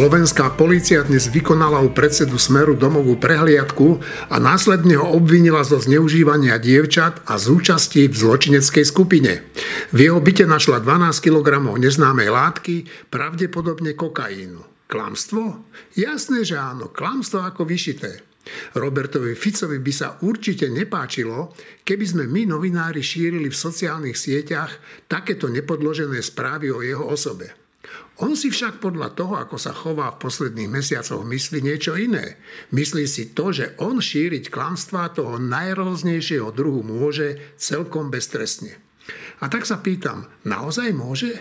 Slovenská 0.00 0.56
polícia 0.56 1.04
dnes 1.04 1.28
vykonala 1.28 1.84
u 1.84 1.92
predsedu 1.92 2.40
Smeru 2.40 2.72
domovú 2.72 3.20
prehliadku 3.20 4.00
a 4.32 4.40
následne 4.40 4.96
ho 4.96 5.04
obvinila 5.12 5.60
zo 5.60 5.76
zneužívania 5.76 6.56
dievčat 6.56 7.20
a 7.28 7.36
z 7.36 7.52
účasti 7.52 8.08
v 8.08 8.14
zločineckej 8.16 8.80
skupine. 8.88 9.44
V 9.92 10.08
jeho 10.08 10.16
byte 10.16 10.48
našla 10.48 10.80
12 10.80 11.20
kg 11.20 11.76
neznámej 11.76 12.32
látky, 12.32 12.88
pravdepodobne 13.12 13.92
kokainu. 13.92 14.64
Klamstvo? 14.88 15.68
Jasné, 15.92 16.48
že 16.48 16.56
áno, 16.56 16.88
klamstvo 16.88 17.44
ako 17.44 17.68
vyšité. 17.68 18.24
Robertovi 18.80 19.36
Ficovi 19.36 19.84
by 19.84 19.92
sa 19.92 20.16
určite 20.24 20.72
nepáčilo, 20.72 21.52
keby 21.84 22.04
sme 22.08 22.24
my 22.24 22.48
novinári 22.48 23.04
šírili 23.04 23.52
v 23.52 23.60
sociálnych 23.68 24.16
sieťach 24.16 24.80
takéto 25.12 25.52
nepodložené 25.52 26.24
správy 26.24 26.72
o 26.72 26.80
jeho 26.80 27.04
osobe. 27.04 27.59
On 28.20 28.36
si 28.36 28.52
však 28.52 28.84
podľa 28.84 29.16
toho, 29.16 29.40
ako 29.40 29.56
sa 29.56 29.72
chová 29.72 30.12
v 30.12 30.20
posledných 30.20 30.68
mesiacoch, 30.68 31.24
myslí 31.24 31.64
niečo 31.64 31.96
iné. 31.96 32.36
Myslí 32.68 33.08
si 33.08 33.32
to, 33.32 33.48
že 33.48 33.72
on 33.80 33.96
šíriť 33.96 34.52
klamstvá 34.52 35.16
toho 35.16 35.40
najrôznejšieho 35.40 36.52
druhu 36.52 36.84
môže 36.84 37.40
celkom 37.56 38.12
beztrestne. 38.12 38.76
A 39.40 39.48
tak 39.48 39.64
sa 39.64 39.80
pýtam, 39.80 40.28
naozaj 40.44 40.92
môže? 40.92 41.40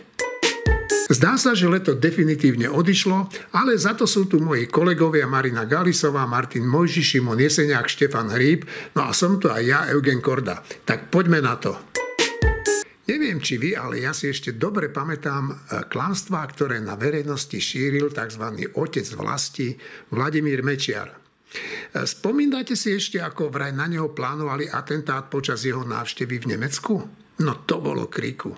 Zdá 1.09 1.35
sa, 1.41 1.57
že 1.57 1.67
leto 1.67 1.97
definitívne 1.97 2.71
odišlo, 2.71 3.27
ale 3.51 3.75
za 3.75 3.97
to 3.97 4.05
sú 4.05 4.29
tu 4.29 4.39
moji 4.39 4.69
kolegovia 4.69 5.25
Marina 5.25 5.65
Galisová, 5.65 6.29
Martin 6.29 6.63
Mojži, 6.63 7.01
Šimon 7.01 7.41
Jeseniak, 7.41 7.89
Štefan 7.89 8.29
Hríb, 8.31 8.63
no 8.95 9.09
a 9.09 9.11
som 9.11 9.41
tu 9.41 9.49
aj 9.51 9.63
ja, 9.65 9.79
Eugen 9.89 10.21
Korda. 10.21 10.61
Tak 10.85 11.11
poďme 11.11 11.41
na 11.41 11.57
to. 11.57 11.75
Neviem, 13.09 13.41
či 13.41 13.57
vy, 13.57 13.73
ale 13.73 14.05
ja 14.05 14.13
si 14.13 14.29
ešte 14.29 14.53
dobre 14.53 14.93
pamätám 14.93 15.49
e, 15.49 15.53
klamstvá, 15.89 16.45
ktoré 16.53 16.77
na 16.77 16.93
verejnosti 16.93 17.57
šíril 17.57 18.13
tzv. 18.13 18.69
otec 18.77 19.07
vlasti 19.17 19.73
Vladimír 20.13 20.61
Mečiar. 20.61 21.09
E, 21.09 21.17
spomínate 22.05 22.77
si 22.77 22.93
ešte, 22.93 23.17
ako 23.17 23.49
vraj 23.49 23.73
na 23.73 23.89
neho 23.89 24.13
plánovali 24.13 24.69
atentát 24.69 25.25
počas 25.25 25.65
jeho 25.65 25.81
návštevy 25.81 26.37
v 26.37 26.49
Nemecku? 26.53 26.93
No 27.41 27.65
to 27.65 27.81
bolo 27.81 28.05
kriku. 28.05 28.53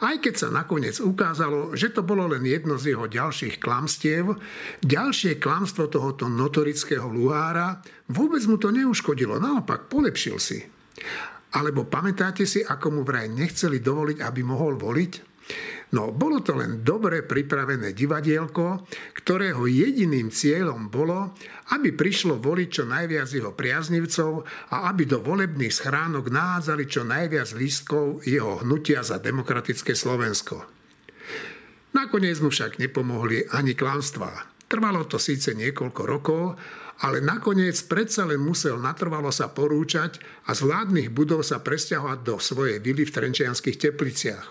Aj 0.00 0.16
keď 0.16 0.34
sa 0.40 0.48
nakoniec 0.48 0.96
ukázalo, 0.96 1.76
že 1.76 1.92
to 1.92 2.00
bolo 2.00 2.32
len 2.32 2.48
jedno 2.48 2.80
z 2.80 2.96
jeho 2.96 3.04
ďalších 3.04 3.60
klamstiev, 3.60 4.40
ďalšie 4.80 5.36
klamstvo 5.36 5.92
tohoto 5.92 6.32
notorického 6.32 7.12
luhára 7.12 7.84
vôbec 8.08 8.40
mu 8.48 8.56
to 8.56 8.72
neuškodilo, 8.72 9.36
naopak 9.36 9.92
polepšil 9.92 10.40
si. 10.40 10.64
Alebo 11.52 11.84
pamätáte 11.84 12.48
si, 12.48 12.64
ako 12.64 13.00
mu 13.00 13.02
vraj 13.04 13.28
nechceli 13.28 13.80
dovoliť, 13.84 14.24
aby 14.24 14.40
mohol 14.40 14.80
voliť? 14.80 15.32
No, 15.92 16.08
bolo 16.08 16.40
to 16.40 16.56
len 16.56 16.80
dobre 16.80 17.20
pripravené 17.20 17.92
divadielko, 17.92 18.88
ktorého 19.12 19.68
jediným 19.68 20.32
cieľom 20.32 20.88
bolo, 20.88 21.36
aby 21.76 21.92
prišlo 21.92 22.40
voliť 22.40 22.68
čo 22.72 22.84
najviac 22.88 23.28
jeho 23.28 23.52
priaznivcov 23.52 24.48
a 24.72 24.88
aby 24.88 25.04
do 25.04 25.20
volebných 25.20 25.68
schránok 25.68 26.32
nahádzali 26.32 26.84
čo 26.88 27.04
najviac 27.04 27.52
lístkov 27.52 28.24
jeho 28.24 28.64
hnutia 28.64 29.04
za 29.04 29.20
demokratické 29.20 29.92
Slovensko. 29.92 30.64
Nakoniec 31.92 32.40
mu 32.40 32.48
však 32.48 32.80
nepomohli 32.80 33.44
ani 33.52 33.76
klamstvá. 33.76 34.48
Trvalo 34.72 35.04
to 35.04 35.20
síce 35.20 35.52
niekoľko 35.52 36.02
rokov, 36.08 36.56
ale 37.02 37.18
nakoniec 37.18 37.74
predsa 37.90 38.22
len 38.22 38.38
musel 38.38 38.78
natrvalo 38.78 39.34
sa 39.34 39.50
porúčať 39.50 40.22
a 40.46 40.54
z 40.54 40.62
vládnych 40.62 41.10
budov 41.10 41.42
sa 41.42 41.58
presťahovať 41.58 42.18
do 42.22 42.38
svojej 42.38 42.78
vily 42.78 43.02
v 43.02 43.14
Trenčianských 43.14 43.76
tepliciach. 43.78 44.46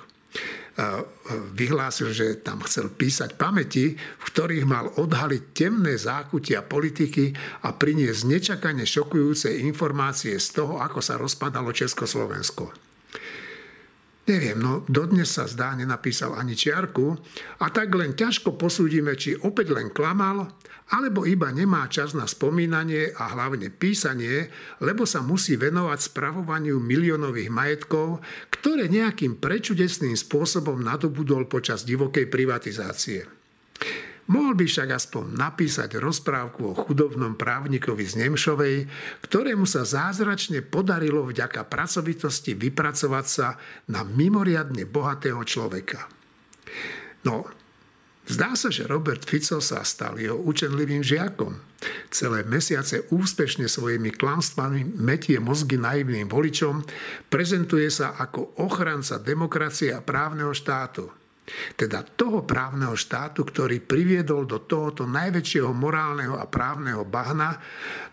Vyhlásil, 1.52 2.16
že 2.16 2.40
tam 2.40 2.64
chcel 2.64 2.88
písať 2.88 3.36
pamäti, 3.36 3.96
v 3.96 4.24
ktorých 4.24 4.64
mal 4.64 4.88
odhaliť 4.96 5.44
temné 5.52 6.00
zákutia 6.00 6.64
politiky 6.64 7.36
a 7.68 7.76
priniesť 7.76 8.22
nečakane 8.28 8.88
šokujúce 8.88 9.52
informácie 9.52 10.40
z 10.40 10.48
toho, 10.56 10.80
ako 10.80 11.04
sa 11.04 11.20
rozpadalo 11.20 11.76
Československo. 11.76 12.72
Neviem, 14.32 14.64
no 14.64 14.88
dodnes 14.88 15.28
sa 15.28 15.44
zdá, 15.44 15.76
nenapísal 15.76 16.40
ani 16.40 16.56
čiarku 16.56 17.20
a 17.60 17.68
tak 17.68 17.92
len 17.92 18.16
ťažko 18.16 18.56
posúdime, 18.56 19.18
či 19.20 19.36
opäť 19.36 19.76
len 19.76 19.92
klamal, 19.92 20.56
alebo 20.92 21.24
iba 21.24 21.48
nemá 21.56 21.88
čas 21.88 22.12
na 22.12 22.28
spomínanie 22.28 23.16
a 23.16 23.32
hlavne 23.32 23.72
písanie, 23.72 24.52
lebo 24.84 25.08
sa 25.08 25.24
musí 25.24 25.56
venovať 25.56 26.12
spravovaniu 26.12 26.84
miliónových 26.84 27.48
majetkov, 27.48 28.20
ktoré 28.52 28.92
nejakým 28.92 29.40
prečudesným 29.40 30.20
spôsobom 30.20 30.84
nadobudol 30.84 31.48
počas 31.48 31.88
divokej 31.88 32.28
privatizácie. 32.28 33.24
Mohol 34.32 34.64
by 34.64 34.66
však 34.68 34.90
aspoň 34.96 35.26
napísať 35.36 36.00
rozprávku 36.00 36.72
o 36.72 36.78
chudobnom 36.78 37.36
právnikovi 37.36 38.08
z 38.08 38.28
Nemšovej, 38.28 38.88
ktorému 39.28 39.68
sa 39.68 39.84
zázračne 39.84 40.64
podarilo 40.64 41.28
vďaka 41.28 41.68
pracovitosti 41.68 42.56
vypracovať 42.56 43.26
sa 43.28 43.60
na 43.92 44.08
mimoriadne 44.08 44.88
bohatého 44.88 45.42
človeka. 45.44 46.08
No, 47.28 47.44
zdá 48.32 48.56
sa, 48.56 48.72
že 48.72 48.88
Robert 48.88 49.28
Fico 49.28 49.60
sa 49.60 49.84
stal 49.84 50.16
jeho 50.16 50.40
učenlivým 50.40 51.04
žiakom. 51.04 51.60
Celé 52.08 52.48
mesiace 52.48 53.06
úspešne 53.12 53.68
svojimi 53.68 54.16
klamstvami 54.16 54.98
metie 55.02 55.38
mozgy 55.44 55.76
naivným 55.76 56.32
voličom, 56.32 56.86
prezentuje 57.28 57.92
sa 57.92 58.16
ako 58.16 58.58
ochranca 58.64 59.20
demokracie 59.20 59.92
a 59.92 60.00
právneho 60.00 60.56
štátu– 60.56 61.12
teda 61.76 62.06
toho 62.06 62.46
právneho 62.46 62.96
štátu, 62.96 63.44
ktorý 63.44 63.84
priviedol 63.84 64.48
do 64.48 64.64
tohoto 64.64 65.04
najväčšieho 65.10 65.72
morálneho 65.74 66.38
a 66.38 66.46
právneho 66.48 67.04
bahna, 67.04 67.60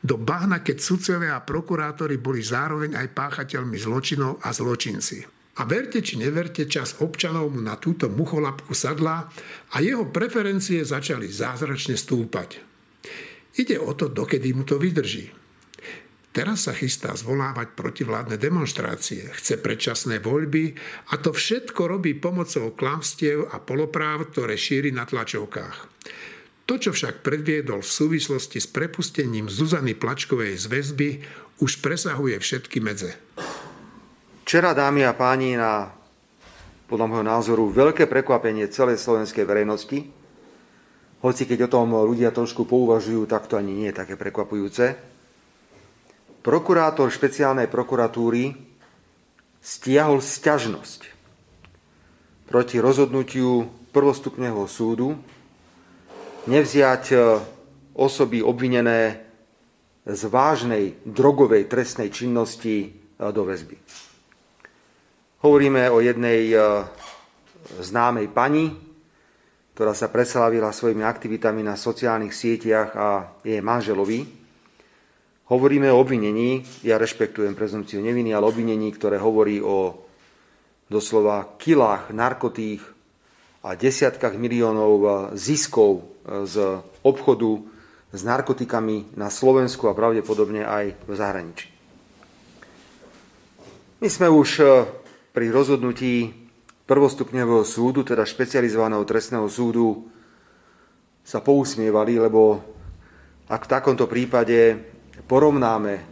do 0.03 0.19
bahna, 0.19 0.65
keď 0.65 0.77
sudcovia 0.81 1.39
a 1.39 1.45
prokurátori 1.45 2.19
boli 2.19 2.43
zároveň 2.43 2.99
aj 2.99 3.15
páchateľmi 3.15 3.77
zločinov 3.79 4.43
a 4.43 4.51
zločinci. 4.51 5.38
A 5.59 5.67
verte 5.67 5.99
či 5.99 6.15
neverte, 6.23 6.71
čas 6.71 7.03
občanov 7.03 7.51
na 7.59 7.75
túto 7.75 8.07
mucholapku 8.07 8.79
sadla 8.79 9.27
a 9.75 9.77
jeho 9.83 10.07
preferencie 10.07 10.87
začali 10.87 11.27
zázračne 11.27 11.99
stúpať. 11.99 12.63
Ide 13.59 13.83
o 13.83 13.91
to, 13.99 14.07
dokedy 14.07 14.55
mu 14.55 14.63
to 14.63 14.79
vydrží. 14.79 15.35
Teraz 16.31 16.71
sa 16.71 16.73
chystá 16.77 17.11
zvolávať 17.19 17.75
protivládne 17.75 18.39
demonstrácie, 18.39 19.27
chce 19.35 19.59
predčasné 19.59 20.23
voľby 20.23 20.79
a 21.11 21.19
to 21.19 21.35
všetko 21.35 21.91
robí 21.91 22.15
pomocou 22.15 22.71
klamstiev 22.71 23.51
a 23.51 23.59
polopráv, 23.59 24.31
ktoré 24.31 24.55
šíri 24.55 24.95
na 24.95 25.03
tlačovkách. 25.03 25.77
To, 26.71 26.79
čo 26.79 26.95
však 26.95 27.27
predviedol 27.27 27.83
v 27.83 27.91
súvislosti 27.91 28.63
s 28.63 28.71
prepustením 28.71 29.51
Zuzany 29.51 29.99
Plačkovej 29.99 30.55
z 30.55 30.65
väzby, 30.71 31.11
už 31.59 31.83
presahuje 31.83 32.39
všetky 32.39 32.79
medze. 32.79 33.19
Včera, 34.49 34.73
dámy 34.73 35.05
a 35.05 35.13
páni, 35.13 35.61
na 35.61 35.93
podľa 36.89 37.05
môjho 37.05 37.21
názoru 37.21 37.69
veľké 37.69 38.09
prekvapenie 38.09 38.65
celej 38.73 38.97
slovenskej 38.97 39.45
verejnosti, 39.45 40.09
hoci 41.21 41.43
keď 41.45 41.69
o 41.69 41.73
tom 41.77 41.93
ľudia 41.93 42.33
trošku 42.33 42.65
pouvažujú, 42.65 43.29
tak 43.29 43.45
to 43.45 43.61
ani 43.61 43.77
nie 43.77 43.93
je 43.93 44.01
také 44.01 44.17
prekvapujúce, 44.17 44.97
prokurátor 46.41 47.13
špeciálnej 47.13 47.69
prokuratúry 47.69 48.57
stiahol 49.61 50.25
sťažnosť 50.25 51.01
proti 52.49 52.81
rozhodnutiu 52.81 53.69
prvostupného 53.93 54.65
súdu 54.65 55.13
nevziať 56.49 57.05
e, 57.13 57.17
osoby 58.01 58.41
obvinené 58.41 59.29
z 60.09 60.23
vážnej 60.25 60.97
drogovej 61.05 61.69
trestnej 61.69 62.09
činnosti 62.09 62.77
e, 62.81 62.89
do 63.29 63.45
väzby. 63.45 64.08
Hovoríme 65.39 65.87
o 65.91 66.03
jednej 66.03 66.51
e, 66.51 66.59
známej 67.79 68.27
pani, 68.35 68.75
ktorá 69.75 69.95
sa 69.95 70.11
preslávila 70.11 70.75
svojimi 70.75 71.07
aktivitami 71.07 71.63
na 71.63 71.79
sociálnych 71.79 72.35
sieťach 72.35 72.91
a 72.99 73.09
jej 73.47 73.63
manželovi, 73.63 74.39
Hovoríme 75.49 75.89
o 75.89 76.05
obvinení, 76.05 76.61
ja 76.85 77.01
rešpektujem 77.01 77.57
prezumciu 77.57 78.05
neviny, 78.05 78.37
ale 78.37 78.45
obvinení, 78.45 78.93
ktoré 78.93 79.17
hovorí 79.17 79.65
o 79.65 80.05
doslova 80.93 81.57
kilách 81.57 82.13
narkotých 82.13 82.85
a 83.65 83.73
desiatkách 83.73 84.37
miliónov 84.37 85.33
ziskov 85.41 86.05
z 86.45 86.85
obchodu 87.01 87.65
s 88.13 88.21
narkotikami 88.29 89.17
na 89.17 89.33
Slovensku 89.33 89.89
a 89.89 89.97
pravdepodobne 89.97 90.69
aj 90.69 91.01
v 91.09 91.13
zahraničí. 91.17 91.67
My 94.05 94.09
sme 94.13 94.29
už 94.29 94.61
pri 95.39 95.55
rozhodnutí 95.55 96.35
prvostupňového 96.91 97.63
súdu, 97.63 98.03
teda 98.03 98.27
špecializovaného 98.27 99.07
trestného 99.07 99.47
súdu, 99.47 100.11
sa 101.23 101.39
pousmievali, 101.39 102.19
lebo 102.19 102.59
ak 103.47 103.63
v 103.63 103.71
takomto 103.71 104.11
prípade 104.11 104.83
porovnáme 105.31 106.03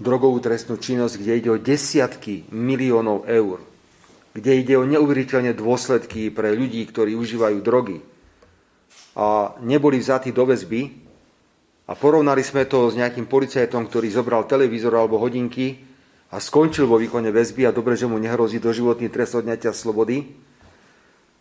drogovú 0.00 0.40
trestnú 0.40 0.80
činnosť, 0.80 1.20
kde 1.20 1.32
ide 1.36 1.50
o 1.52 1.60
desiatky 1.60 2.48
miliónov 2.48 3.28
eur, 3.28 3.60
kde 4.32 4.56
ide 4.56 4.72
o 4.80 4.88
neuveriteľné 4.88 5.52
dôsledky 5.52 6.32
pre 6.32 6.56
ľudí, 6.56 6.80
ktorí 6.88 7.12
užívajú 7.20 7.60
drogy, 7.60 8.00
a 9.20 9.52
neboli 9.60 10.00
vzatí 10.00 10.32
do 10.32 10.48
väzby 10.48 10.88
a 11.84 11.92
porovnali 11.92 12.40
sme 12.40 12.64
to 12.64 12.88
s 12.88 12.96
nejakým 12.96 13.28
policajtom, 13.28 13.84
ktorý 13.84 14.08
zobral 14.08 14.48
televízor 14.48 14.96
alebo 14.96 15.20
hodinky 15.20 15.89
a 16.30 16.36
skončil 16.38 16.86
vo 16.86 16.96
výkone 16.96 17.34
väzby 17.34 17.66
a 17.66 17.74
dobre, 17.74 17.98
že 17.98 18.06
mu 18.06 18.14
nehrozí 18.18 18.62
doživotný 18.62 19.10
trest 19.10 19.34
odňatia 19.34 19.74
slobody, 19.74 20.30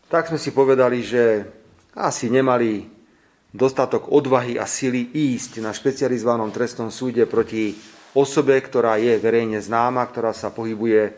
tak 0.09 0.33
sme 0.33 0.41
si 0.41 0.49
povedali, 0.49 1.05
že 1.05 1.45
asi 1.93 2.33
nemali 2.33 2.89
dostatok 3.53 4.09
odvahy 4.09 4.57
a 4.57 4.65
sily 4.65 5.13
ísť 5.13 5.61
na 5.61 5.73
špecializovanom 5.73 6.49
trestnom 6.49 6.89
súde 6.89 7.29
proti 7.29 7.77
osobe, 8.17 8.57
ktorá 8.57 8.97
je 8.97 9.21
verejne 9.21 9.61
známa, 9.61 10.05
ktorá 10.09 10.33
sa 10.33 10.49
pohybuje 10.49 11.13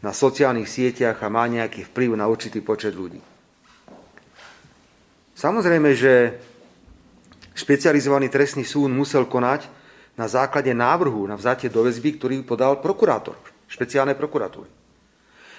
na 0.00 0.16
sociálnych 0.16 0.68
sieťach 0.68 1.20
a 1.20 1.28
má 1.28 1.44
nejaký 1.44 1.84
vplyv 1.92 2.16
na 2.16 2.26
určitý 2.28 2.64
počet 2.64 2.96
ľudí. 2.96 3.20
Samozrejme, 5.36 5.90
že 5.92 6.40
špecializovaný 7.52 8.32
trestný 8.32 8.64
súd 8.64 8.88
musel 8.88 9.28
konať 9.28 9.81
na 10.16 10.26
základe 10.28 10.72
návrhu 10.76 11.24
na 11.24 11.36
vzatie 11.38 11.72
do 11.72 11.84
väzby, 11.84 12.20
ktorý 12.20 12.36
podal 12.44 12.78
prokurátor 12.84 13.36
špeciálnej 13.68 14.16
prokuratúry. 14.16 14.68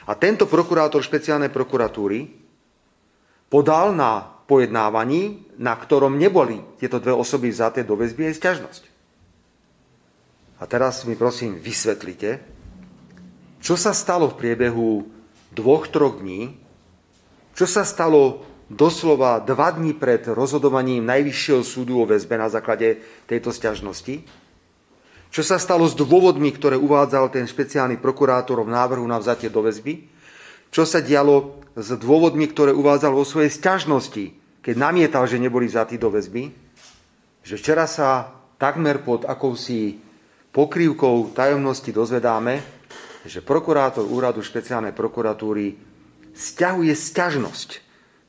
A 0.06 0.14
tento 0.14 0.46
prokurátor 0.46 1.02
špeciálnej 1.02 1.50
prokuratúry 1.50 2.30
podal 3.50 3.96
na 3.96 4.22
pojednávaní, 4.46 5.48
na 5.58 5.74
ktorom 5.74 6.20
neboli 6.20 6.62
tieto 6.78 7.00
dve 7.00 7.16
osoby 7.16 7.50
vzaté 7.50 7.82
do 7.88 7.96
väzby, 7.98 8.30
aj 8.30 8.38
sťažnosť. 8.38 8.84
A 10.60 10.64
teraz 10.70 11.08
mi 11.08 11.18
prosím 11.18 11.58
vysvetlite, 11.58 12.44
čo 13.64 13.80
sa 13.80 13.96
stalo 13.96 14.28
v 14.28 14.38
priebehu 14.38 15.08
dvoch, 15.56 15.88
troch 15.88 16.20
dní? 16.20 16.60
Čo 17.56 17.64
sa 17.64 17.88
stalo 17.88 18.44
doslova 18.68 19.40
dva 19.40 19.72
dní 19.72 19.96
pred 19.96 20.28
rozhodovaním 20.28 21.08
Najvyššieho 21.08 21.64
súdu 21.64 22.04
o 22.04 22.10
väzbe 22.10 22.36
na 22.36 22.52
základe 22.52 23.00
tejto 23.24 23.56
stiažnosti? 23.56 24.43
Čo 25.34 25.42
sa 25.42 25.58
stalo 25.58 25.90
s 25.90 25.98
dôvodmi, 25.98 26.54
ktoré 26.54 26.78
uvádzal 26.78 27.34
ten 27.34 27.50
špeciálny 27.50 27.98
prokurátor 27.98 28.62
v 28.62 28.70
návrhu 28.70 29.02
na 29.10 29.18
vzatie 29.18 29.50
do 29.50 29.66
väzby? 29.66 30.06
Čo 30.70 30.86
sa 30.86 31.02
dialo 31.02 31.58
s 31.74 31.90
dôvodmi, 31.98 32.46
ktoré 32.54 32.70
uvádzal 32.70 33.18
vo 33.18 33.26
svojej 33.26 33.50
stiažnosti, 33.50 34.30
keď 34.62 34.76
namietal, 34.78 35.26
že 35.26 35.42
neboli 35.42 35.66
vzatí 35.66 35.98
do 35.98 36.14
väzby? 36.14 36.54
Že 37.42 37.56
včera 37.58 37.90
sa 37.90 38.30
takmer 38.62 39.02
pod 39.02 39.26
akousi 39.26 39.98
pokrývkou 40.54 41.34
tajomnosti 41.34 41.90
dozvedáme, 41.90 42.62
že 43.26 43.42
prokurátor 43.42 44.06
úradu 44.06 44.46
špeciálnej 44.46 44.94
prokuratúry 44.94 45.74
stiahuje 46.38 46.94
sťažnosť 46.94 47.70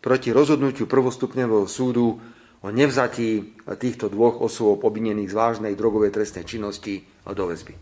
proti 0.00 0.32
rozhodnutiu 0.32 0.88
prvostupňového 0.88 1.68
súdu 1.68 2.16
o 2.64 2.72
nevzatí 2.72 3.60
týchto 3.76 4.08
dvoch 4.08 4.40
osôb 4.40 4.88
obvinených 4.88 5.28
z 5.28 5.36
vážnej 5.36 5.72
drogovej 5.76 6.16
trestnej 6.16 6.48
činnosti 6.48 7.04
do 7.28 7.44
väzby. 7.44 7.76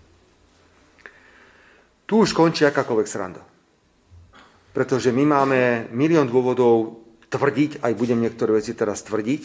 Tu 2.03 2.15
už 2.19 2.35
končí 2.35 2.67
akákoľvek 2.67 3.07
sranda. 3.07 3.43
Pretože 4.75 5.15
my 5.15 5.23
máme 5.23 5.61
milión 5.95 6.27
dôvodov 6.27 6.99
tvrdiť, 7.31 7.79
aj 7.79 7.93
budem 7.95 8.19
niektoré 8.27 8.59
veci 8.59 8.75
teraz 8.75 9.07
tvrdiť, 9.07 9.43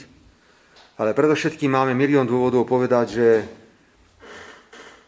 ale 0.98 1.14
predovšetkým 1.14 1.70
máme 1.70 1.94
milión 1.94 2.26
dôvodov 2.26 2.66
povedať, 2.66 3.06
že 3.06 3.28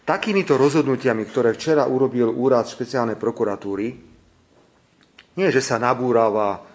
takýmito 0.05 0.61
rozhodnutiami, 0.61 1.25
ktoré 1.25 1.57
včera 1.57 1.89
urobil 1.89 2.29
úrad 2.29 2.69
špeciálnej 2.69 3.17
prokuratúry, 3.17 3.87
nie, 5.41 5.47
že 5.49 5.63
sa 5.63 5.81
nabúrava 5.81 6.68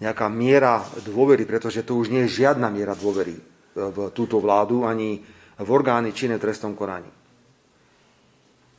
nejaká 0.00 0.26
miera 0.32 0.80
dôvery, 1.04 1.44
pretože 1.44 1.84
to 1.84 2.00
už 2.00 2.08
nie 2.08 2.24
je 2.26 2.42
žiadna 2.42 2.72
miera 2.72 2.96
dôvery 2.96 3.36
v 3.76 3.98
túto 4.16 4.40
vládu 4.40 4.88
ani 4.88 5.20
v 5.60 5.68
orgány 5.68 6.16
činné 6.16 6.40
trestnom 6.40 6.72
konaní. 6.72 7.12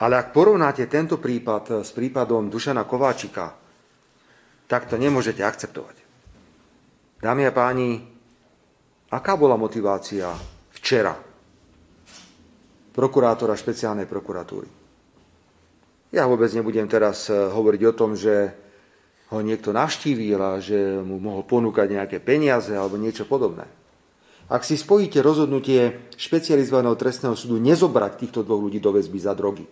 Ale 0.02 0.18
ak 0.18 0.34
porovnáte 0.34 0.90
tento 0.90 1.22
prípad 1.22 1.86
s 1.86 1.94
prípadom 1.94 2.50
Dušana 2.50 2.90
Kováčika, 2.90 3.54
tak 4.66 4.90
to 4.90 4.98
nemôžete 4.98 5.46
akceptovať. 5.46 6.02
Dámy 7.22 7.46
a 7.46 7.54
páni, 7.54 8.02
aká 9.14 9.38
bola 9.38 9.54
motivácia 9.62 10.34
včera 10.74 11.14
prokurátora 12.92 13.54
špeciálnej 13.54 14.10
prokuratúry. 14.10 14.82
Ja 16.12 16.26
vôbec 16.26 16.50
nebudem 16.52 16.90
teraz 16.90 17.30
eh, 17.30 17.38
hovoriť 17.38 17.82
o 17.88 17.94
tom, 17.96 18.18
že 18.18 18.52
ho 19.32 19.40
niekto 19.40 19.72
navštívil 19.72 20.40
a 20.40 20.60
že 20.60 21.00
mu 21.00 21.18
mohol 21.18 21.48
ponúkať 21.48 21.88
nejaké 21.88 22.18
peniaze 22.20 22.76
alebo 22.76 23.00
niečo 23.00 23.24
podobné. 23.24 23.64
Ak 24.52 24.68
si 24.68 24.76
spojíte 24.76 25.24
rozhodnutie 25.24 26.12
špecializovaného 26.20 27.00
trestného 27.00 27.40
súdu 27.40 27.56
nezobrať 27.56 28.28
týchto 28.28 28.44
dvoch 28.44 28.60
ľudí 28.60 28.84
do 28.84 28.92
väzby 28.92 29.20
za 29.24 29.32
drogy 29.32 29.64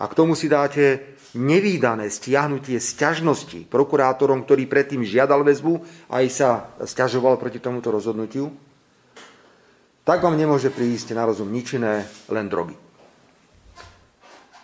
a 0.00 0.04
k 0.08 0.16
tomu 0.16 0.32
si 0.32 0.48
dáte 0.48 1.14
nevýdané 1.36 2.08
stiahnutie 2.08 2.80
sťažnosti 2.80 3.68
prokurátorom, 3.68 4.42
ktorý 4.48 4.64
predtým 4.66 5.04
žiadal 5.04 5.44
väzbu 5.44 5.84
a 6.08 6.24
aj 6.24 6.26
sa 6.32 6.50
stiažoval 6.82 7.36
proti 7.36 7.60
tomuto 7.60 7.92
rozhodnutiu, 7.92 8.48
tak 10.02 10.20
vám 10.24 10.36
nemôže 10.36 10.72
prísť 10.72 11.16
na 11.16 11.28
rozum 11.28 11.48
nič 11.48 11.76
iné, 11.76 12.08
len 12.32 12.46
drogy. 12.48 12.76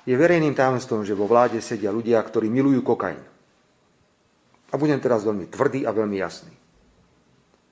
Je 0.08 0.16
verejným 0.16 0.56
tajomstvom, 0.56 1.04
že 1.04 1.16
vo 1.16 1.28
vláde 1.28 1.60
sedia 1.60 1.92
ľudia, 1.92 2.18
ktorí 2.24 2.48
milujú 2.48 2.80
kokain. 2.82 3.20
A 4.70 4.78
budem 4.78 5.02
teraz 5.02 5.26
veľmi 5.26 5.50
tvrdý 5.50 5.82
a 5.82 5.90
veľmi 5.90 6.16
jasný. 6.22 6.54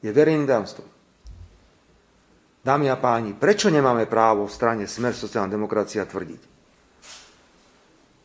Je 0.03 0.11
verejným 0.11 0.47
tajomstvom. 0.47 0.89
Dámy 2.62 2.91
a 2.91 2.99
páni, 2.99 3.33
prečo 3.39 3.71
nemáme 3.71 4.05
právo 4.11 4.45
v 4.45 4.53
strane 4.53 4.85
Smer 4.85 5.15
sociálna 5.15 5.49
demokracia 5.49 6.05
tvrdiť, 6.05 6.43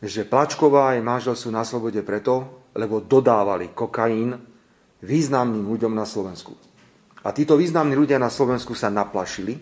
že 0.04 0.28
Plačková 0.28 0.92
aj 0.92 1.00
manžel 1.00 1.34
sú 1.38 1.48
na 1.48 1.64
slobode 1.64 2.02
preto, 2.04 2.66
lebo 2.76 3.00
dodávali 3.00 3.72
kokain 3.72 4.36
významným 5.00 5.64
ľuďom 5.64 5.94
na 5.94 6.04
Slovensku. 6.04 6.52
A 7.24 7.32
títo 7.32 7.56
významní 7.56 7.96
ľudia 7.96 8.20
na 8.20 8.28
Slovensku 8.28 8.76
sa 8.76 8.92
naplašili 8.92 9.56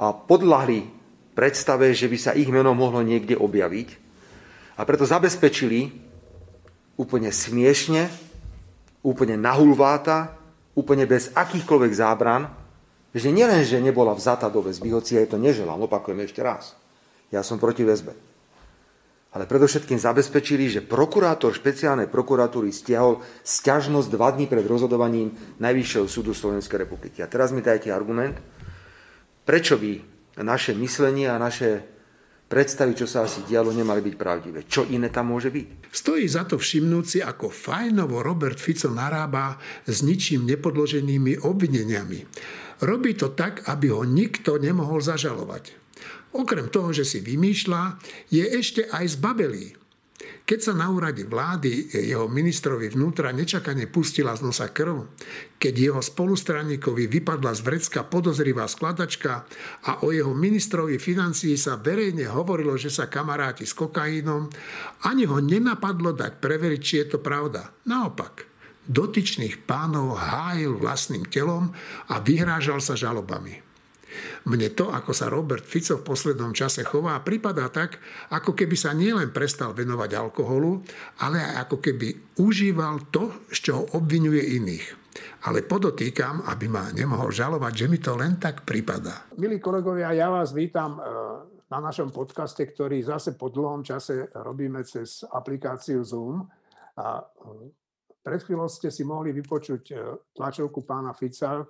a 0.00 0.16
podľahli 0.16 0.88
predstave, 1.36 1.92
že 1.92 2.08
by 2.08 2.16
sa 2.16 2.32
ich 2.32 2.48
meno 2.48 2.72
mohlo 2.72 3.04
niekde 3.04 3.36
objaviť 3.36 3.88
a 4.80 4.88
preto 4.88 5.04
zabezpečili 5.04 6.09
úplne 7.00 7.32
smiešne, 7.32 8.12
úplne 9.00 9.40
nahulváta, 9.40 10.36
úplne 10.76 11.08
bez 11.08 11.32
akýchkoľvek 11.32 11.92
zábran, 11.96 12.52
že 13.16 13.32
nielen, 13.32 13.64
že 13.64 13.80
nebola 13.80 14.12
vzata 14.12 14.52
do 14.52 14.60
väzby, 14.60 14.92
hoci 14.92 15.16
ja 15.16 15.24
to 15.24 15.40
neželám, 15.40 15.80
opakujem 15.88 16.20
ešte 16.28 16.44
raz. 16.44 16.76
Ja 17.32 17.40
som 17.40 17.56
proti 17.56 17.82
väzbe 17.82 18.12
ale 19.30 19.46
predovšetkým 19.46 19.94
zabezpečili, 19.94 20.66
že 20.66 20.82
prokurátor 20.82 21.54
špeciálnej 21.54 22.10
prokuratúry 22.10 22.74
stiahol 22.74 23.22
sťažnosť 23.46 24.08
dva 24.10 24.34
dní 24.34 24.50
pred 24.50 24.66
rozhodovaním 24.66 25.30
Najvyššieho 25.62 26.06
súdu 26.10 26.34
Slovenskej 26.34 26.82
republiky. 26.82 27.22
A 27.22 27.30
teraz 27.30 27.54
mi 27.54 27.62
dajte 27.62 27.94
argument, 27.94 28.34
prečo 29.46 29.78
by 29.78 30.02
naše 30.42 30.74
myslenie 30.74 31.30
a 31.30 31.38
naše 31.38 31.86
predstavy, 32.50 32.98
čo 32.98 33.06
sa 33.06 33.22
asi 33.22 33.46
dialo, 33.46 33.70
nemali 33.70 34.02
byť 34.02 34.14
pravdivé. 34.18 34.66
Čo 34.66 34.90
iné 34.90 35.06
tam 35.14 35.30
môže 35.30 35.54
byť? 35.54 35.86
Stojí 35.94 36.26
za 36.26 36.42
to 36.42 36.58
všimnúť 36.58 37.04
si, 37.06 37.18
ako 37.22 37.46
fajnovo 37.46 38.26
Robert 38.26 38.58
Fico 38.58 38.90
narába 38.90 39.54
s 39.86 40.02
ničím 40.02 40.50
nepodloženými 40.50 41.46
obvineniami. 41.46 42.18
Robí 42.82 43.14
to 43.14 43.30
tak, 43.38 43.70
aby 43.70 43.94
ho 43.94 44.02
nikto 44.02 44.58
nemohol 44.58 44.98
zažalovať. 44.98 45.78
Okrem 46.34 46.66
toho, 46.70 46.90
že 46.90 47.06
si 47.06 47.22
vymýšľa, 47.22 48.02
je 48.34 48.42
ešte 48.42 48.86
aj 48.90 49.18
zbabelý. 49.18 49.79
Keď 50.44 50.58
sa 50.58 50.74
na 50.74 50.90
úrade 50.90 51.22
vlády 51.22 51.94
jeho 51.94 52.26
ministrovi 52.26 52.90
vnútra 52.90 53.30
nečakane 53.30 53.86
pustila 53.86 54.34
z 54.34 54.42
nosa 54.42 54.74
krv, 54.74 55.06
keď 55.62 55.74
jeho 55.78 56.00
spolustranníkovi 56.02 57.06
vypadla 57.06 57.54
z 57.54 57.60
vrecka 57.62 58.02
podozrivá 58.02 58.66
skladačka 58.66 59.46
a 59.86 60.02
o 60.02 60.10
jeho 60.10 60.34
ministrovi 60.34 60.98
financií 60.98 61.54
sa 61.54 61.78
verejne 61.78 62.26
hovorilo, 62.26 62.74
že 62.74 62.90
sa 62.90 63.06
kamaráti 63.06 63.62
s 63.62 63.78
kokaínom, 63.78 64.50
ani 65.06 65.24
ho 65.30 65.38
nenapadlo 65.38 66.10
dať 66.10 66.42
preveriť, 66.42 66.80
či 66.82 66.94
je 67.04 67.06
to 67.14 67.18
pravda. 67.22 67.70
Naopak, 67.86 68.50
dotyčných 68.90 69.62
pánov 69.70 70.18
hájil 70.18 70.74
vlastným 70.74 71.30
telom 71.30 71.70
a 72.10 72.18
vyhrážal 72.18 72.82
sa 72.82 72.98
žalobami. 72.98 73.69
Mne 74.48 74.72
to, 74.72 74.88
ako 74.90 75.12
sa 75.12 75.28
Robert 75.28 75.64
Fico 75.64 76.00
v 76.00 76.06
poslednom 76.06 76.56
čase 76.56 76.82
chová, 76.82 77.20
pripadá 77.20 77.68
tak, 77.68 78.00
ako 78.32 78.56
keby 78.56 78.76
sa 78.76 78.96
nielen 78.96 79.30
prestal 79.30 79.76
venovať 79.76 80.10
alkoholu, 80.16 80.80
ale 81.22 81.42
aj 81.42 81.68
ako 81.68 81.76
keby 81.78 82.38
užíval 82.40 83.12
to, 83.12 83.46
z 83.52 83.70
čoho 83.70 83.82
obvinuje 83.96 84.56
iných. 84.60 84.86
Ale 85.50 85.64
podotýkam, 85.64 86.44
aby 86.46 86.68
ma 86.68 86.92
nemohol 86.92 87.32
žalovať, 87.32 87.72
že 87.72 87.86
mi 87.88 87.98
to 87.98 88.12
len 88.14 88.36
tak 88.36 88.62
pripadá. 88.62 89.32
Milí 89.40 89.58
kolegovia, 89.58 90.12
ja 90.12 90.28
vás 90.28 90.52
vítam 90.52 90.96
e, 90.96 91.00
na 91.72 91.78
našom 91.80 92.12
podcaste, 92.12 92.60
ktorý 92.60 93.00
zase 93.00 93.34
po 93.34 93.48
dlhom 93.48 93.80
čase 93.80 94.28
robíme 94.36 94.84
cez 94.84 95.24
aplikáciu 95.24 96.04
Zoom. 96.04 96.44
A 97.00 97.24
e, 97.24 97.72
pred 98.20 98.40
chvíľou 98.44 98.68
ste 98.68 98.92
si 98.92 99.00
mohli 99.00 99.32
vypočuť 99.32 99.82
e, 99.90 99.94
tlačovku 100.36 100.84
pána 100.84 101.16
Fica, 101.16 101.64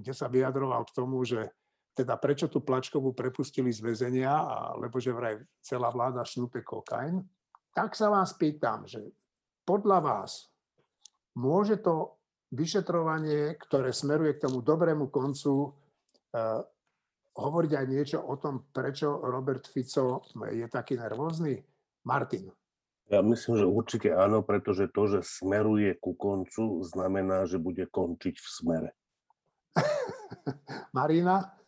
kde 0.00 0.12
sa 0.16 0.32
vyjadroval 0.32 0.88
k 0.88 0.94
tomu, 0.96 1.20
že 1.22 1.52
teda 1.92 2.16
prečo 2.16 2.48
tú 2.48 2.64
Plačkovú 2.64 3.12
prepustili 3.12 3.68
z 3.68 3.84
väzenia, 3.84 4.32
lebo 4.80 4.96
že 4.96 5.12
vraj 5.12 5.36
celá 5.60 5.92
vláda 5.92 6.24
šnúpe 6.24 6.64
kokain. 6.64 7.20
Tak 7.72 7.96
sa 7.96 8.08
vás 8.08 8.36
pýtam, 8.36 8.88
že 8.88 9.00
podľa 9.64 9.98
vás 10.00 10.48
môže 11.36 11.80
to 11.80 12.16
vyšetrovanie, 12.52 13.56
ktoré 13.56 13.92
smeruje 13.92 14.36
k 14.36 14.48
tomu 14.48 14.60
dobrému 14.60 15.08
koncu, 15.08 15.72
eh, 16.32 16.60
hovoriť 17.32 17.72
aj 17.72 17.86
niečo 17.88 18.18
o 18.20 18.36
tom, 18.36 18.68
prečo 18.68 19.20
Robert 19.24 19.64
Fico 19.64 20.20
je 20.52 20.68
taký 20.68 21.00
nervózny? 21.00 21.64
Martin. 22.02 22.50
Ja 23.10 23.22
myslím, 23.22 23.60
že 23.60 23.66
určite 23.68 24.08
áno, 24.10 24.42
pretože 24.42 24.90
to, 24.90 25.06
že 25.06 25.20
smeruje 25.22 25.94
ku 26.00 26.16
koncu, 26.16 26.82
znamená, 26.82 27.46
že 27.46 27.60
bude 27.62 27.86
končiť 27.86 28.34
v 28.40 28.48
smere. 28.48 28.90
Marina? 30.96 31.61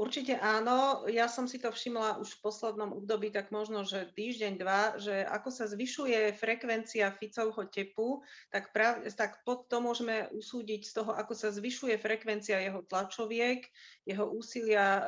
Určite 0.00 0.40
áno. 0.40 1.04
Ja 1.12 1.28
som 1.28 1.44
si 1.44 1.60
to 1.60 1.68
všimla 1.68 2.24
už 2.24 2.40
v 2.40 2.42
poslednom 2.48 2.96
období, 2.96 3.28
tak 3.28 3.52
možno, 3.52 3.84
že 3.84 4.08
týždeň, 4.16 4.52
dva, 4.56 4.96
že 4.96 5.28
ako 5.28 5.52
sa 5.52 5.68
zvyšuje 5.68 6.40
frekvencia 6.40 7.12
Ficovho 7.12 7.68
tepu, 7.68 8.24
tak, 8.48 8.72
prav, 8.72 9.04
tak 9.12 9.44
pod 9.44 9.68
to 9.68 9.84
môžeme 9.84 10.32
usúdiť 10.32 10.88
z 10.88 10.92
toho, 10.96 11.12
ako 11.12 11.36
sa 11.36 11.52
zvyšuje 11.52 12.00
frekvencia 12.00 12.64
jeho 12.64 12.80
tlačoviek, 12.88 13.60
jeho 14.08 14.24
úsilia 14.32 14.88
e, 14.88 15.02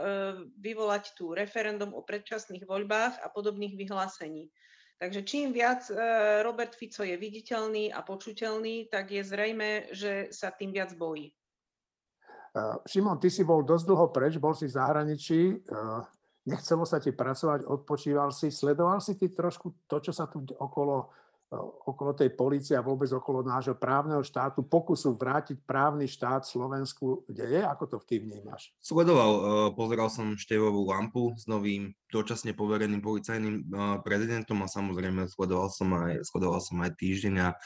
vyvolať 0.61 1.17
tu 1.17 1.33
referendum 1.33 1.97
o 1.97 2.05
predčasných 2.05 2.69
voľbách 2.69 3.17
a 3.17 3.33
podobných 3.33 3.81
vyhlásení. 3.81 4.53
Takže 5.01 5.25
čím 5.25 5.57
viac 5.57 5.89
e, 5.89 5.97
Robert 6.45 6.77
Fico 6.77 7.01
je 7.01 7.17
viditeľný 7.17 7.97
a 7.97 8.05
počuteľný, 8.05 8.93
tak 8.93 9.09
je 9.09 9.25
zrejme, 9.25 9.89
že 9.97 10.29
sa 10.37 10.53
tým 10.53 10.69
viac 10.77 10.93
bojí. 11.01 11.33
Eh, 12.53 12.77
Šimon, 12.85 13.17
ty 13.17 13.33
si 13.33 13.49
bol 13.49 13.65
dosť 13.65 13.85
dlho 13.89 14.07
preč, 14.13 14.37
bol 14.37 14.53
si 14.53 14.69
v 14.69 14.77
zahraničí, 14.77 15.41
eh, 15.57 16.01
nechcelo 16.45 16.85
sa 16.85 17.01
ti 17.01 17.09
pracovať, 17.09 17.65
odpočíval 17.65 18.29
si, 18.29 18.53
sledoval 18.53 19.01
si 19.01 19.17
ty 19.17 19.33
trošku 19.33 19.89
to, 19.89 20.05
čo 20.05 20.13
sa 20.13 20.29
tu 20.29 20.45
okolo, 20.61 21.09
eh, 21.49 21.57
okolo 21.89 22.13
tej 22.13 22.29
policie 22.37 22.77
a 22.77 22.85
vôbec 22.85 23.09
okolo 23.09 23.41
nášho 23.41 23.73
právneho 23.73 24.21
štátu, 24.21 24.69
pokusu 24.69 25.17
vrátiť 25.17 25.65
právny 25.65 26.05
štát 26.05 26.45
Slovensku 26.45 27.25
deje? 27.25 27.65
Ako 27.65 27.89
to 27.89 27.97
ty 28.05 28.21
vnímaš? 28.21 28.69
Sledoval, 28.85 29.73
pozeral 29.73 30.13
som 30.13 30.37
števovú 30.37 30.85
lampu 30.93 31.33
s 31.33 31.49
novým 31.49 31.97
dočasne 32.13 32.53
povereným 32.53 33.01
policajným 33.01 33.73
prezidentom 34.05 34.61
a 34.61 34.69
samozrejme 34.69 35.25
sledoval 35.25 35.73
som 35.73 35.89
aj, 35.97 36.21
sledoval 36.29 36.61
som 36.61 36.85
aj 36.85 37.01
týždeň 37.01 37.35
a 37.49 37.57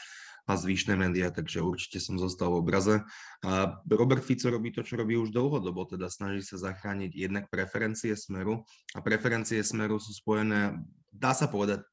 a 0.47 0.55
zvyšné 0.55 0.95
médiá, 0.95 1.27
takže 1.27 1.59
určite 1.59 1.99
som 1.99 2.15
zostal 2.15 2.55
v 2.55 2.63
obraze. 2.63 2.95
A 3.43 3.83
Robert 3.91 4.23
Fico 4.23 4.47
robí 4.47 4.71
to, 4.71 4.79
čo 4.79 4.95
robí 4.95 5.19
už 5.19 5.35
dlhodobo, 5.35 5.83
teda 5.83 6.07
snaží 6.07 6.39
sa 6.47 6.55
zachrániť 6.71 7.11
jednak 7.11 7.51
preferencie 7.51 8.15
Smeru 8.15 8.63
a 8.95 9.03
preferencie 9.03 9.59
Smeru 9.59 9.99
sú 9.99 10.15
spojené, 10.15 10.79
dá 11.11 11.35
sa 11.35 11.51
povedať, 11.51 11.83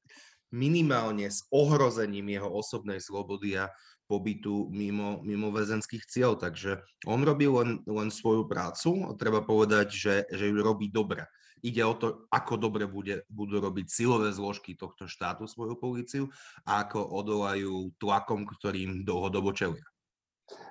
minimálne 0.54 1.26
s 1.26 1.42
ohrozením 1.50 2.30
jeho 2.30 2.46
osobnej 2.46 3.02
slobody 3.02 3.58
a 3.58 3.75
pobytu 4.06 4.70
mimo, 4.70 5.18
mimo 5.26 5.50
väzenských 5.50 6.06
cieľ. 6.06 6.38
Takže 6.38 6.78
on 7.11 7.26
robí 7.26 7.50
len, 7.50 7.82
len 7.90 8.08
svoju 8.14 8.46
prácu 8.46 9.18
treba 9.18 9.42
povedať, 9.42 9.90
že, 9.90 10.14
že 10.30 10.46
ju 10.46 10.62
robí 10.62 10.94
dobre. 10.94 11.26
Ide 11.64 11.80
o 11.80 11.94
to, 11.97 12.28
ako 12.28 12.61
dobre 12.61 12.85
bude, 12.85 13.25
budú 13.33 13.56
robiť 13.56 13.88
silové 13.88 14.28
zložky 14.37 14.76
tohto 14.76 15.09
štátu 15.09 15.49
svoju 15.49 15.80
políciu 15.80 16.28
a 16.68 16.85
ako 16.85 17.00
odolajú 17.09 17.97
tlakom, 17.97 18.44
ktorým 18.44 19.00
dlhodobo 19.09 19.49
čelia. 19.56 19.80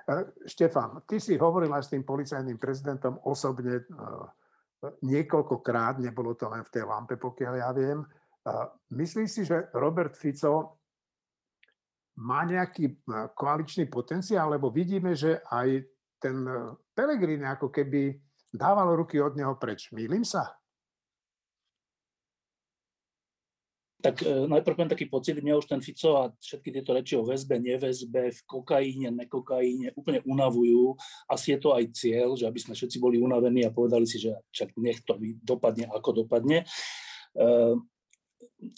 E, 0.06 0.46
Štefan, 0.46 1.02
ty 1.02 1.18
si 1.18 1.34
hovoril 1.34 1.74
aj 1.74 1.90
s 1.90 1.92
tým 1.98 2.06
policajným 2.06 2.62
prezidentom 2.62 3.18
osobne 3.26 3.82
e, 3.82 3.84
niekoľkokrát, 5.02 5.98
nebolo 5.98 6.38
to 6.38 6.46
len 6.46 6.62
v 6.62 6.70
tej 6.70 6.84
lampe, 6.86 7.18
pokiaľ 7.18 7.54
ja 7.58 7.70
viem. 7.74 7.98
E, 7.98 8.06
myslíš 8.94 9.28
si, 9.34 9.42
že 9.42 9.74
Robert 9.74 10.14
Fico 10.14 10.78
má 12.22 12.46
nejaký 12.46 13.02
koaličný 13.34 13.90
potenciál, 13.90 14.54
lebo 14.54 14.70
vidíme, 14.70 15.18
že 15.18 15.42
aj 15.50 15.82
ten 16.22 16.46
Pelegrini 16.94 17.42
ako 17.42 17.74
keby 17.74 18.14
dával 18.54 18.94
ruky 18.94 19.18
od 19.18 19.34
neho 19.34 19.58
preč. 19.58 19.90
Mýlim 19.90 20.22
sa? 20.22 20.54
Tak 24.04 24.20
e, 24.20 24.44
najprv 24.44 24.84
len 24.84 24.92
taký 24.92 25.08
pocit, 25.08 25.40
mňa 25.40 25.56
už 25.56 25.64
ten 25.64 25.80
Fico 25.80 26.20
a 26.20 26.28
všetky 26.36 26.68
tieto 26.68 26.92
reči 26.92 27.16
o 27.16 27.24
väzbe, 27.24 27.56
neväzbe, 27.56 28.36
v 28.36 28.40
kokaíne, 28.44 29.08
nekokaíne 29.16 29.96
úplne 29.96 30.20
unavujú. 30.28 30.92
Asi 31.24 31.56
je 31.56 31.58
to 31.64 31.72
aj 31.72 31.88
cieľ, 31.96 32.36
že 32.36 32.44
aby 32.44 32.60
sme 32.60 32.76
všetci 32.76 33.00
boli 33.00 33.16
unavení 33.16 33.64
a 33.64 33.72
povedali 33.72 34.04
si, 34.04 34.20
že 34.20 34.36
však 34.52 34.76
nech 34.76 35.00
to 35.08 35.16
dopadne, 35.40 35.88
ako 35.88 36.20
dopadne. 36.20 36.68
E, 37.32 37.44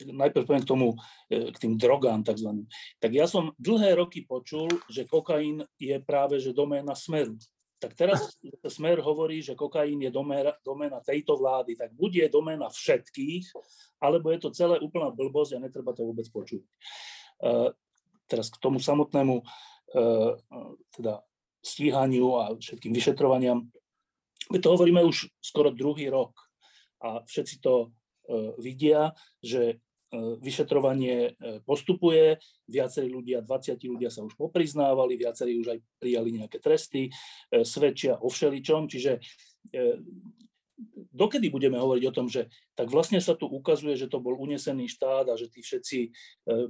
najprv 0.06 0.46
poviem 0.46 0.62
k 0.62 0.70
tomu, 0.70 0.94
e, 1.26 1.50
k 1.50 1.56
tým 1.58 1.74
drogám 1.74 2.22
takzvaným. 2.22 2.70
Tak 3.02 3.10
ja 3.10 3.26
som 3.26 3.50
dlhé 3.58 3.98
roky 3.98 4.22
počul, 4.22 4.70
že 4.86 5.10
kokain 5.10 5.66
je 5.74 5.98
práve 6.06 6.38
že 6.38 6.54
doména 6.54 6.94
smeru. 6.94 7.34
Tak 7.76 7.92
teraz 7.92 8.40
Smer 8.64 9.04
hovorí, 9.04 9.44
že 9.44 9.52
kokain 9.52 10.00
je 10.00 10.08
doména, 10.08 10.56
doména 10.64 11.00
tejto 11.04 11.36
vlády, 11.36 11.76
tak 11.76 11.92
buď 11.92 12.24
je 12.24 12.28
doména 12.32 12.72
všetkých, 12.72 13.52
alebo 14.00 14.32
je 14.32 14.40
to 14.40 14.50
celé 14.56 14.80
úplná 14.80 15.12
blbosť 15.12 15.60
a 15.60 15.62
netreba 15.62 15.92
to 15.92 16.08
vôbec 16.08 16.24
počuť. 16.32 16.64
Uh, 17.44 17.68
teraz 18.24 18.48
k 18.48 18.56
tomu 18.56 18.80
samotnému 18.80 19.44
uh, 19.44 20.32
teda 20.96 21.20
stíhaniu 21.60 22.40
a 22.40 22.42
všetkým 22.56 22.96
vyšetrovaniam. 22.96 23.68
My 24.48 24.58
to 24.62 24.72
hovoríme 24.72 25.04
už 25.04 25.28
skoro 25.44 25.68
druhý 25.68 26.08
rok 26.08 26.32
a 27.04 27.20
všetci 27.28 27.60
to 27.60 27.92
uh, 27.92 28.56
vidia, 28.56 29.12
že 29.44 29.84
E, 29.85 29.85
vyšetrovanie 30.40 31.16
e, 31.16 31.30
postupuje, 31.64 32.38
viacerí 32.68 33.08
ľudia, 33.08 33.42
20 33.42 33.76
ľudia 33.86 34.10
sa 34.10 34.24
už 34.24 34.34
popriznávali, 34.36 35.18
viacerí 35.18 35.58
už 35.60 35.76
aj 35.76 35.78
prijali 36.00 36.30
nejaké 36.42 36.58
tresty, 36.60 37.08
e, 37.08 37.10
svedčia 37.62 38.18
o 38.20 38.28
všeličom, 38.28 38.88
čiže 38.88 39.18
dokedy 41.10 41.48
budeme 41.50 41.80
hovoriť 41.80 42.04
o 42.06 42.14
tom, 42.14 42.28
že 42.28 42.52
tak 42.76 42.92
vlastne 42.92 43.18
sa 43.18 43.32
tu 43.34 43.48
ukazuje, 43.48 43.96
že 43.96 44.06
to 44.06 44.20
bol 44.20 44.36
unesený 44.36 44.86
štát 44.86 45.26
a 45.32 45.34
že 45.34 45.48
tí 45.48 45.64
všetci 45.64 45.98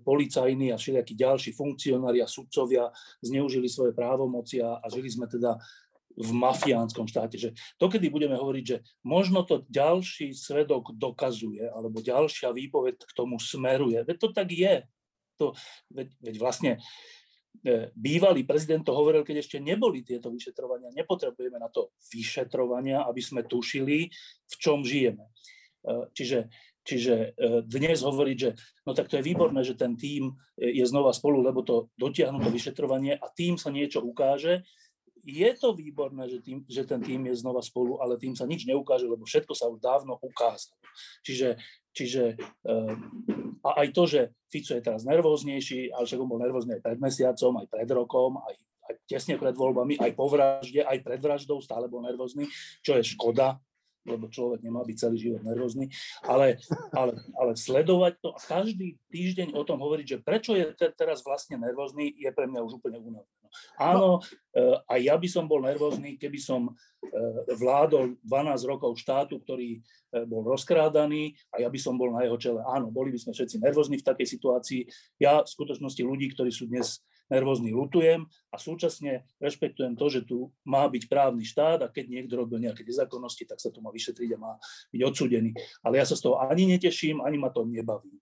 policajní 0.06 0.70
a 0.70 0.80
všelijakí 0.80 1.12
ďalší 1.12 1.50
funkcionári 1.52 2.22
a 2.22 2.30
sudcovia 2.30 2.88
zneužili 3.20 3.66
svoje 3.66 3.92
právomoci 3.92 4.62
a, 4.62 4.78
a 4.78 4.86
žili 4.88 5.10
sme 5.10 5.26
teda 5.26 5.58
v 6.16 6.30
mafiánskom 6.32 7.04
štáte. 7.04 7.36
Že 7.36 7.52
kedy 7.76 8.08
budeme 8.08 8.34
hovoriť, 8.34 8.64
že 8.64 8.78
možno 9.04 9.44
to 9.44 9.68
ďalší 9.68 10.32
svedok 10.32 10.96
dokazuje, 10.96 11.68
alebo 11.68 12.00
ďalšia 12.00 12.50
výpoveď 12.56 13.04
k 13.04 13.12
tomu 13.12 13.36
smeruje. 13.36 14.00
Veď 14.02 14.16
to 14.16 14.28
tak 14.32 14.48
je. 14.50 14.82
To, 15.36 15.52
veď, 15.92 16.08
veď 16.24 16.34
vlastne 16.40 16.72
e, 17.60 17.92
bývalý 17.92 18.48
prezident 18.48 18.80
to 18.80 18.96
hovoril, 18.96 19.20
keď 19.20 19.44
ešte 19.44 19.60
neboli 19.60 20.00
tieto 20.00 20.32
vyšetrovania. 20.32 20.96
Nepotrebujeme 20.96 21.60
na 21.60 21.68
to 21.68 21.92
vyšetrovania, 22.08 23.04
aby 23.04 23.20
sme 23.20 23.44
tušili, 23.44 24.08
v 24.48 24.54
čom 24.56 24.80
žijeme. 24.80 25.28
E, 25.84 26.08
čiže, 26.16 26.48
čiže 26.88 27.36
e, 27.36 27.60
dnes 27.68 28.00
hovoriť, 28.00 28.36
že 28.40 28.56
no 28.88 28.96
tak 28.96 29.12
to 29.12 29.20
je 29.20 29.28
výborné, 29.28 29.60
že 29.60 29.76
ten 29.76 29.92
tím 29.92 30.40
je 30.56 30.84
znova 30.88 31.12
spolu, 31.12 31.44
lebo 31.44 31.60
to 31.60 31.92
dotiahnu 32.00 32.40
to 32.40 32.48
vyšetrovanie 32.48 33.20
a 33.20 33.26
tým 33.36 33.60
sa 33.60 33.68
niečo 33.68 34.00
ukáže, 34.00 34.64
je 35.26 35.50
to 35.58 35.74
výborné, 35.74 36.30
že, 36.30 36.38
tým, 36.38 36.62
že 36.70 36.86
ten 36.86 37.02
tým 37.02 37.26
je 37.26 37.42
znova 37.42 37.58
spolu, 37.58 37.98
ale 37.98 38.14
tým 38.14 38.38
sa 38.38 38.46
nič 38.46 38.62
neukáže, 38.62 39.10
lebo 39.10 39.26
všetko 39.26 39.52
sa 39.58 39.66
už 39.66 39.82
dávno 39.82 40.14
ukázalo. 40.22 40.78
Čiže, 41.26 41.58
čiže 41.90 42.38
um, 42.62 43.10
a 43.66 43.82
aj 43.82 43.88
to, 43.90 44.06
že 44.06 44.20
Fico 44.46 44.78
je 44.78 44.86
teraz 44.86 45.02
nervóznejší, 45.02 45.90
ale 45.90 46.06
však 46.06 46.22
on 46.22 46.30
bol 46.30 46.38
nervózny 46.38 46.78
aj 46.78 46.82
pred 46.86 46.98
mesiacom, 47.02 47.52
aj 47.58 47.66
pred 47.66 47.88
rokom, 47.90 48.38
aj, 48.38 48.54
aj 48.86 48.94
tesne 49.10 49.34
pred 49.34 49.58
voľbami, 49.58 49.98
aj 49.98 50.12
po 50.14 50.30
vražde, 50.30 50.86
aj 50.86 51.02
pred 51.02 51.18
vraždou 51.18 51.58
stále 51.58 51.90
bol 51.90 52.06
nervózny, 52.06 52.46
čo 52.86 52.94
je 52.94 53.02
škoda, 53.02 53.58
lebo 54.06 54.30
človek 54.30 54.62
nemá 54.62 54.86
byť 54.86 54.96
celý 54.96 55.16
život 55.18 55.42
nervózny, 55.42 55.90
ale, 56.22 56.62
ale, 56.94 57.18
ale 57.34 57.52
sledovať 57.58 58.22
to 58.22 58.30
a 58.32 58.40
každý 58.40 58.96
týždeň 59.10 59.52
o 59.58 59.62
tom 59.66 59.82
hovoriť, 59.82 60.06
že 60.06 60.18
prečo 60.22 60.54
je 60.54 60.70
te, 60.78 60.86
teraz 60.94 61.26
vlastne 61.26 61.58
nervózny, 61.58 62.14
je 62.14 62.30
pre 62.30 62.46
mňa 62.46 62.62
už 62.62 62.78
úplne 62.78 63.02
únavné. 63.02 63.34
No. 63.42 63.48
Áno, 63.78 64.08
e, 64.52 64.60
aj 64.86 65.00
ja 65.02 65.14
by 65.18 65.28
som 65.30 65.44
bol 65.46 65.62
nervózny, 65.62 66.18
keby 66.18 66.38
som 66.38 66.70
e, 66.70 66.72
vládol 67.56 68.18
12 68.22 68.70
rokov 68.70 68.98
štátu, 69.00 69.40
ktorý 69.42 69.78
e, 69.78 69.80
bol 70.26 70.44
rozkrádaný 70.46 71.34
a 71.54 71.62
ja 71.64 71.68
by 71.70 71.78
som 71.80 71.94
bol 71.96 72.12
na 72.12 72.26
jeho 72.26 72.36
čele. 72.36 72.60
Áno, 72.66 72.90
boli 72.92 73.14
by 73.14 73.18
sme 73.22 73.32
všetci 73.32 73.62
nervózni 73.62 73.96
v 74.00 74.06
takej 74.06 74.26
situácii. 74.28 74.80
Ja 75.22 75.40
v 75.42 75.48
skutočnosti 75.48 76.02
ľudí, 76.02 76.32
ktorí 76.34 76.50
sú 76.52 76.68
dnes 76.68 77.00
nervózny 77.30 77.74
lutujem 77.74 78.26
a 78.50 78.56
súčasne 78.56 79.26
rešpektujem 79.42 79.98
to, 79.98 80.06
že 80.10 80.20
tu 80.26 80.50
má 80.66 80.86
byť 80.86 81.10
právny 81.10 81.42
štát 81.42 81.82
a 81.82 81.92
keď 81.92 82.04
niekto 82.06 82.34
robil 82.38 82.62
nejaké 82.62 82.86
nezákonnosti, 82.86 83.46
tak 83.46 83.58
sa 83.58 83.70
to 83.74 83.82
má 83.82 83.90
vyšetriť 83.90 84.30
a 84.34 84.38
má 84.38 84.52
byť 84.94 85.00
odsúdený. 85.02 85.50
Ale 85.82 85.98
ja 85.98 86.06
sa 86.06 86.14
z 86.14 86.30
toho 86.30 86.38
ani 86.38 86.66
neteším, 86.70 87.22
ani 87.22 87.38
ma 87.38 87.50
to 87.50 87.66
nebaví. 87.66 88.14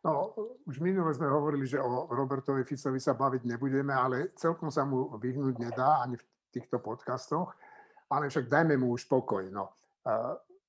No, 0.00 0.32
už 0.64 0.80
minule 0.80 1.12
sme 1.12 1.28
hovorili, 1.28 1.68
že 1.68 1.76
o 1.76 2.08
Robertovi 2.08 2.64
Ficovi 2.64 2.96
sa 2.96 3.12
baviť 3.12 3.44
nebudeme, 3.44 3.92
ale 3.92 4.32
celkom 4.32 4.72
sa 4.72 4.88
mu 4.88 5.12
vyhnúť 5.20 5.60
nedá 5.60 6.00
ani 6.00 6.16
v 6.16 6.24
týchto 6.48 6.80
podcastoch. 6.80 7.52
Ale 8.08 8.32
však 8.32 8.48
dajme 8.48 8.80
mu 8.80 8.96
už 8.96 9.04
pokoj. 9.06 9.44
No. 9.52 9.76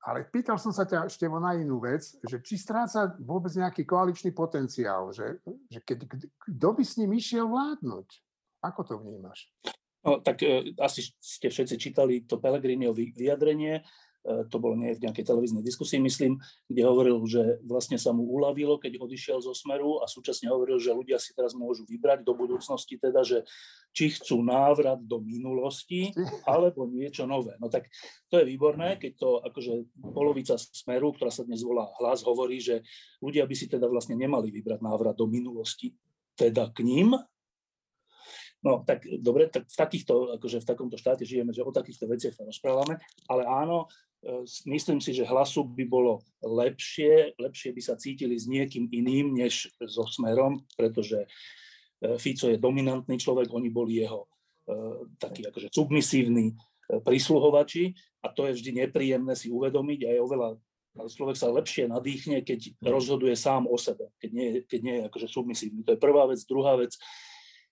Ale 0.01 0.25
pýtal 0.25 0.57
som 0.57 0.73
sa 0.73 0.81
ťa 0.81 1.05
ešte 1.05 1.29
na 1.29 1.53
inú 1.53 1.77
vec, 1.77 2.01
že 2.25 2.41
či 2.41 2.57
stráca 2.57 3.13
vôbec 3.21 3.53
nejaký 3.53 3.85
koaličný 3.85 4.33
potenciál, 4.33 5.13
že, 5.13 5.37
že 5.69 5.77
keď, 5.85 6.09
kto 6.41 6.67
by 6.73 6.81
s 6.81 6.97
ním 6.97 7.13
išiel 7.13 7.45
vládnuť? 7.45 8.07
Ako 8.65 8.81
to 8.81 8.97
vnímaš? 8.97 9.53
No, 10.01 10.17
tak 10.25 10.41
e, 10.41 10.73
asi 10.81 11.05
ste 11.21 11.53
všetci 11.53 11.75
čítali 11.77 12.25
to 12.25 12.41
Pelegrinio 12.41 12.89
vyjadrenie. 12.97 13.85
E, 14.21 14.45
to 14.45 14.61
bolo 14.61 14.77
nie 14.77 14.93
v 14.93 15.01
nejakej 15.09 15.25
televíznej 15.25 15.65
diskusii, 15.65 15.97
myslím, 16.05 16.37
kde 16.69 16.81
hovoril, 16.85 17.17
že 17.25 17.57
vlastne 17.65 17.97
sa 17.97 18.13
mu 18.13 18.21
uľavilo, 18.29 18.77
keď 18.77 19.01
odišiel 19.01 19.41
zo 19.41 19.57
Smeru 19.57 19.97
a 20.01 20.05
súčasne 20.05 20.53
hovoril, 20.53 20.77
že 20.77 20.93
ľudia 20.93 21.17
si 21.17 21.33
teraz 21.33 21.57
môžu 21.57 21.89
vybrať 21.89 22.21
do 22.21 22.37
budúcnosti, 22.37 23.01
teda, 23.01 23.25
že 23.25 23.41
či 23.91 24.13
chcú 24.13 24.45
návrat 24.45 25.01
do 25.01 25.19
minulosti 25.25 26.13
alebo 26.45 26.85
niečo 26.85 27.25
nové. 27.25 27.57
No 27.57 27.67
tak 27.67 27.89
to 28.29 28.37
je 28.37 28.45
výborné, 28.45 29.01
keď 29.01 29.11
to 29.17 29.29
akože 29.41 29.73
polovica 30.13 30.53
Smeru, 30.55 31.17
ktorá 31.17 31.33
sa 31.33 31.41
dnes 31.41 31.65
volá 31.65 31.89
hlas, 31.97 32.21
hovorí, 32.21 32.61
že 32.61 32.85
ľudia 33.25 33.49
by 33.49 33.55
si 33.57 33.65
teda 33.65 33.89
vlastne 33.89 34.13
nemali 34.13 34.53
vybrať 34.53 34.85
návrat 34.85 35.17
do 35.17 35.25
minulosti, 35.25 35.97
teda 36.37 36.69
k 36.69 36.85
ním, 36.85 37.17
No 38.61 38.85
tak 38.85 39.09
dobre, 39.17 39.49
tak 39.49 39.65
v 39.65 39.77
takýchto, 39.77 40.37
akože 40.37 40.61
v 40.61 40.69
takomto 40.69 40.93
štáte 40.93 41.25
žijeme, 41.25 41.49
že 41.49 41.65
o 41.65 41.73
takýchto 41.73 42.05
veciach 42.05 42.37
sa 42.37 42.45
rozprávame, 42.45 43.01
ale 43.25 43.41
áno, 43.49 43.89
e, 44.21 44.45
myslím 44.69 45.01
si, 45.01 45.17
že 45.17 45.25
hlasu 45.25 45.65
by 45.65 45.81
bolo 45.89 46.21
lepšie, 46.45 47.33
lepšie 47.41 47.73
by 47.73 47.81
sa 47.81 47.97
cítili 47.97 48.37
s 48.37 48.45
niekým 48.45 48.85
iným, 48.93 49.33
než 49.33 49.73
so 49.89 50.05
Smerom, 50.05 50.61
pretože 50.77 51.25
e, 51.25 52.17
Fico 52.21 52.53
je 52.53 52.61
dominantný 52.61 53.17
človek, 53.17 53.49
oni 53.49 53.73
boli 53.73 54.05
jeho 54.05 54.29
e, 54.69 55.17
takí 55.17 55.41
akože 55.41 55.73
submisívni 55.73 56.53
prísluhovači 57.01 57.97
a 58.21 58.29
to 58.29 58.45
je 58.45 58.61
vždy 58.61 58.85
nepríjemné 58.85 59.33
si 59.33 59.49
uvedomiť 59.49 59.99
a 60.05 60.09
je 60.11 60.19
oveľa 60.21 60.49
človek 60.91 61.39
sa 61.39 61.47
lepšie 61.47 61.87
nadýchne, 61.87 62.43
keď 62.43 62.75
rozhoduje 62.83 63.31
sám 63.39 63.63
o 63.63 63.79
sebe, 63.79 64.11
keď 64.19 64.29
nie, 64.35 64.47
keď 64.67 64.79
nie 64.83 64.95
je 64.99 65.03
akože 65.07 65.27
submisívny. 65.31 65.87
To 65.87 65.95
je 65.95 66.03
prvá 66.03 66.27
vec. 66.27 66.43
Druhá 66.43 66.75
vec, 66.75 66.99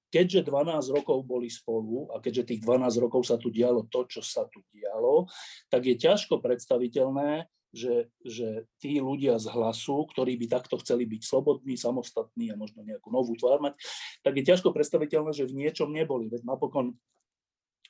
keďže 0.09 0.49
12 0.49 0.97
rokov 0.97 1.21
boli 1.25 1.47
spolu 1.49 2.09
a 2.13 2.21
keďže 2.21 2.53
tých 2.53 2.61
12 2.65 3.03
rokov 3.05 3.25
sa 3.29 3.37
tu 3.37 3.53
dialo 3.53 3.85
to, 3.87 4.05
čo 4.09 4.21
sa 4.25 4.45
tu 4.49 4.61
dialo, 4.73 5.29
tak 5.69 5.85
je 5.85 5.95
ťažko 5.95 6.41
predstaviteľné, 6.41 7.45
že, 7.69 8.09
že 8.25 8.65
tí 8.81 8.97
ľudia 8.97 9.37
z 9.37 9.45
hlasu, 9.53 10.09
ktorí 10.09 10.35
by 10.41 10.45
takto 10.49 10.81
chceli 10.81 11.05
byť 11.05 11.21
slobodní, 11.21 11.77
samostatní 11.77 12.49
a 12.49 12.57
možno 12.57 12.81
nejakú 12.81 13.13
novú 13.13 13.37
tvár 13.37 13.61
mať, 13.61 13.77
tak 14.25 14.33
je 14.41 14.43
ťažko 14.49 14.73
predstaviteľné, 14.73 15.31
že 15.33 15.45
v 15.45 15.57
niečom 15.65 15.93
neboli. 15.93 16.33
Veď 16.33 16.49
napokon 16.49 16.97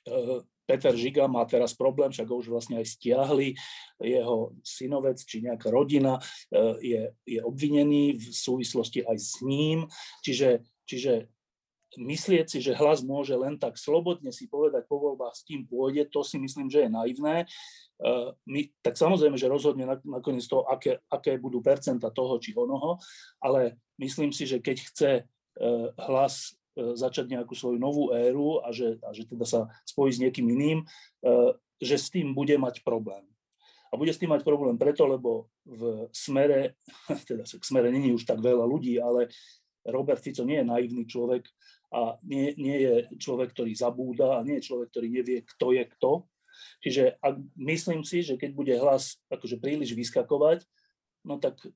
e, 0.03 0.43
Peter 0.67 0.91
Žiga 0.91 1.31
má 1.31 1.47
teraz 1.47 1.71
problém, 1.73 2.11
však 2.11 2.27
ho 2.27 2.35
už 2.43 2.51
vlastne 2.51 2.77
aj 2.83 2.91
stiahli, 2.91 3.55
jeho 4.03 4.53
synovec 4.61 5.17
či 5.23 5.47
nejaká 5.47 5.71
rodina 5.71 6.19
e, 6.19 6.21
je, 6.83 7.01
je 7.23 7.39
obvinený 7.39 8.19
v 8.19 8.25
súvislosti 8.35 9.07
aj 9.07 9.17
s 9.17 9.39
ním, 9.47 9.87
čiže, 10.21 10.67
čiže 10.83 11.31
myslieť 11.97 12.45
si, 12.45 12.59
že 12.61 12.77
hlas 12.77 13.01
môže 13.01 13.33
len 13.33 13.57
tak 13.57 13.79
slobodne 13.79 14.29
si 14.29 14.45
povedať 14.45 14.85
po 14.85 15.01
voľbách, 15.01 15.33
s 15.33 15.45
kým 15.47 15.65
pôjde, 15.65 16.05
to 16.11 16.21
si 16.21 16.37
myslím, 16.37 16.69
že 16.69 16.85
je 16.85 16.89
naivné. 16.93 17.49
Uh, 17.99 18.31
my, 18.45 18.69
tak 18.85 18.95
samozrejme, 18.95 19.35
že 19.35 19.49
rozhodne 19.49 19.89
nakoniec 20.05 20.45
to, 20.45 20.63
aké, 20.69 21.01
aké 21.09 21.35
budú 21.41 21.59
percenta 21.59 22.13
toho 22.13 22.37
či 22.37 22.53
onoho, 22.53 23.01
ale 23.41 23.75
myslím 23.97 24.29
si, 24.29 24.45
že 24.45 24.61
keď 24.61 24.77
chce 24.85 25.11
uh, 25.25 25.89
hlas 26.07 26.53
uh, 26.77 26.93
začať 26.93 27.27
nejakú 27.33 27.57
svoju 27.57 27.81
novú 27.81 28.13
éru 28.13 28.61
a 28.61 28.69
že, 28.69 29.01
a 29.03 29.09
že 29.11 29.25
teda 29.25 29.43
sa 29.43 29.67
spojí 29.83 30.13
s 30.13 30.21
niekým 30.21 30.47
iným, 30.47 30.85
že 31.79 31.95
s 31.95 32.07
tým 32.11 32.31
bude 32.35 32.55
mať 32.55 32.83
problém. 32.83 33.23
A 33.89 33.97
bude 33.97 34.13
s 34.13 34.21
tým 34.21 34.29
mať 34.29 34.45
problém 34.45 34.77
preto, 34.77 35.03
lebo 35.09 35.49
v 35.65 36.07
smere, 36.13 36.77
teda 37.29 37.43
k 37.43 37.63
smere 37.65 37.89
není 37.89 38.13
už 38.13 38.23
tak 38.23 38.39
veľa 38.39 38.63
ľudí, 38.63 39.01
ale 39.01 39.27
Robert 39.87 40.21
Fico 40.21 40.45
nie 40.45 40.61
je 40.61 40.69
naivný 40.69 41.03
človek, 41.07 41.47
a 41.89 42.21
nie, 42.21 42.53
nie 42.57 42.77
je 42.79 42.93
človek, 43.17 43.53
ktorý 43.53 43.73
zabúda 43.73 44.37
a 44.37 44.45
nie 44.45 44.61
je 44.61 44.67
človek, 44.69 44.93
ktorý 44.93 45.07
nevie, 45.09 45.41
kto 45.41 45.73
je 45.73 45.83
kto. 45.97 46.11
Čiže 46.85 47.17
ak, 47.17 47.35
myslím 47.57 48.05
si, 48.05 48.21
že 48.21 48.37
keď 48.37 48.51
bude 48.53 48.73
hlas 48.77 49.17
akože 49.31 49.57
príliš 49.57 49.97
vyskakovať, 49.97 50.65
no 51.25 51.41
tak 51.41 51.57
e, 51.65 51.71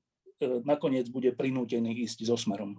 nakoniec 0.62 1.10
bude 1.10 1.34
prinútený 1.34 2.06
ísť 2.06 2.26
so 2.30 2.38
smerom. 2.38 2.78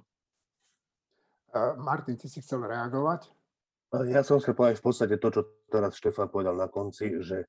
Martin, 1.79 2.19
ty 2.19 2.27
si 2.27 2.43
chcel 2.43 2.67
reagovať? 2.67 3.31
Ja 4.11 4.27
som 4.27 4.43
chcel 4.43 4.59
povedať 4.59 4.83
v 4.83 4.85
podstate 4.91 5.15
to, 5.15 5.31
čo 5.31 5.41
teraz 5.71 5.95
Štefan 5.95 6.27
povedal 6.27 6.59
na 6.59 6.67
konci, 6.67 7.15
že 7.23 7.47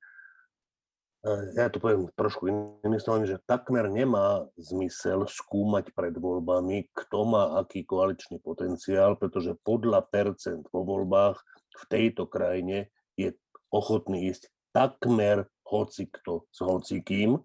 ja 1.59 1.67
to 1.67 1.83
poviem 1.83 2.07
trošku 2.15 2.47
inými 2.47 3.03
slovami, 3.03 3.27
že 3.27 3.43
takmer 3.51 3.91
nemá 3.91 4.47
zmysel 4.55 5.27
skúmať 5.27 5.91
pred 5.91 6.15
voľbami, 6.15 6.87
kto 6.95 7.19
má 7.27 7.59
aký 7.59 7.83
koaličný 7.83 8.39
potenciál, 8.39 9.19
pretože 9.19 9.59
podľa 9.67 10.07
percent 10.07 10.63
vo 10.71 10.87
voľbách 10.87 11.43
v 11.77 11.85
tejto 11.91 12.31
krajine 12.31 12.95
je 13.19 13.35
ochotný 13.75 14.31
ísť 14.31 14.47
takmer 14.71 15.51
hoci 15.67 16.07
kto 16.07 16.47
s 16.55 16.63
hocikým 16.63 17.43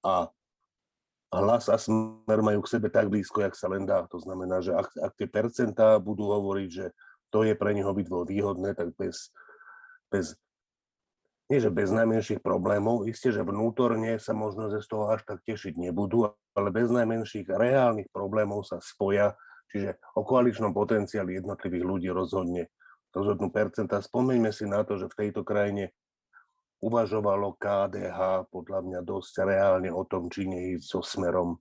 a 0.00 0.32
hlas 1.32 1.68
a 1.68 1.76
smer 1.76 2.40
majú 2.40 2.64
k 2.64 2.72
sebe 2.72 2.88
tak 2.88 3.12
blízko, 3.12 3.44
jak 3.44 3.56
sa 3.56 3.68
len 3.68 3.84
dá. 3.84 4.04
To 4.08 4.16
znamená, 4.16 4.64
že 4.64 4.72
ak, 4.72 4.88
ak 4.96 5.12
tie 5.20 5.28
percentá 5.28 6.00
budú 6.00 6.28
hovoriť, 6.32 6.68
že 6.72 6.86
to 7.32 7.44
je 7.44 7.52
pre 7.56 7.72
nich 7.76 7.84
obidvo 7.84 8.24
výhodné, 8.24 8.76
tak 8.76 8.92
bez, 8.96 9.32
bez 10.12 10.36
nie 11.52 11.60
že 11.60 11.68
bez 11.68 11.92
najmenších 11.92 12.40
problémov, 12.40 13.04
isté, 13.04 13.28
že 13.28 13.44
vnútorne 13.44 14.16
sa 14.16 14.32
možno 14.32 14.72
z 14.72 14.88
toho 14.88 15.12
až 15.12 15.20
tak 15.28 15.44
tešiť 15.44 15.76
nebudú, 15.76 16.32
ale 16.56 16.68
bez 16.72 16.88
najmenších 16.88 17.44
reálnych 17.44 18.08
problémov 18.08 18.64
sa 18.64 18.80
spoja, 18.80 19.36
čiže 19.68 20.00
o 20.16 20.24
koaličnom 20.24 20.72
potenciáli 20.72 21.36
jednotlivých 21.36 21.84
ľudí 21.84 22.08
rozhodne, 22.08 22.72
rozhodnú 23.12 23.52
percenta. 23.52 24.00
Spomeňme 24.00 24.48
si 24.48 24.64
na 24.64 24.80
to, 24.80 24.96
že 24.96 25.12
v 25.12 25.28
tejto 25.28 25.44
krajine 25.44 25.92
uvažovalo 26.80 27.60
KDH 27.60 28.48
podľa 28.48 28.80
mňa 28.88 29.00
dosť 29.04 29.44
reálne 29.44 29.92
o 29.92 30.08
tom, 30.08 30.32
či 30.32 30.48
neísť 30.48 30.88
so 30.88 31.04
smerom 31.04 31.60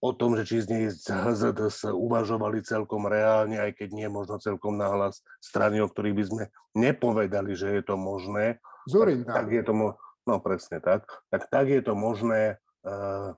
o 0.00 0.10
tom, 0.12 0.36
že 0.36 0.44
či 0.44 0.56
z 0.62 0.66
nej 0.68 0.84
HZDS 0.92 1.90
uvažovali 1.90 2.60
celkom 2.60 3.08
reálne, 3.08 3.56
aj 3.56 3.80
keď 3.80 3.88
nie 3.96 4.08
možno 4.12 4.36
celkom 4.36 4.76
nahlas 4.76 5.24
strany, 5.40 5.80
o 5.80 5.88
ktorých 5.88 6.16
by 6.16 6.24
sme 6.24 6.44
nepovedali, 6.76 7.56
že 7.56 7.80
je 7.80 7.82
to 7.82 7.96
možné. 7.96 8.60
Zurin, 8.86 9.26
tak, 9.26 9.46
tak 9.46 9.46
je 9.50 9.62
to, 9.66 9.72
no 10.26 10.34
presne 10.38 10.78
tak, 10.78 11.06
tak, 11.30 11.50
tak 11.50 11.66
je 11.66 11.82
to 11.82 11.98
možné 11.98 12.56
uh, 12.86 13.34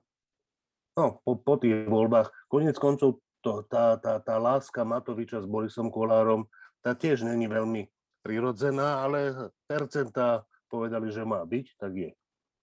no, 0.93 1.19
po, 1.25 1.41
po 1.41 1.57
tých 1.57 1.89
voľbách. 1.89 2.29
Konec 2.49 2.77
koncov 2.77 3.21
to, 3.41 3.65
tá, 3.65 3.97
tá, 3.97 4.19
tá 4.19 4.35
láska 4.37 4.85
Matoviča 4.85 5.41
s 5.41 5.47
Borisom 5.47 5.89
Kolárom, 5.89 6.45
tá 6.83 6.93
tiež 6.93 7.23
není 7.23 7.47
veľmi 7.47 7.87
prirodzená, 8.21 9.03
ale 9.03 9.51
percentá 9.65 10.43
povedali, 10.67 11.09
že 11.09 11.23
má 11.23 11.41
byť, 11.43 11.65
tak 11.79 11.91
je. 11.95 12.11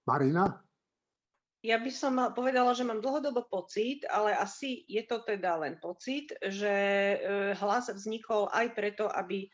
Marina? 0.06 0.62
Ja 1.66 1.82
by 1.82 1.90
som 1.90 2.14
povedala, 2.30 2.76
že 2.78 2.86
mám 2.86 3.02
dlhodobo 3.02 3.50
pocit, 3.50 4.06
ale 4.06 4.38
asi 4.38 4.86
je 4.86 5.02
to 5.02 5.26
teda 5.26 5.58
len 5.58 5.74
pocit, 5.82 6.30
že 6.38 6.70
e, 6.70 7.18
hlas 7.58 7.90
vznikol 7.90 8.46
aj 8.54 8.70
preto, 8.78 9.10
aby 9.10 9.50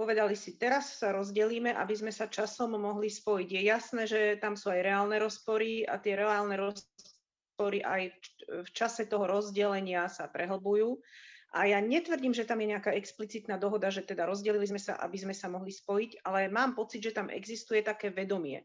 povedali 0.00 0.32
si, 0.32 0.56
teraz 0.56 0.96
sa 0.96 1.12
rozdelíme, 1.12 1.76
aby 1.76 1.92
sme 1.92 2.08
sa 2.08 2.24
časom 2.24 2.72
mohli 2.80 3.12
spojiť. 3.12 3.48
Je 3.52 3.62
jasné, 3.68 4.02
že 4.08 4.20
tam 4.40 4.56
sú 4.56 4.72
aj 4.72 4.80
reálne 4.80 5.20
rozpory 5.20 5.84
a 5.84 6.00
tie 6.00 6.16
reálne 6.16 6.56
rozpory 6.56 7.84
aj 7.84 8.08
v 8.64 8.68
čase 8.72 9.04
toho 9.04 9.28
rozdelenia 9.28 10.08
sa 10.08 10.24
prehlbujú. 10.24 10.96
A 11.52 11.68
ja 11.68 11.84
netvrdím, 11.84 12.32
že 12.32 12.48
tam 12.48 12.64
je 12.64 12.72
nejaká 12.72 12.96
explicitná 12.96 13.60
dohoda, 13.60 13.92
že 13.92 14.00
teda 14.00 14.24
rozdelili 14.24 14.64
sme 14.64 14.80
sa, 14.80 14.96
aby 15.04 15.20
sme 15.20 15.36
sa 15.36 15.52
mohli 15.52 15.68
spojiť, 15.68 16.24
ale 16.24 16.48
mám 16.48 16.72
pocit, 16.72 17.04
že 17.04 17.12
tam 17.12 17.28
existuje 17.28 17.84
také 17.84 18.08
vedomie 18.08 18.64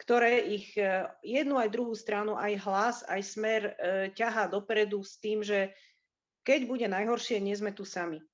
ktoré 0.00 0.48
ich 0.48 0.72
e, 0.80 1.04
jednu 1.20 1.60
aj 1.60 1.76
druhú 1.76 1.92
stranu, 1.92 2.32
aj 2.32 2.56
hlas, 2.64 2.96
aj 3.04 3.20
smer 3.20 3.62
e, 3.68 3.72
ťahá 4.16 4.48
dopredu 4.48 5.04
s 5.04 5.20
tým, 5.20 5.44
že 5.44 5.76
keď 6.40 6.60
bude 6.64 6.86
najhoršie, 6.88 7.36
nie 7.36 7.52
sme 7.52 7.76
tu 7.76 7.84
sami. 7.84 8.24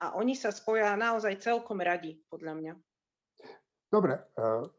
A 0.00 0.16
oni 0.16 0.32
sa 0.32 0.48
spoja 0.48 0.96
naozaj 0.96 1.44
celkom 1.44 1.80
radi, 1.84 2.16
podľa 2.32 2.52
mňa. 2.56 2.72
Dobre, 3.90 4.16
e, 4.16 4.22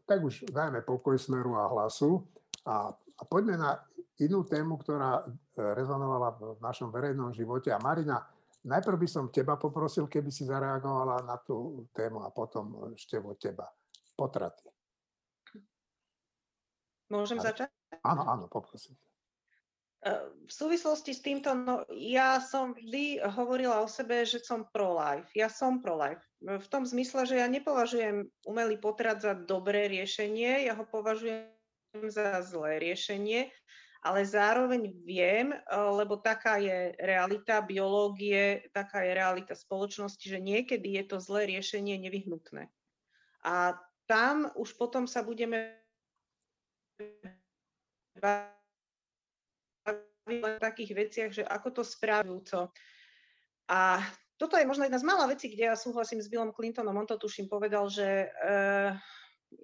tak 0.07 0.23
už 0.23 0.49
dajme 0.49 0.81
pokoj 0.81 1.19
smeru 1.19 1.60
a 1.60 1.69
hlasu 1.69 2.25
a, 2.65 2.89
a 2.95 3.21
poďme 3.27 3.60
na 3.60 3.77
inú 4.21 4.45
tému, 4.45 4.77
ktorá 4.81 5.25
rezonovala 5.57 6.38
v 6.38 6.62
našom 6.62 6.93
verejnom 6.93 7.34
živote. 7.34 7.73
A 7.73 7.81
Marina, 7.81 8.21
najprv 8.65 8.97
by 9.01 9.07
som 9.10 9.34
teba 9.34 9.57
poprosil, 9.57 10.05
keby 10.05 10.29
si 10.29 10.45
zareagovala 10.45 11.25
na 11.25 11.41
tú 11.41 11.89
tému 11.91 12.21
a 12.21 12.29
potom 12.29 12.93
ešte 12.93 13.17
od 13.17 13.38
teba. 13.41 13.65
Potraty. 14.13 14.69
Môžem 17.12 17.41
začať? 17.41 17.67
Áno, 18.05 18.23
áno, 18.23 18.45
poprosím. 18.47 18.95
V 20.01 20.49
súvislosti 20.51 21.13
s 21.13 21.21
týmto, 21.21 21.53
no, 21.53 21.85
ja 21.93 22.41
som 22.41 22.73
vždy 22.73 23.21
hovorila 23.21 23.85
o 23.85 23.87
sebe, 23.87 24.25
že 24.25 24.41
som 24.41 24.65
pro-life. 24.73 25.29
Ja 25.37 25.45
som 25.45 25.77
pro-life. 25.77 26.25
V 26.41 26.67
tom 26.73 26.89
zmysle, 26.89 27.29
že 27.29 27.37
ja 27.37 27.45
nepovažujem 27.45 28.25
umelý 28.49 28.81
potrat 28.81 29.21
za 29.21 29.37
dobré 29.37 29.85
riešenie, 29.85 30.65
ja 30.65 30.73
ho 30.73 30.89
považujem 30.89 31.53
za 32.09 32.41
zlé 32.41 32.81
riešenie, 32.81 33.53
ale 34.01 34.25
zároveň 34.25 34.89
viem, 35.05 35.53
lebo 35.69 36.17
taká 36.17 36.57
je 36.57 36.97
realita 36.97 37.61
biológie, 37.61 38.65
taká 38.73 39.05
je 39.05 39.13
realita 39.13 39.53
spoločnosti, 39.53 40.25
že 40.25 40.41
niekedy 40.41 40.97
je 40.97 41.03
to 41.05 41.21
zlé 41.21 41.45
riešenie 41.45 42.01
nevyhnutné. 42.01 42.73
A 43.45 43.77
tam 44.09 44.49
už 44.57 44.73
potom 44.81 45.05
sa 45.05 45.21
budeme 45.21 45.77
v 50.27 50.62
takých 50.62 50.91
veciach, 50.93 51.31
že 51.31 51.43
ako 51.45 51.81
to 51.81 51.84
správujúco. 51.86 52.69
A 53.71 54.03
toto 54.38 54.57
je 54.57 54.65
možno 54.65 54.86
jedna 54.86 54.97
z 54.97 55.07
mála 55.07 55.25
vecí, 55.29 55.53
kde 55.53 55.69
ja 55.69 55.75
súhlasím 55.77 56.21
s 56.21 56.29
Billom 56.29 56.53
Clintonom. 56.53 56.97
On 56.97 57.05
to 57.05 57.21
tuším 57.21 57.45
povedal, 57.45 57.86
že 57.89 58.25
uh, 58.25 58.97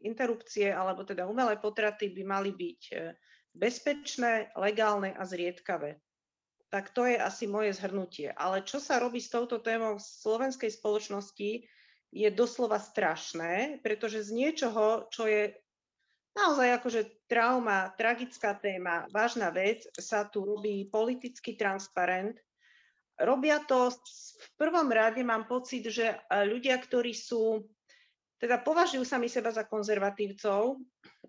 interrupcie 0.06 0.70
alebo 0.70 1.02
teda 1.02 1.26
umelé 1.26 1.58
potraty 1.58 2.14
by 2.14 2.24
mali 2.24 2.52
byť 2.54 2.82
uh, 2.94 3.14
bezpečné, 3.58 4.54
legálne 4.54 5.18
a 5.18 5.26
zriedkavé. 5.26 5.98
Tak 6.70 6.94
to 6.94 7.10
je 7.10 7.18
asi 7.18 7.50
moje 7.50 7.74
zhrnutie. 7.74 8.30
Ale 8.38 8.62
čo 8.62 8.78
sa 8.78 9.02
robí 9.02 9.18
s 9.18 9.34
touto 9.34 9.64
témou 9.64 9.98
v 9.98 10.04
slovenskej 10.04 10.70
spoločnosti, 10.78 11.64
je 12.08 12.30
doslova 12.32 12.80
strašné, 12.80 13.84
pretože 13.84 14.24
z 14.24 14.32
niečoho, 14.32 15.12
čo 15.12 15.28
je 15.28 15.52
naozaj 16.38 16.78
akože 16.78 17.02
trauma, 17.26 17.90
tragická 17.98 18.54
téma, 18.54 19.10
vážna 19.10 19.50
vec, 19.50 19.90
sa 19.98 20.30
tu 20.30 20.46
robí 20.46 20.86
politický 20.86 21.58
transparent. 21.58 22.38
Robia 23.18 23.58
to 23.66 23.90
v 23.90 24.50
prvom 24.62 24.94
rade, 24.94 25.26
mám 25.26 25.50
pocit, 25.50 25.90
že 25.90 26.14
e, 26.14 26.18
ľudia, 26.46 26.78
ktorí 26.78 27.18
sú, 27.18 27.66
teda 28.38 28.62
považujú 28.62 29.02
sami 29.02 29.26
seba 29.26 29.50
za 29.50 29.66
konzervatívcov, 29.66 30.78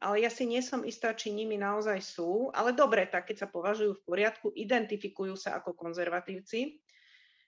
ale 0.04 0.16
ja 0.20 0.28
si 0.28 0.44
nie 0.44 0.60
som 0.60 0.84
istá, 0.84 1.16
či 1.16 1.32
nimi 1.32 1.56
naozaj 1.56 2.04
sú, 2.04 2.52
ale 2.52 2.76
dobre, 2.76 3.08
tak 3.08 3.32
keď 3.32 3.36
sa 3.40 3.48
považujú 3.48 3.96
v 3.96 4.04
poriadku, 4.04 4.52
identifikujú 4.52 5.32
sa 5.32 5.56
ako 5.56 5.72
konzervatívci, 5.72 6.76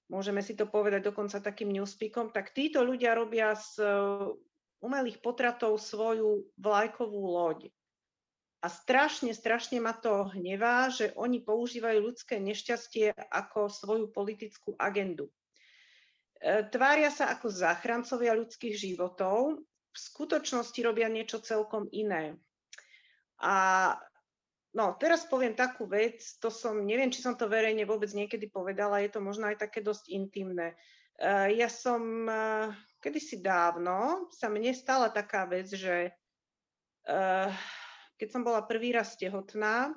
môžeme 0.09 0.41
si 0.41 0.57
to 0.57 0.65
povedať 0.65 1.13
dokonca 1.13 1.39
takým 1.45 1.69
newspeakom, 1.77 2.33
tak 2.33 2.57
títo 2.57 2.81
ľudia 2.81 3.13
robia 3.13 3.53
z 3.53 3.85
umelých 4.81 5.21
potratov 5.21 5.81
svoju 5.81 6.49
vlajkovú 6.57 7.21
loď. 7.21 7.69
A 8.61 8.69
strašne, 8.69 9.33
strašne 9.33 9.81
ma 9.81 9.97
to 9.97 10.29
hnevá, 10.37 10.93
že 10.93 11.17
oni 11.17 11.41
používajú 11.41 12.13
ľudské 12.13 12.37
nešťastie 12.37 13.17
ako 13.33 13.73
svoju 13.73 14.13
politickú 14.13 14.77
agendu. 14.77 15.33
E, 16.41 16.69
tvária 16.69 17.09
sa 17.09 17.33
ako 17.33 17.49
záchrancovia 17.49 18.37
ľudských 18.37 18.77
životov, 18.77 19.65
v 19.65 19.99
skutočnosti 19.99 20.77
robia 20.85 21.09
niečo 21.09 21.41
celkom 21.41 21.89
iné. 21.89 22.37
A 23.41 23.97
no, 24.77 24.93
teraz 25.01 25.25
poviem 25.25 25.57
takú 25.57 25.89
vec, 25.89 26.21
to 26.39 26.53
som, 26.53 26.85
neviem, 26.85 27.09
či 27.09 27.25
som 27.25 27.35
to 27.41 27.49
verejne 27.49 27.89
vôbec 27.89 28.13
niekedy 28.13 28.53
povedala, 28.53 29.01
je 29.01 29.09
to 29.09 29.25
možno 29.25 29.49
aj 29.49 29.57
také 29.57 29.81
dosť 29.81 30.13
intimné. 30.13 30.77
E, 31.17 31.57
ja 31.57 31.73
som 31.73 32.29
e, 32.29 32.77
kedysi 33.01 33.41
dávno 33.41 34.29
sa 34.31 34.53
mne 34.53 34.77
stala 34.77 35.09
taká 35.09 35.49
vec, 35.49 35.73
že 35.73 36.13
uh, 37.09 37.51
keď 38.21 38.29
som 38.29 38.45
bola 38.45 38.61
prvý 38.69 38.93
raz 38.93 39.17
tehotná, 39.17 39.97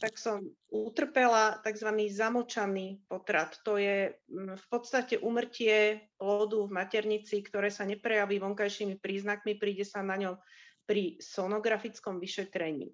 tak 0.00 0.16
som 0.16 0.40
utrpela 0.72 1.60
tzv. 1.60 1.88
zamočaný 2.08 3.04
potrat. 3.08 3.60
To 3.68 3.76
je 3.76 4.16
mm, 4.28 4.56
v 4.56 4.66
podstate 4.72 5.20
umrtie 5.20 6.08
plodu 6.16 6.64
v 6.64 6.72
maternici, 6.72 7.44
ktoré 7.44 7.68
sa 7.68 7.84
neprejaví 7.84 8.40
vonkajšími 8.40 8.96
príznakmi, 8.96 9.60
príde 9.60 9.84
sa 9.84 10.00
na 10.00 10.16
ňom 10.16 10.40
pri 10.88 11.20
sonografickom 11.20 12.16
vyšetrení. 12.16 12.88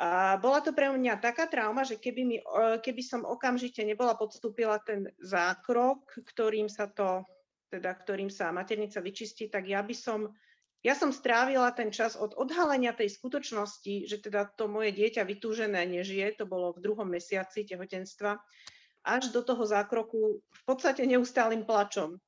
A 0.00 0.40
bola 0.40 0.64
to 0.64 0.72
pre 0.72 0.88
mňa 0.88 1.20
taká 1.20 1.44
trauma, 1.44 1.84
že 1.84 2.00
keby, 2.00 2.22
mi, 2.24 2.36
keby 2.80 3.02
som 3.04 3.28
okamžite 3.28 3.84
nebola 3.84 4.16
podstúpila 4.16 4.80
ten 4.80 5.04
zákrok, 5.20 6.08
ktorým 6.32 6.72
sa 6.72 6.88
to 6.88 7.28
teda 7.72 7.96
ktorým 7.96 8.28
sa 8.28 8.52
maternica 8.52 9.00
vyčistí, 9.00 9.48
tak 9.48 9.64
ja 9.64 9.80
by 9.80 9.96
som, 9.96 10.28
ja 10.84 10.92
som 10.92 11.08
strávila 11.08 11.72
ten 11.72 11.88
čas 11.88 12.20
od 12.20 12.36
odhalenia 12.36 12.92
tej 12.92 13.08
skutočnosti, 13.16 14.04
že 14.04 14.20
teda 14.20 14.52
to 14.52 14.68
moje 14.68 14.92
dieťa 14.92 15.24
vytúžené 15.24 15.88
nežije, 15.88 16.36
to 16.36 16.44
bolo 16.44 16.76
v 16.76 16.84
druhom 16.84 17.08
mesiaci 17.08 17.64
tehotenstva, 17.64 18.36
až 19.08 19.32
do 19.32 19.40
toho 19.40 19.64
zákroku 19.64 20.44
v 20.44 20.62
podstate 20.68 21.08
neustálým 21.08 21.64
plačom. 21.64 22.20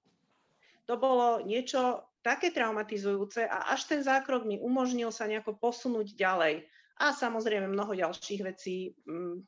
To 0.89 0.95
bolo 0.97 1.45
niečo 1.45 2.09
také 2.25 2.49
traumatizujúce 2.49 3.45
a 3.45 3.69
až 3.77 3.85
ten 3.85 4.01
zákrok 4.01 4.49
mi 4.49 4.57
umožnil 4.57 5.13
sa 5.13 5.29
nejako 5.29 5.61
posunúť 5.61 6.17
ďalej. 6.17 6.65
A 7.05 7.13
samozrejme 7.13 7.69
mnoho 7.69 7.93
ďalších 7.93 8.41
vecí, 8.43 8.97
hm, 9.05 9.45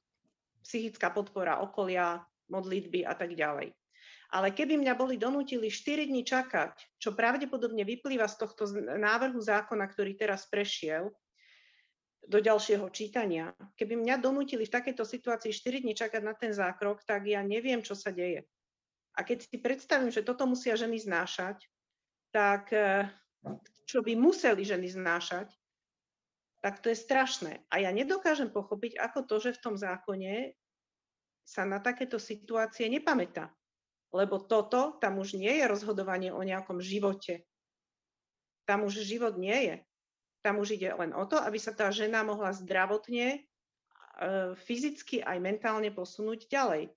psychická 0.60 1.08
podpora 1.08 1.62
okolia, 1.64 2.20
modlitby 2.52 3.06
a 3.06 3.14
tak 3.14 3.34
ďalej. 3.34 3.72
Ale 4.34 4.50
keby 4.50 4.74
mňa 4.82 4.94
boli 4.98 5.14
donútili 5.14 5.70
4 5.70 6.10
dní 6.10 6.26
čakať, 6.26 6.98
čo 6.98 7.14
pravdepodobne 7.14 7.86
vyplýva 7.86 8.26
z 8.26 8.36
tohto 8.42 8.66
návrhu 8.98 9.38
zákona, 9.38 9.86
ktorý 9.86 10.18
teraz 10.18 10.50
prešiel 10.50 11.14
do 12.26 12.42
ďalšieho 12.42 12.90
čítania, 12.90 13.54
keby 13.78 14.02
mňa 14.02 14.18
donútili 14.18 14.66
v 14.66 14.74
takejto 14.74 15.06
situácii 15.06 15.54
4 15.54 15.86
dní 15.86 15.94
čakať 15.94 16.22
na 16.26 16.34
ten 16.34 16.50
zákrok, 16.50 17.06
tak 17.06 17.22
ja 17.30 17.38
neviem, 17.46 17.86
čo 17.86 17.94
sa 17.94 18.10
deje. 18.10 18.42
A 19.16 19.22
keď 19.22 19.46
si 19.46 19.56
predstavím, 19.62 20.10
že 20.10 20.26
toto 20.26 20.44
musia 20.44 20.74
ženy 20.76 21.00
znášať, 21.00 21.62
tak 22.34 22.68
eh, 22.74 23.08
čo 23.86 24.02
by 24.02 24.12
museli 24.18 24.66
ženy 24.66 24.90
znášať, 24.90 25.48
tak 26.60 26.82
to 26.82 26.90
je 26.90 26.98
strašné. 26.98 27.62
A 27.70 27.78
ja 27.78 27.94
nedokážem 27.94 28.50
pochopiť, 28.50 28.98
ako 28.98 29.22
to, 29.24 29.36
že 29.38 29.56
v 29.56 29.62
tom 29.62 29.74
zákone 29.78 30.52
sa 31.46 31.62
na 31.62 31.78
takéto 31.78 32.18
situácie 32.18 32.90
nepamätá 32.90 33.54
lebo 34.16 34.40
toto, 34.40 34.96
tam 34.96 35.20
už 35.20 35.36
nie 35.36 35.60
je 35.60 35.68
rozhodovanie 35.68 36.32
o 36.32 36.40
nejakom 36.40 36.80
živote. 36.80 37.44
Tam 38.64 38.88
už 38.88 39.04
život 39.04 39.36
nie 39.36 39.54
je. 39.68 39.76
Tam 40.40 40.56
už 40.56 40.80
ide 40.80 40.88
len 40.96 41.12
o 41.12 41.28
to, 41.28 41.36
aby 41.36 41.60
sa 41.60 41.76
tá 41.76 41.92
žena 41.92 42.24
mohla 42.24 42.56
zdravotne, 42.56 43.28
e, 43.36 43.38
fyzicky 44.56 45.20
aj 45.20 45.36
mentálne 45.44 45.92
posunúť 45.92 46.48
ďalej. 46.48 46.88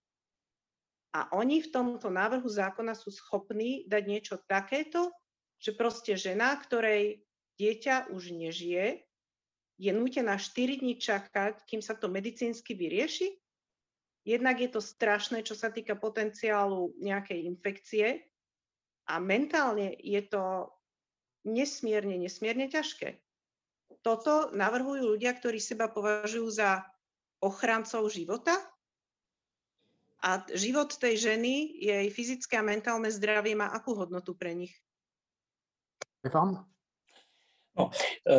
A 1.11 1.27
oni 1.35 1.65
v 1.65 1.71
tomto 1.73 2.07
návrhu 2.07 2.45
zákona 2.45 2.93
sú 2.93 3.11
schopní 3.11 3.83
dať 3.89 4.03
niečo 4.05 4.35
takéto, 4.45 5.11
že 5.59 5.75
proste 5.75 6.15
žena, 6.15 6.55
ktorej 6.55 7.25
dieťa 7.59 8.13
už 8.13 8.31
nežije, 8.31 9.03
je 9.79 9.91
nútená 9.91 10.37
4 10.37 10.79
dní 10.79 10.95
čakať, 11.01 11.65
kým 11.65 11.81
sa 11.81 11.97
to 11.97 12.07
medicínsky 12.07 12.75
vyrieši 12.75 13.35
Jednak 14.27 14.59
je 14.59 14.69
to 14.69 14.81
strašné, 14.83 15.41
čo 15.47 15.55
sa 15.55 15.71
týka 15.71 15.95
potenciálu 15.95 16.93
nejakej 16.99 17.47
infekcie 17.47 18.07
a 19.07 19.17
mentálne 19.17 19.95
je 19.95 20.21
to 20.27 20.69
nesmierne, 21.47 22.19
nesmierne 22.19 22.67
ťažké. 22.67 23.17
Toto 24.05 24.53
navrhujú 24.53 25.15
ľudia, 25.15 25.33
ktorí 25.33 25.57
seba 25.57 25.89
považujú 25.89 26.47
za 26.51 26.83
ochrancov 27.39 28.11
života 28.11 28.55
a 30.19 30.43
život 30.51 30.91
tej 30.99 31.15
ženy, 31.15 31.79
jej 31.79 32.07
fyzické 32.11 32.59
a 32.59 32.63
mentálne 32.63 33.07
zdravie 33.07 33.55
má 33.55 33.71
akú 33.71 33.95
hodnotu 33.95 34.35
pre 34.35 34.51
nich? 34.51 34.75
Stefan? 36.19 36.59
No, 37.79 37.87
e, 38.27 38.35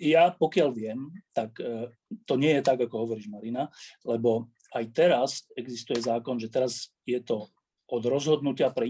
ja 0.00 0.32
pokiaľ 0.32 0.68
viem, 0.72 1.12
tak 1.36 1.60
e, 1.60 1.92
to 2.24 2.40
nie 2.40 2.56
je 2.56 2.62
tak, 2.64 2.80
ako 2.80 3.04
hovoríš 3.04 3.28
Marina, 3.28 3.68
lebo 4.08 4.48
aj 4.70 4.84
teraz 4.94 5.30
existuje 5.58 5.98
zákon, 6.02 6.38
že 6.38 6.50
teraz 6.50 6.94
je 7.02 7.18
to 7.22 7.50
od 7.90 8.02
rozhodnutia 8.06 8.70
pre, 8.70 8.86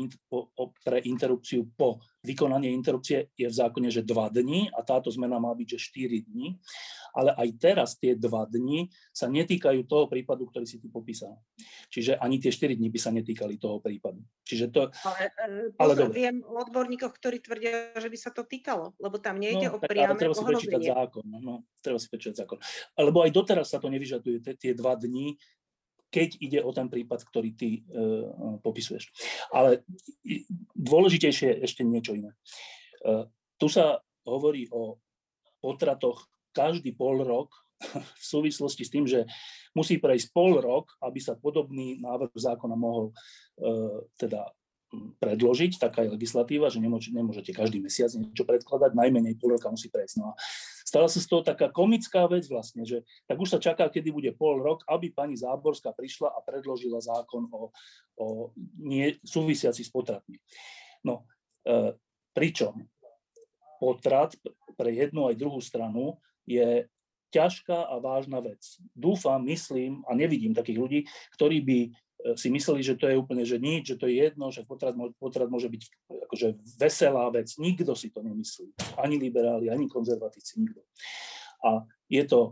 pre 0.85 1.01
interrupciu 1.09 1.65
po 1.73 2.05
vykonanie 2.21 2.69
interrupcie 2.69 3.33
je 3.33 3.49
v 3.49 3.55
zákone, 3.55 3.89
že 3.89 4.05
2 4.05 4.37
dní 4.37 4.69
a 4.77 4.85
táto 4.85 5.09
zmena 5.09 5.41
má 5.41 5.57
byť, 5.57 5.67
že 5.77 5.79
4 6.05 6.29
dní. 6.29 6.61
Ale 7.17 7.33
aj 7.35 7.49
teraz 7.59 7.89
tie 7.97 8.13
2 8.13 8.29
dní 8.29 8.93
sa 9.11 9.27
netýkajú 9.27 9.89
toho 9.89 10.07
prípadu, 10.07 10.47
ktorý 10.47 10.69
si 10.69 10.77
tu 10.79 10.93
popísal. 10.93 11.41
Čiže 11.89 12.21
ani 12.21 12.39
tie 12.39 12.53
4 12.53 12.77
dní 12.77 12.93
by 12.93 13.01
sa 13.01 13.11
netýkali 13.11 13.57
toho 13.57 13.81
prípadu. 13.81 14.21
Čiže 14.45 14.69
to... 14.69 14.93
Ale, 14.93 15.33
e, 15.33 15.75
ale 15.81 15.93
viem 16.13 16.45
o 16.45 16.61
odborníkoch, 16.61 17.17
ktorí 17.17 17.41
tvrdia, 17.41 17.97
že 17.97 18.13
by 18.13 18.19
sa 18.21 18.31
to 18.31 18.45
týkalo, 18.45 18.93
lebo 19.01 19.17
tam 19.17 19.41
nejde 19.41 19.73
no, 19.73 19.75
o 19.75 19.83
priame 19.83 20.21
treba 20.21 20.37
si 20.37 20.45
prečítať 20.45 20.83
zákon. 20.93 21.25
No, 21.25 21.39
no, 21.41 21.55
treba 21.81 21.97
si 21.97 22.07
prečítať 22.13 22.45
zákon. 22.45 22.59
Lebo 23.01 23.25
aj 23.25 23.33
doteraz 23.33 23.73
sa 23.73 23.81
to 23.81 23.89
nevyžaduje, 23.89 24.45
tie 24.61 24.77
2 24.77 25.05
dní 25.09 25.41
keď 26.11 26.29
ide 26.43 26.61
o 26.61 26.71
ten 26.75 26.91
prípad, 26.91 27.23
ktorý 27.23 27.55
ty 27.55 27.87
uh, 27.87 28.59
popisuješ. 28.61 29.09
Ale 29.55 29.87
dôležitejšie 30.75 31.47
je 31.55 31.61
ešte 31.65 31.87
niečo 31.87 32.19
iné. 32.19 32.35
Uh, 33.07 33.31
tu 33.57 33.71
sa 33.71 34.03
hovorí 34.27 34.67
o 34.75 34.99
potratoch 35.63 36.27
každý 36.51 36.93
pol 36.93 37.23
rok 37.23 37.55
v 38.21 38.25
súvislosti 38.25 38.83
s 38.83 38.93
tým, 38.93 39.07
že 39.07 39.25
musí 39.73 40.03
prejsť 40.03 40.35
pol 40.35 40.59
rok, 40.59 40.99
aby 41.01 41.23
sa 41.23 41.39
podobný 41.39 42.03
návrh 42.03 42.35
zákona 42.35 42.75
mohol 42.75 43.15
uh, 43.15 44.03
teda 44.19 44.51
predložiť, 45.23 45.79
taká 45.79 46.03
je 46.03 46.15
legislatíva, 46.19 46.67
že 46.67 46.83
nemôžete, 46.83 47.15
nemôžete 47.15 47.51
každý 47.55 47.79
mesiac 47.79 48.11
niečo 48.11 48.43
predkladať, 48.43 48.99
najmenej 48.99 49.39
pol 49.39 49.55
roka 49.55 49.71
musí 49.71 49.87
prejsť. 49.87 50.19
No 50.19 50.35
a 50.35 50.39
stala 50.91 51.07
sa 51.07 51.23
z 51.23 51.31
toho 51.31 51.47
taká 51.47 51.71
komická 51.71 52.27
vec 52.27 52.51
vlastne, 52.51 52.83
že 52.83 53.07
tak 53.31 53.39
už 53.39 53.55
sa 53.55 53.63
čaká, 53.63 53.87
kedy 53.87 54.11
bude 54.11 54.31
pol 54.35 54.59
rok, 54.59 54.83
aby 54.91 55.15
pani 55.15 55.39
Záborská 55.39 55.95
prišla 55.95 56.35
a 56.35 56.43
predložila 56.43 56.99
zákon 56.99 57.47
o, 57.55 57.71
o 58.19 58.27
nie, 58.83 59.15
súvisiaci 59.23 59.87
s 59.87 59.91
potratmi. 59.95 60.43
No, 61.07 61.31
e, 61.63 61.95
pričom 62.35 62.91
potrat 63.79 64.35
pre 64.75 64.91
jednu 64.91 65.31
aj 65.31 65.39
druhú 65.39 65.63
stranu 65.63 66.19
je 66.43 66.91
ťažká 67.31 67.87
a 67.87 68.03
vážna 68.03 68.43
vec. 68.43 68.59
Dúfam, 68.91 69.47
myslím 69.47 70.03
a 70.11 70.19
nevidím 70.19 70.51
takých 70.51 70.79
ľudí, 70.83 71.01
ktorí 71.39 71.63
by 71.63 71.79
si 72.37 72.53
mysleli, 72.53 72.85
že 72.85 72.99
to 73.01 73.09
je 73.09 73.17
úplne, 73.17 73.45
že 73.49 73.57
nič, 73.57 73.95
že 73.95 73.97
to 73.97 74.05
je 74.05 74.21
jedno, 74.29 74.53
že 74.53 74.67
potrat, 74.69 74.93
potrat 75.17 75.49
môže 75.49 75.73
byť 75.73 75.83
akože 76.29 76.49
veselá 76.77 77.27
vec. 77.33 77.49
Nikto 77.57 77.97
si 77.97 78.13
to 78.13 78.21
nemyslí. 78.21 78.77
Ani 79.01 79.17
liberáli, 79.17 79.73
ani 79.73 79.89
konzervatíci, 79.89 80.61
nikto. 80.61 80.85
A 81.65 81.85
je 82.09 82.23
to 82.29 82.41
e, 82.47 82.51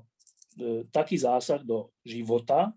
taký 0.88 1.20
zásah 1.20 1.60
do 1.60 1.92
života, 2.04 2.72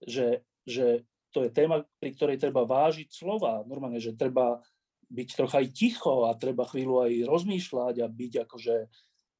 že, 0.00 0.44
že 0.64 1.04
to 1.30 1.44
je 1.46 1.50
téma, 1.52 1.84
pri 2.00 2.10
ktorej 2.16 2.40
treba 2.40 2.64
vážiť 2.64 3.08
slova. 3.12 3.60
Normálne, 3.68 4.00
že 4.00 4.16
treba 4.16 4.64
byť 5.10 5.28
trocha 5.36 5.60
aj 5.60 5.68
ticho 5.74 6.24
a 6.24 6.38
treba 6.38 6.64
chvíľu 6.64 7.04
aj 7.04 7.12
rozmýšľať 7.26 7.94
a 8.00 8.06
byť 8.06 8.32
akože 8.48 8.76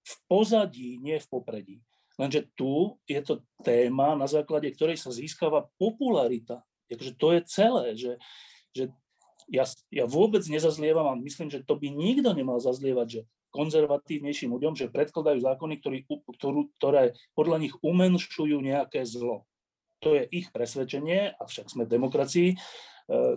v 0.00 0.14
pozadí, 0.26 0.98
nie 0.98 1.16
v 1.16 1.30
popredí. 1.30 1.76
Lenže 2.20 2.52
tu 2.52 3.00
je 3.08 3.20
to 3.24 3.40
téma, 3.64 4.12
na 4.12 4.28
základe 4.28 4.68
ktorej 4.76 5.00
sa 5.00 5.08
získava 5.08 5.64
popularita 5.80 6.60
akože 6.90 7.12
to 7.16 7.28
je 7.34 7.40
celé, 7.46 7.84
že, 7.94 8.12
že 8.74 8.84
ja, 9.50 9.64
ja 9.90 10.04
vôbec 10.06 10.46
nezazlievam 10.46 11.10
a 11.10 11.20
myslím, 11.20 11.50
že 11.50 11.62
to 11.66 11.74
by 11.74 11.90
nikto 11.90 12.30
nemal 12.34 12.62
zazlievať, 12.62 13.06
že 13.08 13.20
konzervatívnejším 13.50 14.54
ľuďom, 14.54 14.78
že 14.78 14.94
predkladajú 14.94 15.42
zákony, 15.42 15.74
ktorý, 15.82 15.98
ktorú, 16.06 16.70
ktoré 16.78 17.18
podľa 17.34 17.66
nich 17.66 17.74
umenšujú 17.82 18.62
nejaké 18.62 19.02
zlo. 19.02 19.44
To 20.00 20.16
je 20.16 20.24
ich 20.30 20.48
presvedčenie, 20.54 21.34
avšak 21.36 21.68
sme 21.68 21.84
v 21.84 21.92
demokracii, 21.92 22.48
e, 22.54 22.56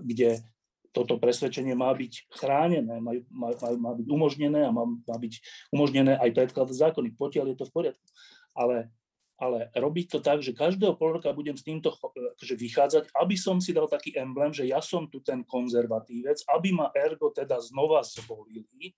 kde 0.06 0.46
toto 0.94 1.18
presvedčenie 1.18 1.74
má 1.74 1.90
byť 1.92 2.30
chránené, 2.30 3.02
má, 3.02 3.18
má, 3.34 3.50
má 3.58 3.92
byť 3.98 4.08
umožnené 4.08 4.62
a 4.64 4.72
má, 4.72 4.86
má 4.86 5.18
byť 5.18 5.34
umožnené 5.74 6.14
aj 6.22 6.30
predkladať 6.30 6.78
zákony. 6.78 7.18
Potiaľ 7.18 7.46
je 7.52 7.58
to 7.58 7.66
v 7.68 7.74
poriadku. 7.74 8.06
Ale 8.54 8.94
ale 9.38 9.74
robiť 9.74 10.06
to 10.14 10.20
tak, 10.22 10.46
že 10.46 10.54
každého 10.54 10.94
pol 10.94 11.18
roka 11.18 11.34
budem 11.34 11.58
s 11.58 11.66
týmto 11.66 11.90
akože 11.90 12.56
vychádzať, 12.56 13.04
aby 13.18 13.36
som 13.36 13.58
si 13.58 13.74
dal 13.74 13.90
taký 13.90 14.14
emblém, 14.14 14.54
že 14.54 14.70
ja 14.70 14.80
som 14.80 15.10
tu 15.10 15.20
ten 15.26 15.42
konzervatívec, 15.42 16.46
aby 16.54 16.70
ma 16.72 16.94
ergo 16.94 17.34
teda 17.34 17.58
znova 17.58 18.06
zvolili, 18.06 18.94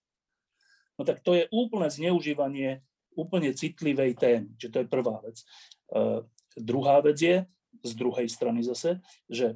no 0.99 1.07
tak 1.07 1.23
to 1.23 1.33
je 1.35 1.47
úplné 1.51 1.87
zneužívanie 1.87 2.83
úplne 3.15 3.55
citlivej 3.55 4.19
témy. 4.19 4.51
Čiže 4.59 4.71
to 4.75 4.79
je 4.83 4.91
prvá 4.91 5.23
vec. 5.23 5.39
Uh, 5.87 6.27
druhá 6.59 6.99
vec 6.99 7.15
je, 7.15 7.47
z 7.83 7.91
druhej 7.95 8.27
strany 8.27 8.59
zase, 8.59 8.99
že 9.31 9.55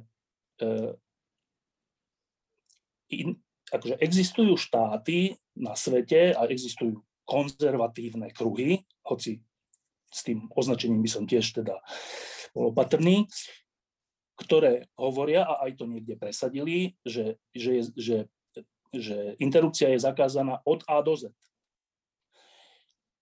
uh, 0.64 0.96
in, 3.12 3.36
akože 3.68 4.00
existujú 4.00 4.56
štáty 4.56 5.36
na 5.52 5.76
svete 5.76 6.32
a 6.32 6.48
existujú 6.48 7.04
konzervatívne 7.28 8.32
kruhy, 8.32 8.82
hoci 9.06 9.44
s 10.10 10.26
tým 10.26 10.50
označením 10.52 11.00
by 11.00 11.10
som 11.10 11.24
tiež 11.24 11.54
teda 11.62 11.78
bol 12.50 12.74
opatrný, 12.74 13.30
ktoré 14.34 14.90
hovoria, 14.98 15.46
a 15.46 15.68
aj 15.68 15.78
to 15.78 15.84
niekde 15.86 16.18
presadili, 16.18 16.98
že, 17.06 17.38
že, 17.54 17.70
je, 17.76 17.82
že, 17.94 18.18
že 18.90 19.16
interrupcia 19.38 19.92
je 19.92 20.02
zakázaná 20.02 20.58
od 20.66 20.82
A 20.88 20.98
do 21.04 21.14
Z. 21.14 21.30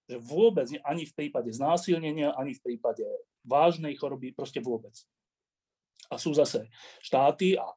Že 0.09 0.17
vôbec 0.25 0.71
ani 0.87 1.05
v 1.05 1.13
prípade 1.13 1.51
znásilnenia, 1.53 2.33
ani 2.39 2.57
v 2.57 2.63
prípade 2.65 3.05
vážnej 3.45 3.93
choroby, 3.99 4.33
proste 4.33 4.63
vôbec. 4.63 4.95
A 6.09 6.17
sú 6.17 6.33
zase 6.33 6.71
štáty 7.05 7.59
a 7.59 7.69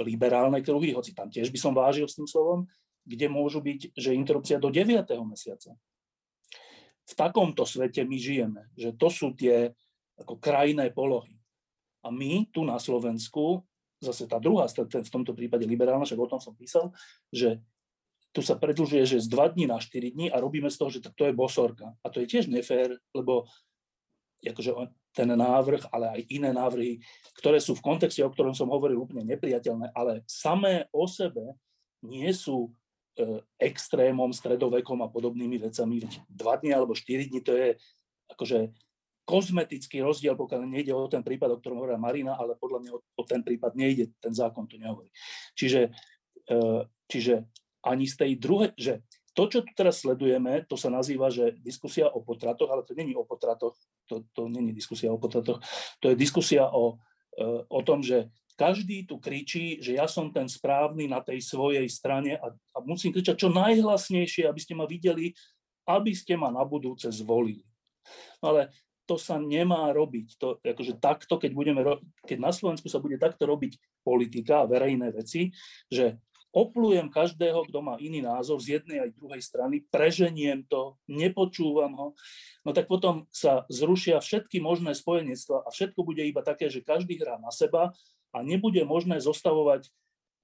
liberálne 0.00 0.62
kruhy, 0.62 0.94
hoci 0.94 1.12
tam 1.12 1.28
tiež 1.28 1.50
by 1.50 1.58
som 1.58 1.74
vážil 1.74 2.06
s 2.06 2.16
tým 2.16 2.30
slovom, 2.30 2.64
kde 3.02 3.26
môžu 3.26 3.58
byť, 3.58 3.98
že 3.98 4.16
interrupcia 4.16 4.62
do 4.62 4.70
9. 4.70 5.04
mesiaca 5.26 5.74
v 7.08 7.12
takomto 7.16 7.64
svete 7.64 8.04
my 8.04 8.16
žijeme, 8.20 8.62
že 8.76 8.92
to 8.92 9.08
sú 9.08 9.32
tie 9.32 9.72
ako 10.20 10.36
krajné 10.36 10.92
polohy. 10.92 11.32
A 12.04 12.12
my 12.12 12.46
tu 12.52 12.68
na 12.68 12.76
Slovensku, 12.76 13.64
zase 13.98 14.28
tá 14.28 14.36
druhá, 14.36 14.68
v 14.68 15.10
tomto 15.10 15.32
prípade 15.32 15.64
liberálna, 15.64 16.04
však 16.04 16.20
o 16.20 16.30
tom 16.30 16.40
som 16.42 16.52
písal, 16.52 16.92
že 17.32 17.58
tu 18.30 18.44
sa 18.44 18.60
predlžuje, 18.60 19.08
že 19.08 19.24
z 19.24 19.28
2 19.32 19.56
dní 19.56 19.64
na 19.66 19.80
4 19.80 20.14
dní 20.14 20.28
a 20.28 20.36
robíme 20.36 20.68
z 20.68 20.76
toho, 20.76 20.90
že 20.92 21.00
to 21.00 21.24
je 21.24 21.32
bosorka. 21.32 21.96
A 22.04 22.12
to 22.12 22.20
je 22.20 22.28
tiež 22.28 22.52
nefér, 22.52 22.92
lebo 23.16 23.48
akože 24.44 24.70
ten 25.16 25.26
návrh, 25.34 25.90
ale 25.90 26.06
aj 26.14 26.20
iné 26.30 26.54
návrhy, 26.54 27.02
ktoré 27.34 27.58
sú 27.58 27.74
v 27.74 27.82
kontexte, 27.82 28.22
o 28.22 28.30
ktorom 28.30 28.54
som 28.54 28.70
hovoril, 28.70 29.02
úplne 29.02 29.26
nepriateľné, 29.26 29.90
ale 29.96 30.22
samé 30.30 30.86
o 30.94 31.08
sebe 31.10 31.58
nie 32.04 32.30
sú 32.30 32.70
extrémom, 33.58 34.30
stredovekom 34.30 35.02
a 35.02 35.10
podobnými 35.10 35.58
vecami. 35.58 36.06
Dva 36.30 36.56
dní 36.58 36.70
alebo 36.74 36.94
štyri 36.94 37.26
dní 37.26 37.40
to 37.42 37.52
je 37.54 37.74
akože 38.30 38.70
kozmetický 39.28 40.00
rozdiel, 40.00 40.32
pokiaľ 40.40 40.64
nejde 40.64 40.96
o 40.96 41.04
ten 41.04 41.20
prípad, 41.20 41.52
o 41.52 41.60
ktorom 41.60 41.84
hovorila 41.84 42.00
Marina, 42.00 42.32
ale 42.40 42.56
podľa 42.56 42.80
mňa 42.80 42.90
o, 42.96 43.00
o 43.04 43.22
ten 43.28 43.44
prípad 43.44 43.76
nejde, 43.76 44.16
ten 44.24 44.32
zákon 44.32 44.64
to 44.64 44.80
nehovorí. 44.80 45.12
Čiže, 45.52 45.92
e, 46.48 46.60
čiže 47.04 47.44
ani 47.84 48.08
z 48.08 48.14
tej 48.16 48.32
druhej, 48.40 48.72
že 48.80 49.04
to, 49.36 49.44
čo 49.52 49.60
tu 49.62 49.70
teraz 49.76 50.00
sledujeme, 50.00 50.64
to 50.64 50.80
sa 50.80 50.88
nazýva, 50.88 51.28
že 51.28 51.60
diskusia 51.60 52.08
o 52.08 52.24
potratoch, 52.24 52.72
ale 52.72 52.88
to 52.88 52.96
není 52.96 53.12
o 53.12 53.28
potratoch, 53.28 53.76
to, 54.08 54.24
to 54.32 54.48
není 54.48 54.72
diskusia 54.72 55.12
o 55.12 55.20
potratoch, 55.20 55.60
to 56.00 56.08
je 56.08 56.16
diskusia 56.16 56.64
o, 56.72 56.96
e, 57.36 57.44
o 57.68 57.80
tom, 57.84 58.00
že 58.00 58.32
každý 58.58 59.06
tu 59.06 59.22
kričí, 59.22 59.78
že 59.78 59.94
ja 59.94 60.10
som 60.10 60.34
ten 60.34 60.50
správny 60.50 61.06
na 61.06 61.22
tej 61.22 61.38
svojej 61.46 61.86
strane 61.86 62.34
a, 62.42 62.50
a 62.50 62.78
musím 62.82 63.14
kričať 63.14 63.46
čo 63.46 63.54
najhlasnejšie, 63.54 64.50
aby 64.50 64.58
ste 64.58 64.74
ma 64.74 64.82
videli, 64.90 65.30
aby 65.86 66.10
ste 66.10 66.34
ma 66.34 66.50
na 66.50 66.66
budúce 66.66 67.06
zvolili. 67.14 67.62
Ale 68.42 68.74
to 69.06 69.14
sa 69.16 69.38
nemá 69.38 69.88
robiť. 69.94 70.36
To, 70.36 70.58
akože 70.60 70.98
takto, 71.00 71.38
keď, 71.38 71.50
budeme, 71.54 71.80
keď 72.26 72.38
na 72.42 72.52
Slovensku 72.52 72.90
sa 72.90 73.00
bude 73.00 73.16
takto 73.16 73.46
robiť 73.46 73.78
politika 74.02 74.66
a 74.66 74.68
verejné 74.68 75.14
veci, 75.14 75.54
že 75.88 76.18
oplujem 76.52 77.12
každého, 77.12 77.68
kto 77.68 77.78
má 77.84 77.96
iný 78.00 78.24
názor 78.24 78.58
z 78.60 78.80
jednej 78.80 79.04
aj 79.04 79.16
druhej 79.16 79.42
strany, 79.44 79.84
preženiem 79.88 80.64
to, 80.64 80.96
nepočúvam 81.08 81.92
ho, 81.94 82.08
no 82.64 82.70
tak 82.72 82.88
potom 82.88 83.28
sa 83.28 83.68
zrušia 83.68 84.20
všetky 84.20 84.60
možné 84.60 84.96
spojenectva 84.96 85.64
a 85.64 85.68
všetko 85.68 86.00
bude 86.04 86.24
iba 86.24 86.40
také, 86.40 86.72
že 86.72 86.84
každý 86.84 87.20
hrá 87.20 87.36
na 87.36 87.52
seba 87.52 87.92
a 88.32 88.44
nebude 88.44 88.80
možné 88.84 89.18
zostavovať 89.20 89.88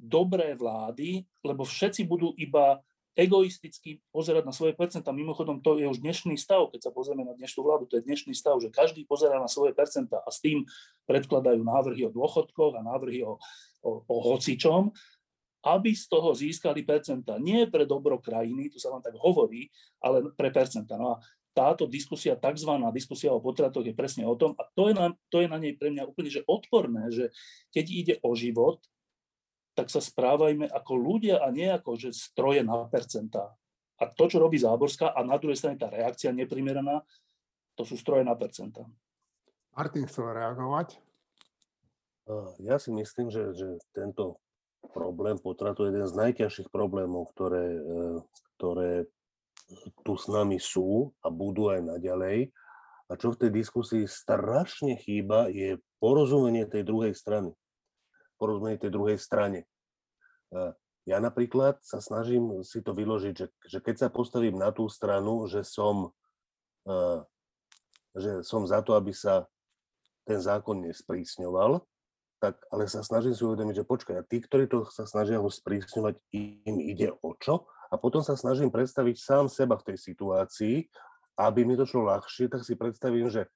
dobré 0.00 0.58
vlády, 0.58 1.24
lebo 1.44 1.62
všetci 1.62 2.04
budú 2.04 2.34
iba 2.34 2.82
egoisticky 3.14 4.02
pozerať 4.10 4.42
na 4.42 4.50
svoje 4.50 4.74
percentá. 4.74 5.14
Mimochodom, 5.14 5.62
to 5.62 5.78
je 5.78 5.86
už 5.86 6.02
dnešný 6.02 6.34
stav, 6.34 6.66
keď 6.74 6.90
sa 6.90 6.90
pozrieme 6.90 7.22
na 7.22 7.38
dnešnú 7.38 7.62
vládu, 7.62 7.86
to 7.86 8.02
je 8.02 8.06
dnešný 8.10 8.34
stav, 8.34 8.58
že 8.58 8.74
každý 8.74 9.06
pozerá 9.06 9.38
na 9.38 9.46
svoje 9.46 9.70
percentá 9.70 10.18
a 10.26 10.30
s 10.34 10.42
tým 10.42 10.66
predkladajú 11.06 11.62
návrhy 11.62 12.10
o 12.10 12.14
dôchodkoch 12.14 12.74
a 12.74 12.82
návrhy 12.82 13.22
o, 13.22 13.38
o, 13.86 13.90
o 14.02 14.16
hocičom, 14.34 14.90
aby 15.64 15.94
z 15.94 16.04
toho 16.10 16.34
získali 16.34 16.82
percentá. 16.82 17.38
Nie 17.38 17.70
pre 17.70 17.86
dobro 17.86 18.18
krajiny, 18.18 18.68
tu 18.68 18.82
sa 18.82 18.90
vám 18.90 19.00
tak 19.00 19.14
hovorí, 19.16 19.70
ale 20.02 20.34
pre 20.34 20.50
percentá. 20.50 20.98
No 20.98 21.14
a 21.14 21.22
táto 21.54 21.86
diskusia, 21.86 22.34
tzv. 22.34 22.70
diskusia 22.90 23.30
o 23.30 23.38
potratoch 23.38 23.86
je 23.86 23.94
presne 23.94 24.26
o 24.26 24.34
tom 24.34 24.58
a 24.58 24.66
to 24.74 24.90
je, 24.90 24.94
na, 24.98 25.14
to 25.30 25.38
je 25.40 25.48
na 25.48 25.56
nej 25.62 25.78
pre 25.78 25.94
mňa 25.94 26.10
úplne 26.10 26.28
že 26.28 26.42
odporné, 26.50 27.08
že 27.14 27.30
keď 27.70 27.84
ide 27.88 28.14
o 28.26 28.34
život, 28.34 28.82
tak 29.78 29.90
sa 29.90 30.02
správajme 30.02 30.66
ako 30.66 30.92
ľudia 30.98 31.42
a 31.42 31.50
nie 31.54 31.70
ako 31.70 31.94
že 31.94 32.10
stroje 32.10 32.66
na 32.66 32.86
percentá. 32.90 33.54
A 34.02 34.10
to, 34.10 34.26
čo 34.26 34.42
robí 34.42 34.58
Záborská 34.58 35.14
a 35.14 35.22
na 35.22 35.38
druhej 35.38 35.58
strane 35.58 35.78
tá 35.78 35.86
reakcia 35.86 36.34
neprimeraná, 36.34 37.06
to 37.78 37.86
sú 37.86 37.94
stroje 37.94 38.26
na 38.26 38.34
percentá. 38.34 38.82
Martin 39.74 40.06
chcel 40.06 40.30
reagovať. 40.30 40.98
Ja 42.62 42.78
si 42.78 42.94
myslím, 42.94 43.28
že, 43.28 43.52
že 43.54 43.78
tento 43.94 44.38
problém 44.94 45.36
potratu 45.36 45.84
je 45.84 45.92
jeden 45.92 46.06
z 46.06 46.14
najťažších 46.14 46.68
problémov, 46.70 47.28
ktoré, 47.34 47.66
e, 47.76 47.80
ktoré 48.56 48.90
tu 50.02 50.14
s 50.16 50.26
nami 50.30 50.62
sú 50.62 51.12
a 51.20 51.28
budú 51.28 51.70
aj 51.70 51.84
naďalej. 51.84 52.50
A 53.08 53.12
čo 53.20 53.36
v 53.36 53.40
tej 53.46 53.50
diskusii 53.52 54.04
strašne 54.08 54.96
chýba, 54.96 55.52
je 55.52 55.76
porozumenie 56.00 56.64
tej 56.64 56.88
druhej 56.88 57.12
strany. 57.12 57.52
Porozumenie 58.40 58.80
tej 58.80 58.92
druhej 58.92 59.20
strane. 59.20 59.68
Ja 61.04 61.20
napríklad 61.20 61.84
sa 61.84 62.00
snažím 62.00 62.64
si 62.64 62.80
to 62.80 62.96
vyložiť, 62.96 63.34
že, 63.36 63.46
že 63.68 63.78
keď 63.84 64.06
sa 64.06 64.08
postavím 64.08 64.56
na 64.56 64.72
tú 64.72 64.88
stranu, 64.88 65.44
že 65.50 65.60
som 65.60 66.16
že 68.14 68.46
som 68.46 68.62
za 68.64 68.80
to, 68.80 68.94
aby 68.94 69.10
sa 69.10 69.50
ten 70.24 70.38
zákon 70.38 70.80
nesprísňoval, 70.86 71.82
tak 72.38 72.60
ale 72.70 72.86
sa 72.86 73.00
snažím 73.00 73.32
si 73.32 73.42
uvedomiť, 73.42 73.82
že 73.82 73.88
počkaj, 73.88 74.16
a 74.20 74.26
tí, 74.26 74.40
ktorí 74.40 74.68
to 74.68 74.84
sa 74.88 75.08
snažia 75.08 75.40
ho 75.40 75.48
sprísňovať, 75.48 76.14
im 76.32 76.76
ide 76.80 77.12
o 77.24 77.32
čo? 77.40 77.66
A 77.94 77.96
potom 77.96 78.26
sa 78.26 78.34
snažím 78.34 78.74
predstaviť 78.74 79.16
sám 79.22 79.46
seba 79.46 79.78
v 79.78 79.94
tej 79.94 79.98
situácii, 80.02 80.90
aby 81.38 81.62
mi 81.62 81.78
to 81.78 81.86
šlo 81.86 82.10
ľahšie, 82.10 82.50
tak 82.50 82.66
si 82.66 82.74
predstavím, 82.74 83.30
že 83.30 83.46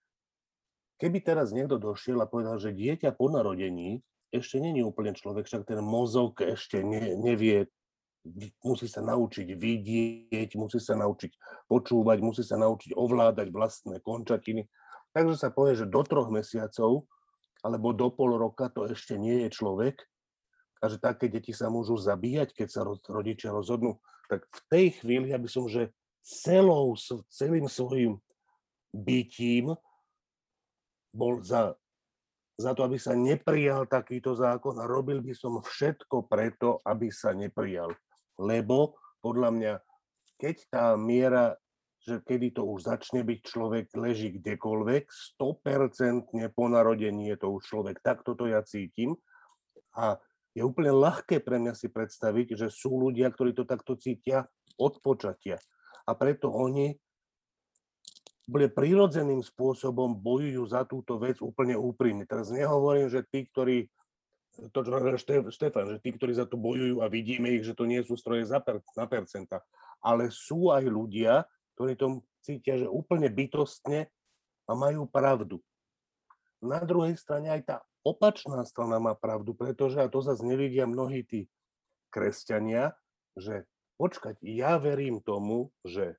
keby 1.03 1.27
teraz 1.27 1.51
niekto 1.51 1.74
došiel 1.74 2.22
a 2.22 2.31
povedal, 2.31 2.62
že 2.62 2.70
dieťa 2.70 3.18
po 3.18 3.27
narodení 3.27 3.98
ešte 4.31 4.62
není 4.62 4.85
úplne 4.87 5.11
človek, 5.16 5.51
však 5.51 5.66
ten 5.66 5.81
mozog 5.83 6.38
ešte 6.38 6.85
ne, 6.85 7.18
nevie, 7.18 7.66
musí 8.61 8.87
sa 8.90 9.01
naučiť 9.01 9.57
vidieť, 9.57 10.51
musí 10.55 10.79
sa 10.79 10.94
naučiť 10.98 11.33
počúvať, 11.66 12.18
musí 12.20 12.44
sa 12.44 12.61
naučiť 12.61 12.92
ovládať 12.92 13.48
vlastné 13.48 14.05
končatiny. 14.05 14.68
Takže 15.16 15.35
sa 15.35 15.48
povie, 15.48 15.79
že 15.79 15.88
do 15.88 16.05
troch 16.05 16.29
mesiacov 16.29 17.09
alebo 17.64 17.96
do 17.96 18.12
pol 18.12 18.37
roka 18.37 18.68
to 18.68 18.87
ešte 18.87 19.16
nie 19.16 19.48
je 19.48 19.51
človek 19.51 19.96
a 20.79 20.85
že 20.87 21.01
také 21.01 21.27
deti 21.27 21.51
sa 21.51 21.72
môžu 21.72 21.98
zabíjať, 21.98 22.55
keď 22.55 22.68
sa 22.68 22.81
rodičia 22.87 23.51
rozhodnú. 23.51 23.98
Tak 24.28 24.44
v 24.44 24.60
tej 24.68 24.86
chvíli, 25.00 25.32
aby 25.32 25.48
som, 25.48 25.64
že 25.66 25.90
celou, 26.20 26.94
celým 27.32 27.66
svojim 27.66 28.20
bytím 28.92 29.72
bol 31.12 31.40
za 31.40 31.72
za 32.58 32.74
to, 32.74 32.82
aby 32.82 32.98
sa 32.98 33.14
neprijal 33.14 33.86
takýto 33.86 34.34
zákon 34.34 34.74
a 34.82 34.90
robil 34.90 35.22
by 35.22 35.30
som 35.30 35.62
všetko 35.62 36.26
preto, 36.26 36.82
aby 36.82 37.06
sa 37.06 37.30
neprijal. 37.30 37.94
Lebo 38.34 38.98
podľa 39.22 39.50
mňa, 39.54 39.72
keď 40.34 40.56
tá 40.66 40.84
miera, 40.98 41.54
že 42.02 42.18
kedy 42.18 42.58
to 42.58 42.66
už 42.66 42.90
začne 42.90 43.22
byť 43.22 43.40
človek, 43.46 43.86
leží 43.94 44.34
kdekoľvek, 44.42 45.06
100% 45.38 46.34
po 46.50 46.66
narodení 46.66 47.30
je 47.30 47.38
to 47.38 47.54
už 47.54 47.62
človek. 47.62 48.02
Tak 48.02 48.26
toto 48.26 48.50
ja 48.50 48.58
cítim. 48.66 49.14
A 49.94 50.18
je 50.58 50.66
úplne 50.66 50.90
ľahké 50.90 51.38
pre 51.38 51.62
mňa 51.62 51.78
si 51.78 51.86
predstaviť, 51.86 52.58
že 52.58 52.66
sú 52.66 52.98
ľudia, 52.98 53.30
ktorí 53.30 53.54
to 53.54 53.62
takto 53.62 53.94
cítia 53.94 54.50
od 54.74 54.98
počatia. 54.98 55.62
A 56.02 56.18
preto 56.18 56.50
oni 56.50 56.98
bude 58.48 58.72
prirodzeným 58.72 59.44
spôsobom 59.44 60.16
bojujú 60.18 60.64
za 60.66 60.82
túto 60.88 61.20
vec 61.20 61.38
úplne 61.38 61.76
úprimne. 61.76 62.24
Teraz 62.24 62.48
nehovorím, 62.48 63.12
že 63.12 63.22
tí, 63.28 63.44
ktorí, 63.44 63.86
to 64.72 64.82
čo 64.82 64.90
Štefan, 65.52 65.86
že 65.94 66.00
tí, 66.00 66.16
ktorí 66.16 66.32
za 66.32 66.48
to 66.48 66.56
bojujú 66.56 67.04
a 67.04 67.12
vidíme 67.12 67.52
ich, 67.54 67.62
že 67.62 67.76
to 67.76 67.84
nie 67.84 68.00
sú 68.00 68.16
stroje 68.16 68.48
za 68.48 68.58
per, 68.64 68.80
na 68.96 69.04
percenta, 69.04 69.60
ale 70.00 70.32
sú 70.32 70.72
aj 70.72 70.82
ľudia, 70.88 71.44
ktorí 71.76 71.92
to 72.00 72.24
cítia, 72.40 72.80
že 72.80 72.88
úplne 72.88 73.28
bytostne 73.28 74.08
a 74.64 74.72
majú 74.72 75.04
pravdu. 75.04 75.60
Na 76.64 76.80
druhej 76.82 77.20
strane 77.20 77.52
aj 77.52 77.62
tá 77.68 77.76
opačná 78.08 78.64
strana 78.64 78.96
má 78.96 79.12
pravdu, 79.12 79.52
pretože, 79.52 80.00
a 80.00 80.08
to 80.08 80.24
zase 80.24 80.40
nevidia 80.40 80.88
mnohí 80.88 81.24
tí 81.24 81.40
kresťania, 82.08 82.96
že 83.36 83.68
počkať, 84.00 84.40
ja 84.42 84.80
verím 84.80 85.20
tomu, 85.20 85.68
že 85.84 86.16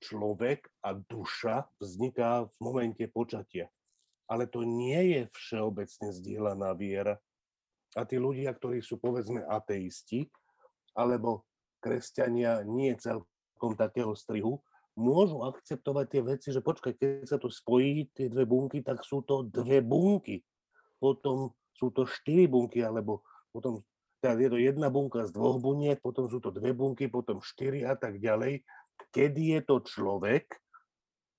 človek 0.00 0.66
a 0.80 0.96
duša 0.96 1.68
vzniká 1.78 2.48
v 2.48 2.56
momente 2.58 3.04
počatia. 3.06 3.68
Ale 4.30 4.46
to 4.46 4.64
nie 4.64 5.18
je 5.18 5.20
všeobecne 5.34 6.08
zdieľaná 6.14 6.72
viera. 6.74 7.20
A 7.98 8.06
tí 8.06 8.16
ľudia, 8.16 8.54
ktorí 8.54 8.80
sú 8.80 8.96
povedzme 8.96 9.42
ateisti, 9.42 10.30
alebo 10.94 11.44
kresťania 11.82 12.62
nie 12.62 12.94
celkom 12.96 13.74
takého 13.74 14.14
strihu, 14.14 14.62
môžu 14.94 15.42
akceptovať 15.46 16.06
tie 16.06 16.22
veci, 16.22 16.48
že 16.54 16.62
počkaj, 16.62 16.92
keď 16.94 17.26
sa 17.26 17.38
to 17.40 17.50
spojí, 17.50 18.10
tie 18.14 18.30
dve 18.30 18.46
bunky, 18.46 18.84
tak 18.84 19.02
sú 19.02 19.22
to 19.26 19.46
dve 19.48 19.82
bunky. 19.82 20.44
Potom 21.00 21.56
sú 21.74 21.90
to 21.90 22.04
štyri 22.04 22.44
bunky, 22.44 22.84
alebo 22.84 23.24
potom 23.50 23.80
teda 24.20 24.36
je 24.36 24.50
to 24.52 24.58
jedna 24.60 24.92
bunka 24.92 25.24
z 25.24 25.32
dvoch 25.32 25.56
buniek, 25.56 25.96
potom 25.96 26.28
sú 26.28 26.44
to 26.44 26.52
dve 26.52 26.76
bunky, 26.76 27.08
potom 27.08 27.40
štyri 27.40 27.88
a 27.88 27.96
tak 27.96 28.20
ďalej 28.20 28.60
kedy 29.08 29.56
je 29.56 29.60
to 29.64 29.76
človek, 29.80 30.44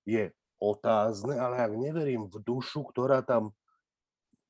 je 0.02 0.34
otázne, 0.58 1.38
ale 1.38 1.62
ak 1.62 1.72
neverím 1.78 2.26
v 2.26 2.42
dušu, 2.42 2.82
ktorá 2.90 3.22
tam 3.22 3.54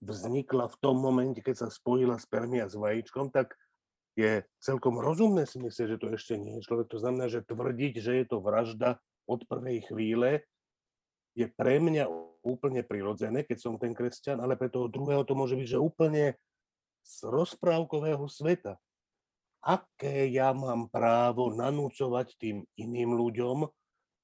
vznikla 0.00 0.72
v 0.72 0.76
tom 0.80 0.96
momente, 0.96 1.44
keď 1.44 1.66
sa 1.66 1.68
spojila 1.68 2.16
spermia 2.16 2.66
s 2.66 2.74
vajíčkom, 2.74 3.28
tak 3.28 3.52
je 4.16 4.44
celkom 4.60 5.00
rozumné 5.00 5.48
si 5.48 5.60
myslieť, 5.60 5.96
že 5.96 6.00
to 6.00 6.08
ešte 6.12 6.36
nie 6.36 6.60
je 6.60 6.66
človek. 6.68 6.88
To 6.92 7.00
znamená, 7.00 7.32
že 7.32 7.44
tvrdiť, 7.44 7.94
že 8.00 8.12
je 8.20 8.26
to 8.28 8.44
vražda 8.44 9.00
od 9.24 9.44
prvej 9.48 9.88
chvíle, 9.88 10.44
je 11.32 11.46
pre 11.48 11.80
mňa 11.80 12.08
úplne 12.42 12.82
prirodzené, 12.82 13.46
keď 13.46 13.58
som 13.58 13.80
ten 13.80 13.94
kresťan, 13.96 14.42
ale 14.42 14.58
pre 14.58 14.68
toho 14.68 14.90
druhého 14.90 15.22
to 15.22 15.32
môže 15.38 15.54
byť, 15.54 15.68
že 15.76 15.78
úplne 15.78 16.36
z 17.02 17.16
rozprávkového 17.26 18.26
sveta 18.26 18.78
aké 19.62 20.26
ja 20.34 20.50
mám 20.50 20.90
právo 20.90 21.54
nanúcovať 21.54 22.34
tým 22.34 22.66
iným 22.74 23.14
ľuďom 23.14 23.70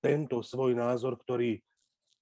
tento 0.03 0.42
svoj 0.42 0.75
názor, 0.75 1.14
ktorý 1.14 1.62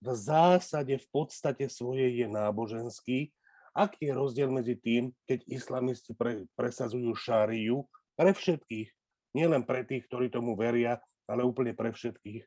v 0.04 0.08
zásade, 0.12 1.00
v 1.00 1.08
podstate 1.08 1.72
svojej 1.72 2.24
je 2.24 2.28
náboženský. 2.28 3.32
Aký 3.72 4.08
je 4.08 4.14
rozdiel 4.16 4.48
medzi 4.52 4.76
tým, 4.76 5.12
keď 5.24 5.44
islamisti 5.48 6.12
pre, 6.16 6.44
presazujú 6.56 7.12
šáriu 7.16 7.84
pre 8.16 8.32
všetkých, 8.32 8.88
nielen 9.36 9.64
pre 9.64 9.84
tých, 9.84 10.08
ktorí 10.08 10.32
tomu 10.32 10.56
veria, 10.56 11.00
ale 11.28 11.44
úplne 11.44 11.76
pre 11.76 11.92
všetkých. 11.92 12.44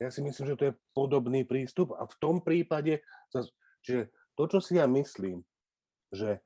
Ja 0.00 0.08
si 0.08 0.24
myslím, 0.24 0.46
že 0.48 0.58
to 0.58 0.66
je 0.72 0.78
podobný 0.96 1.44
prístup 1.44 1.92
a 1.92 2.08
v 2.08 2.14
tom 2.16 2.40
prípade, 2.40 3.04
že 3.84 4.08
to, 4.34 4.48
čo 4.48 4.58
si 4.64 4.80
ja 4.80 4.88
myslím, 4.88 5.44
že 6.08 6.40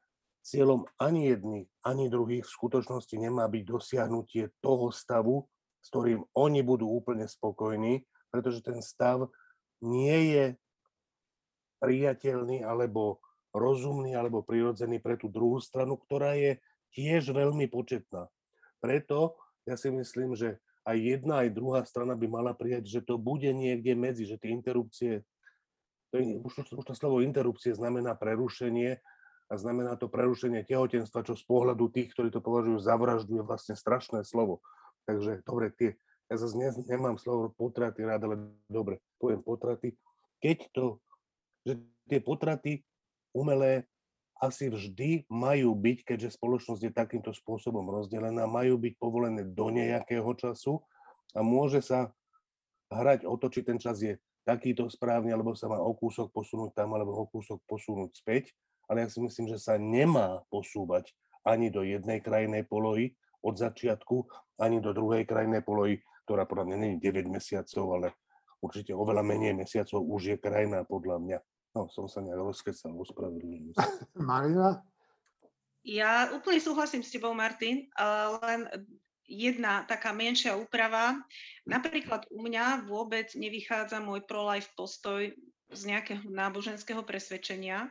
Cieľom 0.44 0.84
ani 1.00 1.32
jedných, 1.32 1.64
ani 1.88 2.12
druhých 2.12 2.44
v 2.44 2.52
skutočnosti 2.52 3.16
nemá 3.16 3.48
byť 3.48 3.64
dosiahnutie 3.64 4.52
toho 4.60 4.92
stavu, 4.92 5.48
s 5.80 5.88
ktorým 5.88 6.20
oni 6.36 6.60
budú 6.60 6.84
úplne 6.84 7.24
spokojní, 7.24 8.04
pretože 8.28 8.60
ten 8.60 8.84
stav 8.84 9.32
nie 9.80 10.36
je 10.36 10.44
priateľný 11.80 12.60
alebo 12.60 13.24
rozumný 13.56 14.12
alebo 14.12 14.44
prirodzený 14.44 15.00
pre 15.00 15.16
tú 15.16 15.32
druhú 15.32 15.64
stranu, 15.64 15.96
ktorá 15.96 16.36
je 16.36 16.60
tiež 16.92 17.32
veľmi 17.32 17.64
početná. 17.72 18.28
Preto 18.84 19.40
ja 19.64 19.80
si 19.80 19.88
myslím, 19.88 20.36
že 20.36 20.60
aj 20.85 20.97
jedna, 21.01 21.44
aj 21.44 21.57
druhá 21.57 21.81
strana 21.88 22.12
by 22.16 22.29
mala 22.29 22.53
prijať, 22.53 22.88
že 22.88 23.01
to 23.01 23.16
bude 23.16 23.49
niekde 23.49 23.97
medzi, 23.97 24.29
že 24.29 24.37
tie 24.37 24.53
interrupcie, 24.53 25.25
to 26.12 26.20
je, 26.20 26.38
už, 26.40 26.53
už 26.77 26.85
to 26.85 26.94
slovo 26.94 27.25
interrupcie 27.25 27.73
znamená 27.73 28.14
prerušenie, 28.14 29.01
a 29.53 29.55
znamená 29.61 29.97
to 30.01 30.09
prerušenie 30.09 30.64
tehotenstva, 30.64 31.27
čo 31.27 31.37
z 31.37 31.44
pohľadu 31.44 31.92
tých, 31.92 32.16
ktorí 32.16 32.33
to 32.33 32.40
považujú 32.40 32.81
za 32.81 32.97
vraždu, 32.97 33.38
je 33.40 33.44
vlastne 33.44 33.77
strašné 33.77 34.25
slovo. 34.25 34.64
Takže 35.05 35.44
dobre, 35.44 35.68
tie, 35.77 36.01
ja 36.33 36.40
zase 36.40 36.57
ne, 36.57 36.73
nemám 36.88 37.20
slovo 37.20 37.53
potraty 37.53 38.09
rád, 38.09 38.25
ale 38.25 38.37
dobre, 38.73 39.05
poviem 39.20 39.44
potraty. 39.44 39.92
Keď 40.40 40.59
to, 40.73 40.97
že 41.68 41.77
tie 42.09 42.20
potraty 42.25 42.81
umelé 43.37 43.85
asi 44.44 44.68
vždy 44.68 45.24
majú 45.33 45.72
byť, 45.72 45.98
keďže 46.04 46.37
spoločnosť 46.37 46.83
je 46.85 46.92
takýmto 46.92 47.33
spôsobom 47.33 47.88
rozdelená, 47.88 48.44
majú 48.44 48.76
byť 48.76 48.94
povolené 49.00 49.42
do 49.48 49.72
nejakého 49.72 50.28
času 50.37 50.85
a 51.33 51.40
môže 51.40 51.80
sa 51.80 52.12
hrať 52.92 53.24
o 53.24 53.35
to, 53.40 53.48
či 53.48 53.64
ten 53.64 53.80
čas 53.80 54.04
je 54.04 54.20
takýto 54.44 54.87
správny, 54.92 55.33
alebo 55.33 55.57
sa 55.57 55.72
má 55.72 55.80
o 55.80 55.96
kúsok 55.96 56.28
posunúť 56.28 56.76
tam, 56.76 56.92
alebo 56.92 57.16
o 57.16 57.24
kúsok 57.24 57.64
posunúť 57.64 58.12
späť 58.12 58.52
ale 58.88 59.04
ja 59.04 59.09
si 59.09 59.20
myslím, 59.20 59.48
že 59.48 59.59
sa 59.61 59.80
nemá 59.80 60.44
posúvať 60.52 61.12
ani 61.44 61.68
do 61.68 61.85
jednej 61.85 62.20
krajnej 62.20 62.64
polohy 62.64 63.16
od 63.44 63.57
začiatku, 63.57 64.24
ani 64.61 64.80
do 64.80 64.96
druhej 64.96 65.28
krajnej 65.28 65.61
polohy, 65.61 66.01
ktorá 66.24 66.49
podľa 66.49 66.72
mňa 66.72 66.76
nie 66.80 66.90
je 66.97 67.12
9 67.12 67.28
mesiacov, 67.28 67.84
ale 68.01 68.09
určite 68.64 68.97
oveľa 68.97 69.20
menej 69.20 69.53
mesiacov 69.53 70.01
už 70.01 70.22
je 70.24 70.36
krajná 70.40 70.84
podľa 70.88 71.16
mňa. 71.20 71.38
No, 71.75 71.91
som 71.91 72.07
sa 72.07 72.22
nejak 72.22 72.39
rozkecal, 72.39 72.95
ospravedlňujem 72.95 73.75
sa. 73.75 73.83
Marina? 74.31 74.79
Ja 75.85 76.33
úplne 76.33 76.62
súhlasím 76.62 77.05
s 77.05 77.12
tebou, 77.12 77.37
Martin, 77.37 77.91
len 78.41 78.64
jedna 79.29 79.85
taká 79.85 80.16
menšia 80.16 80.57
úprava. 80.57 81.18
Napríklad 81.68 82.25
u 82.33 82.41
mňa 82.41 82.89
vôbec 82.89 83.29
nevychádza 83.37 84.01
môj 84.01 84.25
pro-life 84.25 84.72
postoj 84.79 85.29
z 85.68 85.81
nejakého 85.85 86.25
náboženského 86.31 87.05
presvedčenia. 87.05 87.91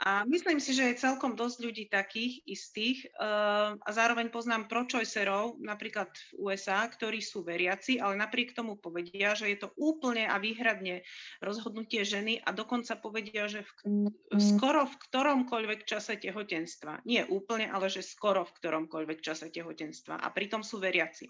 A 0.00 0.24
myslím 0.24 0.64
si, 0.64 0.72
že 0.72 0.88
je 0.88 1.02
celkom 1.04 1.36
dosť 1.36 1.56
ľudí 1.60 1.84
takých 1.92 2.40
istých 2.48 3.04
uh, 3.20 3.76
a 3.76 3.90
zároveň 3.92 4.32
poznám 4.32 4.64
pro-choicerov, 4.64 5.60
napríklad 5.60 6.08
v 6.08 6.48
USA, 6.48 6.88
ktorí 6.88 7.20
sú 7.20 7.44
veriaci, 7.44 8.00
ale 8.00 8.16
napriek 8.16 8.56
tomu 8.56 8.80
povedia, 8.80 9.36
že 9.36 9.52
je 9.52 9.60
to 9.60 9.68
úplne 9.76 10.24
a 10.24 10.40
výhradne 10.40 11.04
rozhodnutie 11.44 12.00
ženy 12.00 12.40
a 12.40 12.56
dokonca 12.56 12.96
povedia, 12.96 13.44
že 13.44 13.60
v, 13.60 14.08
skoro 14.40 14.88
v 14.88 14.96
ktoromkoľvek 15.04 15.84
čase 15.84 16.16
tehotenstva. 16.16 17.04
Nie 17.04 17.28
úplne, 17.28 17.68
ale 17.68 17.92
že 17.92 18.00
skoro 18.00 18.48
v 18.48 18.56
ktoromkoľvek 18.56 19.20
čase 19.20 19.52
tehotenstva. 19.52 20.16
A 20.16 20.32
pritom 20.32 20.64
sú 20.64 20.80
veriaci. 20.80 21.28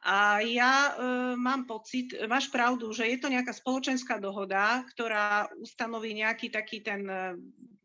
A 0.00 0.40
ja 0.40 0.74
e, 0.88 0.92
mám 1.36 1.68
pocit, 1.68 2.16
máš 2.24 2.48
pravdu, 2.48 2.88
že 2.96 3.04
je 3.04 3.20
to 3.20 3.28
nejaká 3.28 3.52
spoločenská 3.52 4.16
dohoda, 4.16 4.80
ktorá 4.96 5.52
ustanoví 5.60 6.16
nejaký 6.16 6.48
taký 6.48 6.80
ten 6.80 7.04
e, 7.04 7.36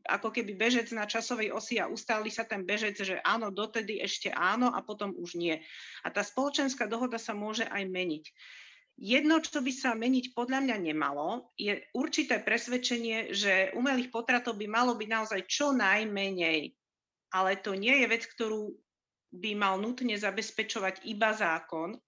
ako 0.08 0.32
keby 0.32 0.56
bežec 0.56 0.88
na 0.96 1.10
časovej 1.10 1.52
osi 1.52 1.82
a 1.82 1.90
ustáli 1.90 2.32
sa 2.32 2.46
ten 2.46 2.64
bežec, 2.64 2.96
že 2.96 3.20
áno, 3.26 3.52
dotedy 3.52 4.00
ešte 4.00 4.32
áno 4.32 4.72
a 4.72 4.80
potom 4.86 5.12
už 5.18 5.36
nie. 5.36 5.60
A 6.06 6.14
tá 6.14 6.22
spoločenská 6.22 6.88
dohoda 6.88 7.18
sa 7.18 7.34
môže 7.34 7.66
aj 7.68 7.84
meniť. 7.84 8.26
Jedno, 8.96 9.44
čo 9.44 9.60
by 9.60 9.72
sa 9.76 9.92
meniť 9.92 10.32
podľa 10.32 10.64
mňa 10.64 10.78
nemalo, 10.80 11.52
je 11.60 11.84
určité 11.92 12.40
presvedčenie, 12.40 13.36
že 13.36 13.76
umelých 13.76 14.08
potratov 14.08 14.56
by 14.56 14.72
malo 14.72 14.96
byť 14.96 15.10
naozaj 15.12 15.42
čo 15.52 15.76
najmenej. 15.76 16.72
Ale 17.36 17.60
to 17.60 17.76
nie 17.76 17.92
je 17.92 18.08
vec, 18.08 18.24
ktorú 18.24 18.72
by 19.36 19.52
mal 19.60 19.76
nutne 19.84 20.16
zabezpečovať 20.16 21.04
iba 21.12 21.36
zákon. 21.36 22.00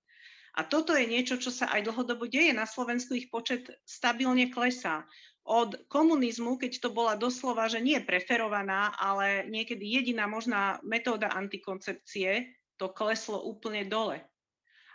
A 0.58 0.66
toto 0.66 0.98
je 0.98 1.06
niečo, 1.06 1.38
čo 1.38 1.54
sa 1.54 1.70
aj 1.70 1.86
dlhodobo 1.86 2.26
deje. 2.26 2.50
Na 2.50 2.66
Slovensku 2.66 3.14
ich 3.14 3.30
počet 3.30 3.70
stabilne 3.86 4.50
klesá. 4.50 5.06
Od 5.46 5.78
komunizmu, 5.88 6.58
keď 6.58 6.82
to 6.82 6.90
bola 6.90 7.14
doslova, 7.14 7.70
že 7.70 7.80
nie 7.80 8.02
preferovaná, 8.02 8.92
ale 8.98 9.46
niekedy 9.48 9.86
jediná 9.86 10.26
možná 10.26 10.82
metóda 10.82 11.30
antikoncepcie, 11.30 12.58
to 12.82 12.90
kleslo 12.90 13.46
úplne 13.46 13.86
dole. 13.86 14.18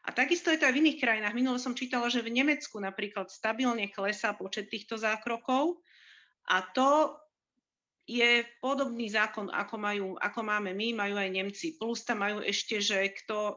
A 0.03 0.11
takisto 0.11 0.51
je 0.51 0.59
to 0.59 0.67
aj 0.67 0.75
v 0.75 0.83
iných 0.83 0.99
krajinách. 0.99 1.35
Minule 1.39 1.63
som 1.63 1.79
čítala, 1.79 2.11
že 2.11 2.27
v 2.27 2.35
Nemecku 2.35 2.83
napríklad 2.83 3.31
stabilne 3.31 3.87
klesá 3.95 4.35
počet 4.35 4.67
týchto 4.67 4.99
zákrokov 4.99 5.79
a 6.51 6.59
to 6.75 7.22
je 8.13 8.45
podobný 8.61 9.09
zákon, 9.09 9.49
ako, 9.49 9.77
majú, 9.81 10.07
ako 10.21 10.41
máme 10.45 10.77
my, 10.77 10.93
majú 10.93 11.17
aj 11.17 11.31
Nemci. 11.33 11.81
Plus 11.81 12.05
tam 12.05 12.21
majú 12.21 12.45
ešte, 12.45 12.83
že 12.85 13.09
kto, 13.25 13.39
e, 13.39 13.55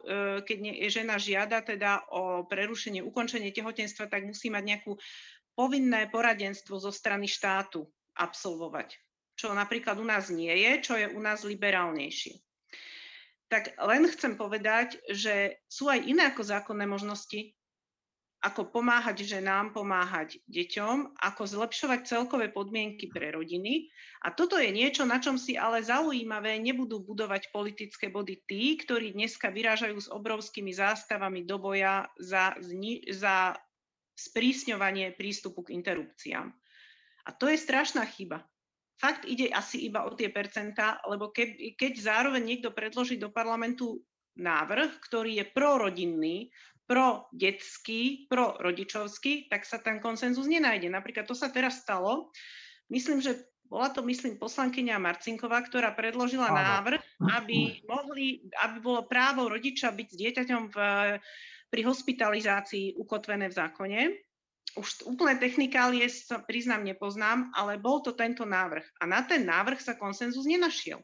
keď 0.48 0.58
žena 0.88 1.16
žiada 1.20 1.60
teda 1.60 2.08
o 2.16 2.48
prerušenie, 2.48 3.04
ukončenie 3.04 3.52
tehotenstva, 3.52 4.08
tak 4.08 4.24
musí 4.24 4.48
mať 4.48 4.64
nejakú 4.64 4.96
povinné 5.56 6.08
poradenstvo 6.08 6.80
zo 6.80 6.92
strany 6.92 7.28
štátu 7.28 7.84
absolvovať. 8.16 8.96
Čo 9.36 9.52
napríklad 9.52 10.00
u 10.00 10.08
nás 10.08 10.32
nie 10.32 10.52
je, 10.52 10.72
čo 10.80 10.94
je 10.96 11.12
u 11.12 11.20
nás 11.20 11.44
liberálnejšie 11.44 12.40
tak 13.46 13.78
len 13.78 14.10
chcem 14.10 14.34
povedať, 14.36 14.98
že 15.14 15.62
sú 15.70 15.88
aj 15.88 16.02
iné 16.02 16.34
ako 16.34 16.42
zákonné 16.44 16.90
možnosti, 16.90 17.54
ako 18.46 18.70
pomáhať 18.70 19.26
ženám, 19.26 19.74
pomáhať 19.74 20.38
deťom, 20.46 21.18
ako 21.18 21.44
zlepšovať 21.50 22.06
celkové 22.06 22.54
podmienky 22.54 23.10
pre 23.10 23.34
rodiny. 23.34 23.90
A 24.22 24.30
toto 24.30 24.62
je 24.62 24.70
niečo, 24.70 25.02
na 25.02 25.18
čom 25.18 25.42
si 25.42 25.58
ale 25.58 25.82
zaujímavé 25.82 26.62
nebudú 26.62 27.02
budovať 27.02 27.50
politické 27.50 28.14
body 28.14 28.46
tí, 28.46 28.78
ktorí 28.78 29.18
dneska 29.18 29.50
vyrážajú 29.50 29.98
s 29.98 30.14
obrovskými 30.14 30.70
zástavami 30.70 31.42
do 31.50 31.58
boja 31.58 32.06
za, 32.22 32.54
za 33.10 33.58
sprísňovanie 34.14 35.18
prístupu 35.18 35.66
k 35.66 35.74
interrupciám. 35.82 36.54
A 37.26 37.30
to 37.34 37.50
je 37.50 37.58
strašná 37.58 38.06
chyba 38.06 38.46
fakt 38.96 39.28
ide 39.28 39.52
asi 39.52 39.92
iba 39.92 40.08
o 40.08 40.16
tie 40.16 40.32
percentá, 40.32 41.04
lebo 41.08 41.32
ke, 41.32 41.76
keď 41.76 41.94
zároveň 42.00 42.44
niekto 42.44 42.72
predloží 42.72 43.20
do 43.20 43.28
parlamentu 43.28 44.00
návrh, 44.36 45.00
ktorý 45.04 45.44
je 45.44 45.46
prorodinný, 45.52 46.52
pro 46.86 47.26
detský, 47.34 48.30
pro 48.30 48.58
rodičovský, 48.62 49.50
tak 49.50 49.66
sa 49.66 49.82
ten 49.82 49.98
konsenzus 49.98 50.46
nenájde. 50.46 50.90
Napríklad 50.90 51.26
to 51.26 51.34
sa 51.34 51.50
teraz 51.50 51.82
stalo. 51.82 52.30
Myslím, 52.94 53.22
že 53.22 53.50
bola 53.66 53.90
to, 53.90 54.06
myslím, 54.06 54.38
poslankyňa 54.38 55.02
Marcinková, 55.02 55.66
ktorá 55.66 55.98
predložila 55.98 56.54
Áno. 56.54 56.62
návrh, 56.62 57.02
aby, 57.34 57.82
mohli, 57.90 58.46
aby 58.62 58.78
bolo 58.78 59.10
právo 59.10 59.50
rodiča 59.50 59.90
byť 59.90 60.08
s 60.14 60.16
dieťaťom 60.22 60.62
v, 60.70 60.78
pri 61.74 61.82
hospitalizácii 61.82 62.94
ukotvené 63.02 63.50
v 63.50 63.58
zákone 63.58 64.00
už 64.76 65.08
úplné 65.08 65.40
technikálie 65.40 66.04
sa 66.12 66.44
priznám 66.44 66.84
nepoznám, 66.84 67.48
ale 67.56 67.80
bol 67.80 68.04
to 68.04 68.12
tento 68.12 68.44
návrh. 68.44 68.84
A 69.00 69.08
na 69.08 69.24
ten 69.24 69.48
návrh 69.48 69.80
sa 69.80 69.96
konsenzus 69.96 70.44
nenašiel. 70.44 71.00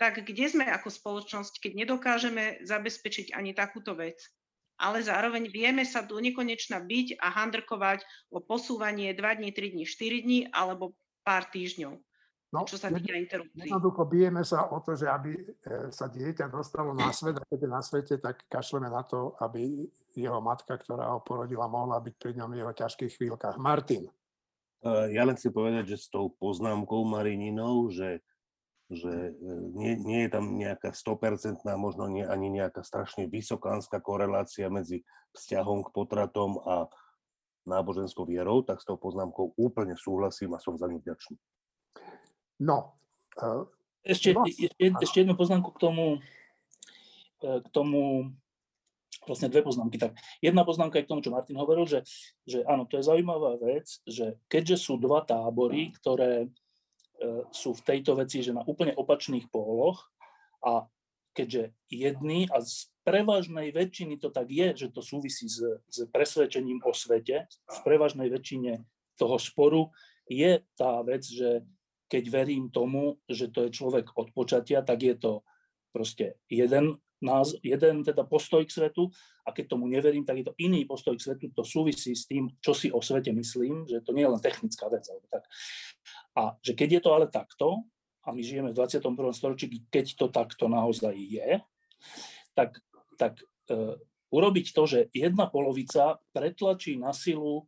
Tak 0.00 0.24
kde 0.24 0.48
sme 0.48 0.64
ako 0.66 0.88
spoločnosť, 0.88 1.60
keď 1.60 1.72
nedokážeme 1.84 2.64
zabezpečiť 2.64 3.36
ani 3.36 3.52
takúto 3.52 3.92
vec? 3.92 4.18
Ale 4.82 4.98
zároveň 5.06 5.46
vieme 5.46 5.86
sa 5.86 6.02
do 6.02 6.18
nekonečna 6.18 6.82
byť 6.82 7.22
a 7.22 7.30
handrkovať 7.30 8.02
o 8.34 8.42
posúvanie 8.42 9.14
2 9.14 9.38
dní, 9.38 9.54
3 9.54 9.78
dní, 9.78 9.84
4 9.86 10.26
dní 10.26 10.40
alebo 10.50 10.98
pár 11.22 11.46
týždňov. 11.46 11.94
No, 12.52 12.68
čo 12.68 12.76
sa 12.76 12.92
týka 12.92 13.16
interrupcií. 13.16 13.64
Jednoducho 13.64 14.04
bijeme 14.04 14.44
sa 14.44 14.68
o 14.68 14.76
to, 14.84 14.92
že 14.92 15.08
aby 15.08 15.32
e, 15.32 15.42
sa 15.88 16.04
dieťa 16.04 16.52
dostalo 16.52 16.92
na 16.92 17.08
svet 17.08 17.40
a 17.40 17.48
keď 17.48 17.64
je 17.64 17.70
na 17.72 17.80
svete, 17.80 18.14
tak 18.20 18.44
kašleme 18.44 18.92
na 18.92 19.00
to, 19.08 19.32
aby 19.40 19.88
jeho 20.12 20.36
matka, 20.44 20.76
ktorá 20.76 21.16
ho 21.16 21.24
porodila, 21.24 21.64
mohla 21.64 21.96
byť 22.04 22.14
pri 22.20 22.36
ňom 22.36 22.52
v 22.52 22.58
jeho 22.60 22.72
ťažkých 22.76 23.12
chvíľkach. 23.16 23.56
Martin. 23.56 24.04
E, 24.04 24.12
ja 25.16 25.24
len 25.24 25.32
chcem 25.32 25.48
povedať, 25.48 25.96
že 25.96 26.04
s 26.04 26.12
tou 26.12 26.28
poznámkou 26.28 27.00
Marininou, 27.08 27.88
že, 27.88 28.20
že 28.90 29.12
e, 29.12 29.54
nie, 29.76 29.94
nie 30.00 30.20
je 30.26 30.30
tam 30.32 30.58
nejaká 30.58 30.90
100% 30.90 31.62
možno 31.76 32.08
nie, 32.10 32.26
ani 32.26 32.50
nejaká 32.50 32.82
strašne 32.82 33.30
vysokánska 33.30 34.02
korelácia 34.02 34.66
medzi 34.72 35.06
vzťahom 35.36 35.86
k 35.86 35.92
potratom 35.94 36.58
a 36.64 36.74
náboženskou 37.62 38.26
vierou, 38.26 38.66
tak 38.66 38.82
s 38.82 38.88
tou 38.88 38.98
poznámkou 38.98 39.54
úplne 39.54 39.94
súhlasím 39.94 40.54
a 40.54 40.62
som 40.62 40.74
za 40.74 40.90
ňu 40.90 40.98
vďačný. 40.98 41.36
No. 42.62 42.98
Uh, 43.38 43.70
ešte, 44.02 44.34
no, 44.34 44.42
ešte, 44.44 44.66
ešte 44.78 45.18
jednu 45.22 45.38
poznámku 45.38 45.70
k 45.72 45.78
tomu, 45.78 46.18
e, 47.40 47.62
k 47.62 47.68
tomu, 47.70 48.34
vlastne 49.26 49.46
dve 49.46 49.62
poznámky. 49.62 49.96
Tak 49.98 50.18
jedna 50.42 50.66
poznámka 50.66 50.98
je 50.98 51.06
k 51.06 51.10
tomu, 51.10 51.22
čo 51.22 51.30
Martin 51.30 51.58
hovoril, 51.58 51.86
že, 51.86 52.02
že 52.42 52.66
áno, 52.66 52.84
to 52.90 52.98
je 52.98 53.06
zaujímavá 53.06 53.58
vec, 53.62 54.02
že 54.02 54.42
keďže 54.50 54.90
sú 54.90 54.98
dva 54.98 55.22
tábory, 55.22 55.94
ktoré 56.02 56.50
sú 57.54 57.76
v 57.76 57.84
tejto 57.86 58.18
veci, 58.18 58.42
že 58.42 58.56
na 58.56 58.64
úplne 58.66 58.94
opačných 58.96 59.48
póloch 59.48 60.10
a 60.62 60.86
keďže 61.32 61.72
jedný 61.88 62.44
a 62.52 62.60
z 62.60 62.92
prevažnej 63.02 63.72
väčšiny 63.72 64.20
to 64.20 64.28
tak 64.28 64.52
je, 64.52 64.76
že 64.76 64.88
to 64.92 65.00
súvisí 65.00 65.48
s, 65.48 65.64
s 65.88 65.98
presvedčením 66.12 66.84
o 66.84 66.92
svete, 66.92 67.48
v 67.48 67.78
prevažnej 67.82 68.28
väčšine 68.28 68.84
toho 69.16 69.36
sporu 69.40 69.82
je 70.28 70.60
tá 70.76 71.02
vec, 71.02 71.24
že 71.26 71.66
keď 72.06 72.24
verím 72.28 72.68
tomu, 72.68 73.16
že 73.24 73.48
to 73.48 73.66
je 73.66 73.70
človek 73.72 74.12
od 74.14 74.28
počatia, 74.36 74.84
tak 74.84 75.00
je 75.00 75.16
to 75.16 75.32
proste 75.96 76.36
jeden, 76.52 77.00
nás, 77.24 77.56
jeden 77.64 78.04
teda 78.04 78.28
postoj 78.28 78.60
k 78.68 78.74
svetu 78.74 79.08
a 79.46 79.54
keď 79.54 79.72
tomu 79.72 79.88
neverím, 79.88 80.26
tak 80.26 80.42
je 80.42 80.46
to 80.52 80.58
iný 80.60 80.84
postoj 80.84 81.16
k 81.16 81.24
svetu. 81.24 81.48
To 81.56 81.64
súvisí 81.64 82.12
s 82.12 82.28
tým, 82.28 82.52
čo 82.60 82.76
si 82.76 82.92
o 82.92 83.00
svete 83.00 83.32
myslím, 83.32 83.88
že 83.88 84.04
to 84.04 84.12
nie 84.12 84.28
je 84.28 84.32
len 84.32 84.42
technická 84.42 84.92
vec. 84.92 85.06
Alebo 85.08 85.26
tak. 85.32 85.48
A 86.36 86.56
že 86.64 86.72
keď 86.72 86.98
je 86.98 87.02
to 87.04 87.10
ale 87.12 87.26
takto, 87.28 87.84
a 88.22 88.30
my 88.30 88.38
žijeme 88.38 88.70
v 88.70 88.78
21. 88.78 89.02
storočí, 89.34 89.66
keď 89.90 90.06
to 90.14 90.26
takto 90.30 90.70
naozaj 90.70 91.12
je, 91.12 91.58
tak, 92.54 92.78
tak 93.18 93.42
e, 93.66 93.98
urobiť 94.30 94.66
to, 94.70 94.82
že 94.86 94.98
jedna 95.10 95.50
polovica 95.50 96.22
pretlačí 96.30 96.94
na 96.94 97.10
silu 97.10 97.66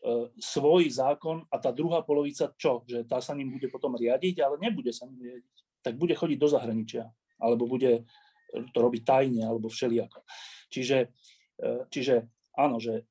E, 0.00 0.32
svoj 0.40 0.88
zákon 0.88 1.44
a 1.52 1.60
tá 1.60 1.68
druhá 1.76 2.00
polovica 2.00 2.48
čo? 2.56 2.80
Že 2.88 3.04
tá 3.04 3.20
sa 3.20 3.36
ním 3.36 3.52
bude 3.52 3.68
potom 3.68 3.92
riadiť, 4.00 4.40
ale 4.40 4.56
nebude 4.56 4.96
sa 4.96 5.04
ním 5.04 5.20
riadiť. 5.20 5.56
Tak 5.84 6.00
bude 6.00 6.16
chodiť 6.16 6.38
do 6.40 6.48
zahraničia, 6.48 7.04
alebo 7.36 7.68
bude 7.68 8.08
to 8.72 8.78
robiť 8.80 9.02
tajne, 9.04 9.44
alebo 9.44 9.68
všelijako. 9.68 10.24
Čiže, 10.72 10.98
e, 11.60 11.68
čiže 11.92 12.24
áno, 12.56 12.80
že 12.80 13.09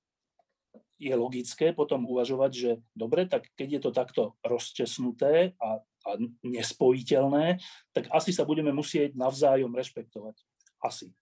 je 1.00 1.16
logické 1.16 1.72
potom 1.72 2.04
uvažovať, 2.04 2.52
že 2.52 2.72
dobre, 2.92 3.24
tak 3.24 3.48
keď 3.56 3.80
je 3.80 3.82
to 3.82 3.92
takto 3.96 4.24
rozčesnuté 4.44 5.56
a, 5.58 5.80
a 5.80 6.12
nespojiteľné, 6.44 7.64
tak 7.96 8.12
asi 8.12 8.36
sa 8.36 8.44
budeme 8.44 8.76
musieť 8.76 9.16
navzájom 9.16 9.72
rešpektovať. 9.72 10.36
Asi. 10.84 11.16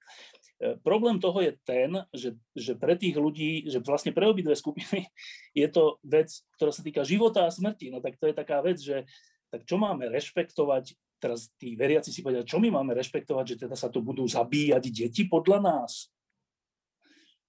E, 0.58 0.74
problém 0.82 1.22
toho 1.22 1.38
je 1.46 1.54
ten, 1.62 1.94
že, 2.10 2.34
že 2.58 2.74
pre 2.74 2.98
tých 2.98 3.14
ľudí, 3.14 3.70
že 3.70 3.78
vlastne 3.86 4.10
pre 4.10 4.26
obidve 4.26 4.58
skupiny 4.58 5.06
je 5.62 5.68
to 5.70 6.02
vec, 6.02 6.34
ktorá 6.58 6.74
sa 6.74 6.82
týka 6.82 7.06
života 7.06 7.46
a 7.46 7.54
smrti. 7.54 7.94
No 7.94 8.02
tak 8.02 8.18
to 8.18 8.26
je 8.26 8.36
taká 8.36 8.66
vec, 8.66 8.82
že 8.82 9.06
tak 9.54 9.64
čo 9.64 9.78
máme 9.80 10.10
rešpektovať, 10.12 10.98
teraz 11.22 11.50
tí 11.56 11.78
veriaci 11.78 12.12
si 12.12 12.20
povedia, 12.26 12.46
čo 12.46 12.58
my 12.60 12.74
máme 12.74 12.98
rešpektovať, 12.98 13.46
že 13.46 13.60
teda 13.66 13.76
sa 13.78 13.88
tu 13.88 14.02
budú 14.02 14.26
zabíjať 14.26 14.84
deti 14.90 15.24
podľa 15.30 15.60
nás. 15.62 16.12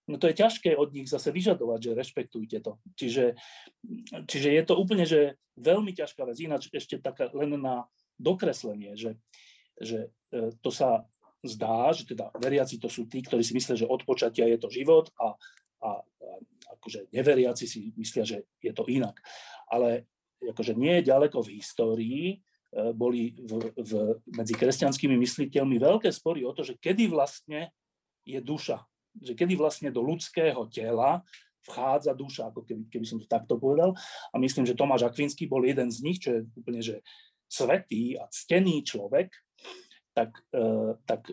No 0.09 0.17
to 0.17 0.33
je 0.33 0.41
ťažké 0.41 0.73
od 0.73 0.97
nich 0.97 1.05
zase 1.05 1.29
vyžadovať, 1.29 1.81
že 1.85 1.99
rešpektujte 2.01 2.59
to. 2.65 2.81
Čiže, 2.97 3.37
čiže 4.25 4.49
je 4.57 4.63
to 4.65 4.75
úplne, 4.81 5.05
že 5.05 5.37
veľmi 5.61 5.93
ťažká 5.93 6.25
vec. 6.25 6.41
Ináč 6.41 6.73
ešte 6.73 6.97
taká 6.97 7.29
len 7.37 7.61
na 7.61 7.85
dokreslenie, 8.17 8.97
že, 8.97 9.21
že 9.77 10.09
e, 10.33 10.57
to 10.65 10.73
sa 10.73 11.05
zdá, 11.45 11.93
že 11.93 12.09
teda 12.09 12.33
veriaci 12.41 12.81
to 12.81 12.89
sú 12.89 13.05
tí, 13.05 13.21
ktorí 13.21 13.45
si 13.45 13.53
myslia, 13.53 13.77
že 13.77 13.85
od 13.85 14.01
počatia 14.09 14.49
je 14.49 14.57
to 14.57 14.73
život 14.73 15.13
a, 15.21 15.37
a, 15.85 16.01
a 16.01 16.31
akože 16.81 17.13
neveriaci 17.13 17.69
si 17.69 17.93
myslia, 18.01 18.25
že 18.25 18.49
je 18.65 18.73
to 18.73 18.89
inak. 18.89 19.21
Ale 19.69 20.09
akože 20.41 20.73
nie 20.73 21.05
je 21.05 21.13
ďaleko 21.13 21.45
v 21.45 21.53
histórii, 21.61 22.25
e, 22.33 22.37
boli 22.97 23.37
v, 23.37 23.77
v, 23.77 23.93
medzi 24.33 24.57
kresťanskými 24.57 25.21
mysliteľmi 25.21 25.77
veľké 25.77 26.09
spory 26.09 26.49
o 26.49 26.57
to, 26.57 26.65
že 26.65 26.81
kedy 26.81 27.13
vlastne 27.13 27.77
je 28.25 28.41
duša 28.41 28.88
že 29.23 29.33
kedy 29.35 29.55
vlastne 29.59 29.89
do 29.91 30.03
ľudského 30.03 30.67
tela 30.71 31.23
vchádza 31.69 32.17
duša, 32.17 32.49
ako 32.49 32.65
keby, 32.65 32.83
keby 32.89 33.07
som 33.07 33.19
to 33.21 33.29
takto 33.29 33.61
povedal. 33.61 33.93
A 34.33 34.37
myslím, 34.41 34.65
že 34.65 34.79
Tomáš 34.79 35.05
Akvinský 35.05 35.45
bol 35.45 35.67
jeden 35.69 35.93
z 35.93 35.99
nich, 36.01 36.19
čo 36.19 36.39
je 36.39 36.41
úplne 36.57 36.81
že 36.81 37.05
svetý 37.49 38.17
a 38.17 38.29
ctený 38.29 38.85
človek, 38.85 39.33
tak, 40.17 40.37
e, 40.53 40.97
tak 41.05 41.33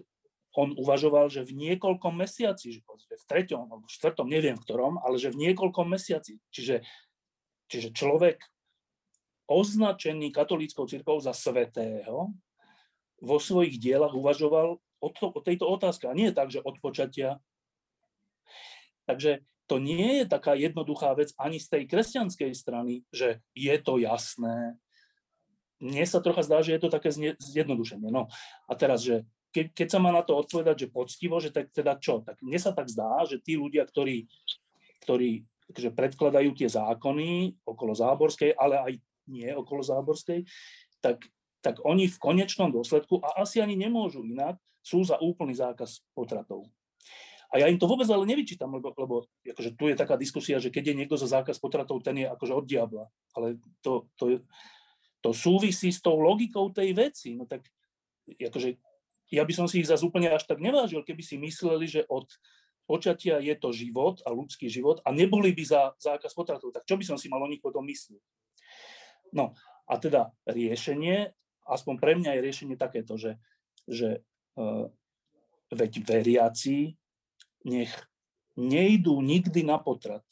on 0.55 0.71
uvažoval, 0.79 1.27
že 1.27 1.43
v 1.43 1.51
niekoľkom 1.51 2.15
mesiaci, 2.15 2.79
že 2.79 2.81
v 2.87 3.25
treťom 3.27 3.67
alebo 3.67 3.85
v 3.87 3.95
štvrtom, 3.95 4.27
neviem 4.31 4.55
v 4.55 4.63
ktorom, 4.63 5.03
ale 5.03 5.19
že 5.19 5.35
v 5.35 5.51
niekoľkom 5.51 5.87
mesiaci. 5.91 6.39
Čiže, 6.51 6.83
čiže 7.67 7.91
človek 7.91 8.39
označený 9.51 10.31
katolíckou 10.31 10.87
cirkvou 10.87 11.19
za 11.19 11.35
svetého 11.35 12.31
vo 13.19 13.37
svojich 13.37 13.77
dielach 13.77 14.15
uvažoval 14.15 14.79
o, 14.79 15.09
to, 15.11 15.29
o 15.29 15.39
tejto 15.43 15.67
otázke. 15.67 16.07
A 16.07 16.17
nie 16.17 16.31
tak, 16.31 16.49
že 16.49 16.63
od 16.63 16.79
počatia. 16.79 17.37
Takže 19.05 19.45
to 19.65 19.81
nie 19.81 20.21
je 20.21 20.25
taká 20.29 20.53
jednoduchá 20.53 21.17
vec 21.17 21.33
ani 21.41 21.57
z 21.57 21.67
tej 21.73 21.83
kresťanskej 21.89 22.51
strany, 22.53 23.01
že 23.09 23.41
je 23.57 23.75
to 23.81 23.97
jasné. 23.97 24.77
Mne 25.81 26.05
sa 26.05 26.21
trocha 26.21 26.45
zdá, 26.45 26.61
že 26.61 26.77
je 26.77 26.81
to 26.85 26.89
také 26.93 27.09
zjednodušenie. 27.41 28.13
No 28.13 28.29
a 28.69 28.73
teraz, 28.77 29.01
že 29.01 29.25
ke, 29.49 29.71
keď 29.73 29.87
sa 29.97 29.99
má 30.03 30.13
na 30.13 30.21
to 30.21 30.37
odpovedať, 30.37 30.85
že 30.85 30.93
poctivo, 30.93 31.41
že 31.41 31.49
tak 31.49 31.73
teda 31.73 31.97
čo? 31.97 32.21
Tak 32.21 32.43
mne 32.45 32.59
sa 32.61 32.75
tak 32.75 32.91
zdá, 32.91 33.25
že 33.25 33.41
tí 33.41 33.57
ľudia, 33.57 33.87
ktorí, 33.87 34.29
ktorí 35.01 35.47
že 35.73 35.89
predkladajú 35.89 36.53
tie 36.53 36.69
zákony 36.69 37.57
okolo 37.65 37.97
Záborskej, 37.97 38.53
ale 38.53 38.75
aj 38.77 38.93
nie 39.25 39.49
okolo 39.49 39.81
Záborskej, 39.81 40.45
tak, 41.01 41.25
tak 41.65 41.81
oni 41.81 42.05
v 42.05 42.21
konečnom 42.21 42.69
dôsledku, 42.69 43.17
a 43.25 43.41
asi 43.41 43.57
ani 43.65 43.73
nemôžu 43.73 44.21
inak, 44.21 44.61
sú 44.85 45.01
za 45.01 45.17
úplný 45.17 45.57
zákaz 45.57 46.05
potratov. 46.13 46.69
A 47.53 47.61
ja 47.61 47.69
im 47.69 47.77
to 47.77 47.85
vôbec 47.89 48.09
ale 48.09 48.25
nevyčítam, 48.25 48.73
lebo, 48.73 48.91
lebo 48.95 49.15
akože 49.45 49.77
tu 49.77 49.91
je 49.91 49.95
taká 49.95 50.17
diskusia, 50.17 50.57
že 50.57 50.73
keď 50.73 50.91
je 50.91 50.97
niekto 51.03 51.15
za 51.15 51.29
zákaz 51.29 51.61
potratov, 51.61 52.01
ten 52.01 52.25
je 52.25 52.27
akože 52.27 52.53
od 52.53 52.65
diabla. 52.65 53.05
Ale 53.37 53.61
to, 53.79 54.09
to, 54.17 54.41
to 55.21 55.29
súvisí 55.33 55.93
s 55.93 56.01
tou 56.01 56.17
logikou 56.17 56.73
tej 56.73 56.93
veci. 56.97 57.37
No 57.37 57.45
tak 57.45 57.65
akože, 58.27 58.77
ja 59.29 59.43
by 59.45 59.53
som 59.53 59.65
si 59.69 59.81
ich 59.81 59.89
zase 59.89 60.05
úplne 60.05 60.29
až 60.29 60.45
tak 60.45 60.61
nevážil, 60.61 61.05
keby 61.05 61.21
si 61.21 61.37
mysleli, 61.37 61.85
že 61.85 62.01
od 62.09 62.29
počatia 62.85 63.41
je 63.41 63.53
to 63.57 63.73
život 63.73 64.21
a 64.25 64.29
ľudský 64.29 64.69
život 64.69 65.01
a 65.01 65.09
neboli 65.09 65.51
by 65.53 65.63
za 65.65 65.81
zákaz 65.97 66.37
potratov. 66.37 66.69
Tak 66.69 66.85
čo 66.85 66.97
by 66.97 67.05
som 67.05 67.17
si 67.17 67.27
mal 67.29 67.41
o 67.41 67.49
nich 67.49 67.61
potom 67.61 67.81
myslieť? 67.85 68.21
No 69.33 69.57
a 69.89 69.97
teda 69.97 70.33
riešenie, 70.45 71.33
aspoň 71.65 71.95
pre 71.97 72.13
mňa 72.17 72.37
je 72.37 72.45
riešenie 72.45 72.75
takéto, 72.77 73.17
že, 73.17 73.41
že 73.89 74.21
uh, 74.57 74.89
veď 75.73 76.05
veriaci 76.05 76.93
nech 77.65 77.91
nejdú 78.55 79.19
nikdy 79.19 79.65
na 79.65 79.81
potrat. 79.81 80.23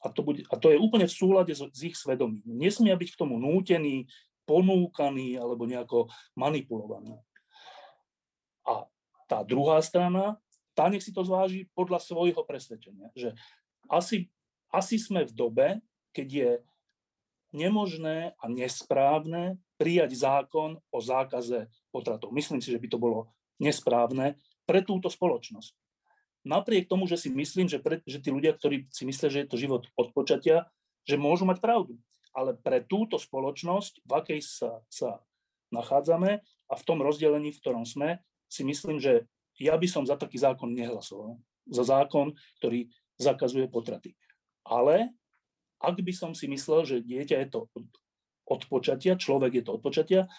A 0.00 0.08
to, 0.08 0.22
bude, 0.22 0.46
a 0.48 0.54
to 0.56 0.70
je 0.70 0.78
úplne 0.78 1.10
v 1.10 1.16
súlade 1.18 1.52
s, 1.52 1.60
s 1.66 1.80
ich 1.82 1.98
svedomím. 1.98 2.46
Nesmia 2.46 2.94
byť 2.94 3.08
k 3.12 3.20
tomu 3.20 3.36
nútení, 3.42 4.06
ponúkaní 4.46 5.34
alebo 5.34 5.66
nejako 5.66 6.06
manipulovaní. 6.38 7.18
A 8.62 8.86
tá 9.26 9.42
druhá 9.42 9.82
strana, 9.82 10.38
tá 10.78 10.86
nech 10.86 11.02
si 11.02 11.10
to 11.10 11.26
zváži 11.26 11.66
podľa 11.74 11.98
svojho 11.98 12.46
presvedčenia. 12.46 13.10
Že 13.18 13.34
asi, 13.90 14.30
asi 14.70 14.96
sme 15.02 15.26
v 15.26 15.32
dobe, 15.34 15.68
keď 16.14 16.28
je 16.30 16.50
nemožné 17.50 18.38
a 18.38 18.44
nesprávne 18.46 19.58
prijať 19.74 20.14
zákon 20.22 20.78
o 20.78 20.98
zákaze 21.02 21.66
potratov. 21.90 22.30
Myslím 22.30 22.62
si, 22.62 22.70
že 22.70 22.78
by 22.78 22.88
to 22.94 23.02
bolo 23.02 23.34
nesprávne 23.58 24.38
pre 24.62 24.86
túto 24.86 25.10
spoločnosť 25.10 25.85
napriek 26.46 26.86
tomu, 26.86 27.10
že 27.10 27.18
si 27.18 27.28
myslím, 27.34 27.66
že, 27.66 27.82
pre, 27.82 27.98
že 28.06 28.22
tí 28.22 28.30
ľudia, 28.30 28.54
ktorí 28.54 28.86
si 28.94 29.02
myslia, 29.02 29.28
že 29.28 29.42
je 29.44 29.50
to 29.50 29.58
život 29.58 29.90
od 29.98 30.14
počatia, 30.14 30.70
že 31.02 31.18
môžu 31.18 31.42
mať 31.44 31.58
pravdu. 31.58 31.98
Ale 32.30 32.54
pre 32.54 32.86
túto 32.86 33.18
spoločnosť, 33.18 34.06
v 34.06 34.12
akej 34.14 34.40
sa, 34.40 34.70
sa 34.86 35.18
nachádzame 35.74 36.38
a 36.70 36.74
v 36.78 36.86
tom 36.86 37.02
rozdelení, 37.02 37.50
v 37.50 37.60
ktorom 37.60 37.82
sme, 37.82 38.22
si 38.46 38.62
myslím, 38.62 39.02
že 39.02 39.26
ja 39.58 39.74
by 39.74 39.88
som 39.90 40.06
za 40.06 40.14
taký 40.14 40.38
zákon 40.38 40.70
nehlasoval. 40.70 41.40
Za 41.66 41.82
zákon, 41.82 42.36
ktorý 42.62 42.86
zakazuje 43.18 43.66
potraty. 43.66 44.14
Ale 44.62 45.10
ak 45.82 45.96
by 45.98 46.12
som 46.12 46.30
si 46.36 46.46
myslel, 46.46 46.86
že 46.86 47.02
dieťa 47.02 47.36
je 47.42 47.48
to 47.50 47.60
od 48.46 48.62
počatia, 48.70 49.18
človek 49.18 49.60
je 49.60 49.64
to 49.66 49.74
od 49.74 49.82
počatia, 49.82 50.30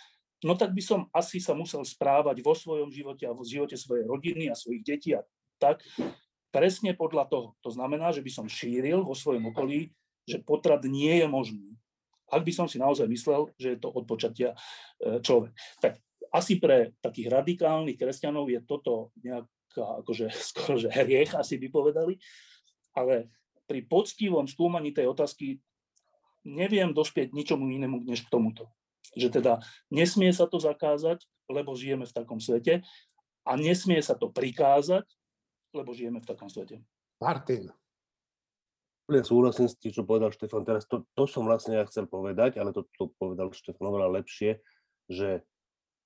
no 0.45 0.53
tak 0.55 0.71
by 0.71 0.79
som 0.79 1.11
asi 1.11 1.41
sa 1.41 1.57
musel 1.57 1.83
správať 1.83 2.39
vo 2.45 2.53
svojom 2.53 2.93
živote 2.93 3.25
a 3.25 3.35
v 3.35 3.43
živote 3.43 3.75
svojej 3.75 4.05
rodiny 4.05 4.47
a 4.47 4.55
svojich 4.55 4.83
detí 4.85 5.11
a 5.17 5.25
tak 5.57 5.83
presne 6.49 6.97
podľa 6.97 7.29
toho. 7.29 7.47
To 7.61 7.69
znamená, 7.69 8.09
že 8.09 8.23
by 8.23 8.31
som 8.33 8.47
šíril 8.49 9.03
vo 9.03 9.13
svojom 9.13 9.53
okolí, 9.53 9.93
že 10.25 10.41
potrat 10.41 10.83
nie 10.87 11.21
je 11.21 11.27
možný. 11.27 11.67
Ak 12.27 12.43
by 12.43 12.51
som 12.51 12.67
si 12.67 12.75
naozaj 12.75 13.07
myslel, 13.07 13.47
že 13.55 13.75
je 13.75 13.79
to 13.79 13.87
od 13.87 14.03
počatia 14.03 14.51
e, 14.99 15.23
človek. 15.23 15.55
Tak 15.79 16.03
asi 16.35 16.59
pre 16.59 16.91
takých 16.99 17.31
radikálnych 17.31 17.95
kresťanov 17.95 18.51
je 18.51 18.59
toto 18.67 19.15
nejaká, 19.23 20.03
akože 20.03 20.27
skoro, 20.51 20.75
že 20.75 20.91
hriech, 20.91 21.37
asi 21.37 21.55
by 21.55 21.67
povedali, 21.71 22.19
ale 22.91 23.31
pri 23.67 23.83
poctivom 23.83 24.47
skúmaní 24.47 24.91
tej 24.91 25.11
otázky 25.11 25.59
neviem 26.47 26.95
dospieť 26.95 27.35
ničomu 27.35 27.67
inému, 27.67 28.07
než 28.07 28.23
k 28.23 28.31
tomuto. 28.31 28.71
Že 29.15 29.39
teda 29.39 29.53
nesmie 29.91 30.31
sa 30.31 30.47
to 30.47 30.59
zakázať, 30.59 31.23
lebo 31.51 31.75
žijeme 31.75 32.07
v 32.07 32.15
takom 32.15 32.39
svete 32.39 32.83
a 33.47 33.51
nesmie 33.55 33.99
sa 34.03 34.15
to 34.15 34.31
prikázať, 34.31 35.07
lebo 35.75 35.95
žijeme 35.95 36.19
v 36.23 36.29
takom 36.29 36.47
svete. 36.47 36.83
Martin. 37.17 37.71
Ja 39.07 39.23
súhlasím 39.23 39.71
s 39.71 39.79
tým, 39.79 39.95
čo 39.95 40.03
povedal 40.03 40.35
Štefan. 40.35 40.67
Teraz 40.67 40.83
to, 40.83 41.07
to 41.15 41.23
som 41.31 41.47
vlastne 41.47 41.79
ja 41.79 41.87
chcel 41.87 42.11
povedať, 42.11 42.59
ale 42.59 42.75
to, 42.75 42.83
to 42.99 43.07
povedal 43.15 43.55
Štefan 43.55 43.87
oveľa 43.87 44.19
lepšie, 44.19 44.59
že 45.07 45.47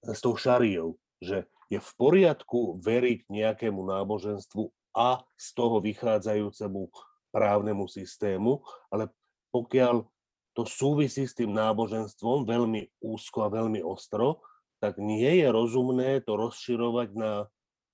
s 0.05 0.19
tou 0.21 0.37
šariou, 0.37 1.01
že 1.17 1.49
je 1.73 1.81
v 1.81 1.91
poriadku 1.97 2.77
veriť 2.77 3.25
nejakému 3.25 3.81
náboženstvu 3.81 4.69
a 4.93 5.25
z 5.33 5.47
toho 5.57 5.81
vychádzajúcemu 5.81 6.93
právnemu 7.33 7.85
systému, 7.89 8.61
ale 8.91 9.09
pokiaľ 9.49 10.05
to 10.51 10.67
súvisí 10.67 11.23
s 11.23 11.33
tým 11.33 11.55
náboženstvom 11.55 12.43
veľmi 12.43 13.01
úzko 13.01 13.47
a 13.47 13.53
veľmi 13.53 13.79
ostro, 13.81 14.43
tak 14.83 14.99
nie 14.99 15.41
je 15.41 15.47
rozumné 15.47 16.19
to 16.27 16.35
rozširovať 16.35 17.09
na 17.15 17.47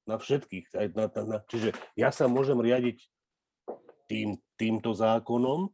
na 0.08 0.18
všetkých. 0.18 0.66
Aj 0.74 0.88
na, 0.96 1.06
na, 1.12 1.22
na, 1.28 1.38
čiže 1.46 1.76
ja 2.00 2.10
sa 2.10 2.32
môžem 2.32 2.58
riadiť 2.58 2.98
tým, 4.08 4.40
týmto 4.56 4.96
zákonom 4.96 5.70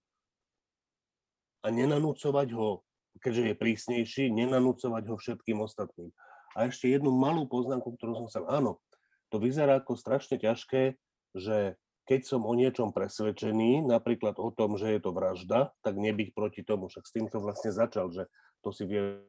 a 1.64 1.68
nenanúcovať 1.70 2.48
ho, 2.58 2.82
keďže 3.22 3.54
je 3.54 3.56
prísnejší, 3.56 4.24
nenanúcovať 4.34 5.04
ho 5.08 5.16
všetkým 5.16 5.62
ostatným. 5.62 6.10
A 6.58 6.70
ešte 6.70 6.90
jednu 6.90 7.14
malú 7.14 7.46
poznámku, 7.46 7.96
ktorú 7.96 8.26
som 8.26 8.28
sa... 8.30 8.40
Áno, 8.50 8.82
to 9.30 9.42
vyzerá 9.42 9.82
ako 9.82 9.98
strašne 9.98 10.38
ťažké, 10.38 10.98
že 11.34 11.78
keď 12.04 12.22
som 12.28 12.44
o 12.44 12.54
niečom 12.54 12.92
presvedčený, 12.92 13.88
napríklad 13.88 14.36
o 14.36 14.52
tom, 14.52 14.76
že 14.76 14.92
je 14.92 15.00
to 15.00 15.16
vražda, 15.16 15.72
tak 15.82 15.96
nebyť 15.96 16.36
proti 16.36 16.62
tomu. 16.62 16.92
Však 16.92 17.08
s 17.08 17.16
týmto 17.16 17.40
vlastne 17.40 17.72
začal, 17.72 18.12
že 18.12 18.28
to 18.60 18.76
si 18.76 18.84
viem 18.84 19.24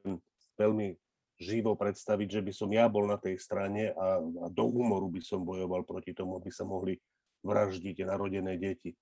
veľmi 0.59 0.98
živo 1.39 1.74
predstaviť, 1.74 2.28
že 2.39 2.41
by 2.43 2.53
som 2.55 2.70
ja 2.70 2.87
bol 2.87 3.11
na 3.11 3.18
tej 3.18 3.39
strane 3.43 3.91
a, 3.91 4.22
a 4.22 4.47
do 4.51 4.64
úmoru 4.70 5.11
by 5.11 5.20
som 5.22 5.43
bojoval 5.43 5.82
proti 5.82 6.14
tomu, 6.14 6.39
aby 6.39 6.51
sa 6.51 6.62
mohli 6.62 6.99
vraždiť 7.43 8.07
narodené 8.07 8.57
deti. 8.57 8.95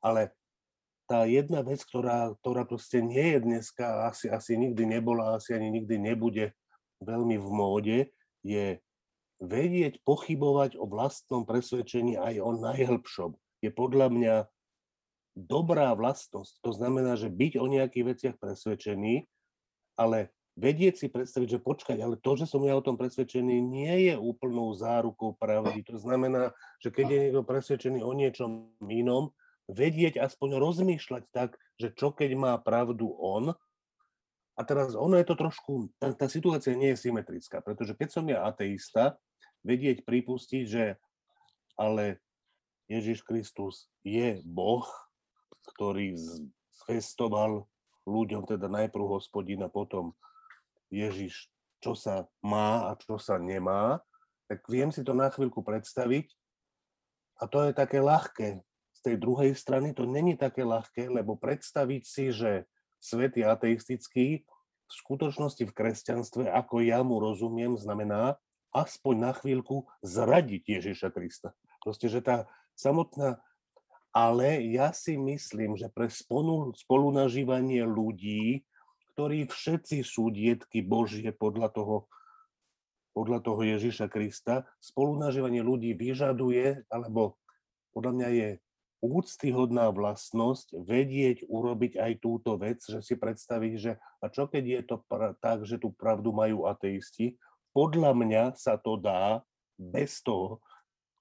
Ale 0.00 0.32
tá 1.08 1.24
jedna 1.24 1.64
vec, 1.64 1.80
ktorá, 1.84 2.36
ktorá 2.44 2.68
proste 2.68 3.00
nie 3.00 3.36
je 3.36 3.38
dneska, 3.40 4.08
asi, 4.08 4.28
asi 4.28 4.60
nikdy 4.60 4.84
nebola, 4.84 5.40
asi 5.40 5.56
ani 5.56 5.72
nikdy 5.72 5.96
nebude 5.96 6.52
veľmi 7.00 7.36
v 7.40 7.48
móde, 7.48 7.98
je 8.44 8.80
vedieť 9.38 10.02
pochybovať 10.02 10.76
o 10.76 10.84
vlastnom 10.84 11.46
presvedčení 11.46 12.18
aj 12.18 12.42
o 12.42 12.50
najhlbšom. 12.58 13.30
Je 13.62 13.70
podľa 13.70 14.08
mňa 14.10 14.34
dobrá 15.38 15.94
vlastnosť. 15.94 16.58
To 16.66 16.70
znamená, 16.74 17.14
že 17.14 17.30
byť 17.30 17.52
o 17.62 17.66
nejakých 17.70 18.04
veciach 18.04 18.36
presvedčený, 18.42 19.30
ale 19.94 20.34
vedieť 20.58 20.94
si 20.98 21.06
predstaviť, 21.06 21.48
že 21.56 21.62
počkať, 21.62 22.02
ale 22.02 22.18
to, 22.18 22.34
že 22.34 22.50
som 22.50 22.66
ja 22.66 22.74
o 22.74 22.82
tom 22.82 22.98
presvedčený, 22.98 23.62
nie 23.62 24.10
je 24.10 24.14
úplnou 24.18 24.74
zárukou 24.74 25.38
pravdy. 25.38 25.86
To 25.86 26.02
znamená, 26.02 26.50
že 26.82 26.90
keď 26.90 27.06
je 27.06 27.22
niekto 27.22 27.42
presvedčený 27.46 28.02
o 28.02 28.10
niečom 28.10 28.74
inom, 28.90 29.30
vedieť 29.70 30.18
aspoň 30.18 30.58
rozmýšľať 30.58 31.22
tak, 31.30 31.54
že 31.78 31.94
čo 31.94 32.10
keď 32.10 32.34
má 32.34 32.52
pravdu 32.58 33.14
on. 33.14 33.54
A 34.58 34.60
teraz 34.66 34.98
ono 34.98 35.14
je 35.14 35.26
to 35.30 35.38
trošku, 35.38 35.94
tá, 36.02 36.10
tá 36.10 36.26
situácia 36.26 36.74
nie 36.74 36.90
je 36.90 37.06
symetrická, 37.06 37.62
pretože 37.62 37.94
keď 37.94 38.08
som 38.10 38.26
ja 38.26 38.42
ateista, 38.42 39.14
vedieť 39.62 40.02
pripustiť, 40.02 40.64
že 40.66 40.98
ale 41.78 42.18
Ježiš 42.90 43.22
Kristus 43.22 43.86
je 44.02 44.42
Boh, 44.42 44.82
ktorý 45.74 46.18
zvestoval 46.82 47.68
ľuďom, 48.08 48.48
teda 48.48 48.66
najprv 48.66 49.04
hospodin 49.06 49.62
a 49.62 49.70
potom 49.70 50.16
Ježiš, 50.88 51.52
čo 51.78 51.94
sa 51.94 52.26
má 52.42 52.90
a 52.90 52.98
čo 52.98 53.20
sa 53.20 53.38
nemá, 53.38 54.02
tak 54.48 54.64
viem 54.66 54.88
si 54.90 55.04
to 55.04 55.12
na 55.12 55.28
chvíľku 55.28 55.60
predstaviť, 55.60 56.32
A 57.38 57.46
to 57.46 57.70
je 57.70 57.72
také 57.72 58.02
ľahké. 58.02 58.58
Z 58.98 59.00
tej 59.06 59.16
druhej 59.22 59.54
strany 59.54 59.94
to 59.94 60.02
není 60.02 60.34
také 60.34 60.66
ľahké, 60.66 61.06
lebo 61.06 61.38
predstaviť 61.38 62.02
si, 62.02 62.34
že 62.34 62.66
svet 62.98 63.38
je 63.38 63.46
ateistický, 63.46 64.42
v 64.88 64.92
skutočnosti 65.04 65.68
v 65.68 65.76
kresťanstve, 65.76 66.44
ako 66.48 66.80
ja 66.80 67.04
mu 67.04 67.20
rozumiem, 67.20 67.76
znamená 67.76 68.40
aspoň 68.72 69.14
na 69.20 69.32
chvíľku 69.36 69.84
zradiť 70.00 70.80
Ježiša 70.80 71.12
Krista. 71.12 71.52
Proste, 71.84 72.10
že 72.10 72.24
tá 72.24 72.48
samotná... 72.74 73.38
Ale 74.08 74.64
ja 74.72 74.90
si 74.96 75.20
myslím, 75.20 75.76
že 75.76 75.92
pre 75.92 76.08
spolu, 76.08 76.72
spolunažívanie 76.74 77.84
ľudí, 77.84 78.64
ktorí 79.18 79.50
všetci 79.50 80.06
sú 80.06 80.30
dietky 80.30 80.78
Božie 80.78 81.34
podľa 81.34 81.74
toho, 81.74 82.06
podľa 83.18 83.42
toho 83.42 83.66
Ježiša 83.66 84.06
Krista, 84.06 84.62
spolunažívanie 84.78 85.58
ľudí 85.58 85.90
vyžaduje, 85.98 86.86
alebo 86.86 87.34
podľa 87.90 88.14
mňa 88.14 88.28
je 88.30 88.48
úctyhodná 89.02 89.90
vlastnosť 89.90 90.70
vedieť 90.86 91.50
urobiť 91.50 91.98
aj 91.98 92.12
túto 92.22 92.54
vec, 92.62 92.78
že 92.78 93.02
si 93.02 93.18
predstaviť, 93.18 93.72
že 93.74 93.98
a 93.98 94.30
čo 94.30 94.46
keď 94.46 94.62
je 94.62 94.80
to 94.86 94.96
pra- 95.10 95.34
tak, 95.42 95.66
že 95.66 95.82
tú 95.82 95.90
pravdu 95.90 96.30
majú 96.30 96.70
ateisti, 96.70 97.34
podľa 97.74 98.14
mňa 98.14 98.42
sa 98.54 98.78
to 98.78 99.02
dá 99.02 99.42
bez 99.74 100.22
toho, 100.22 100.62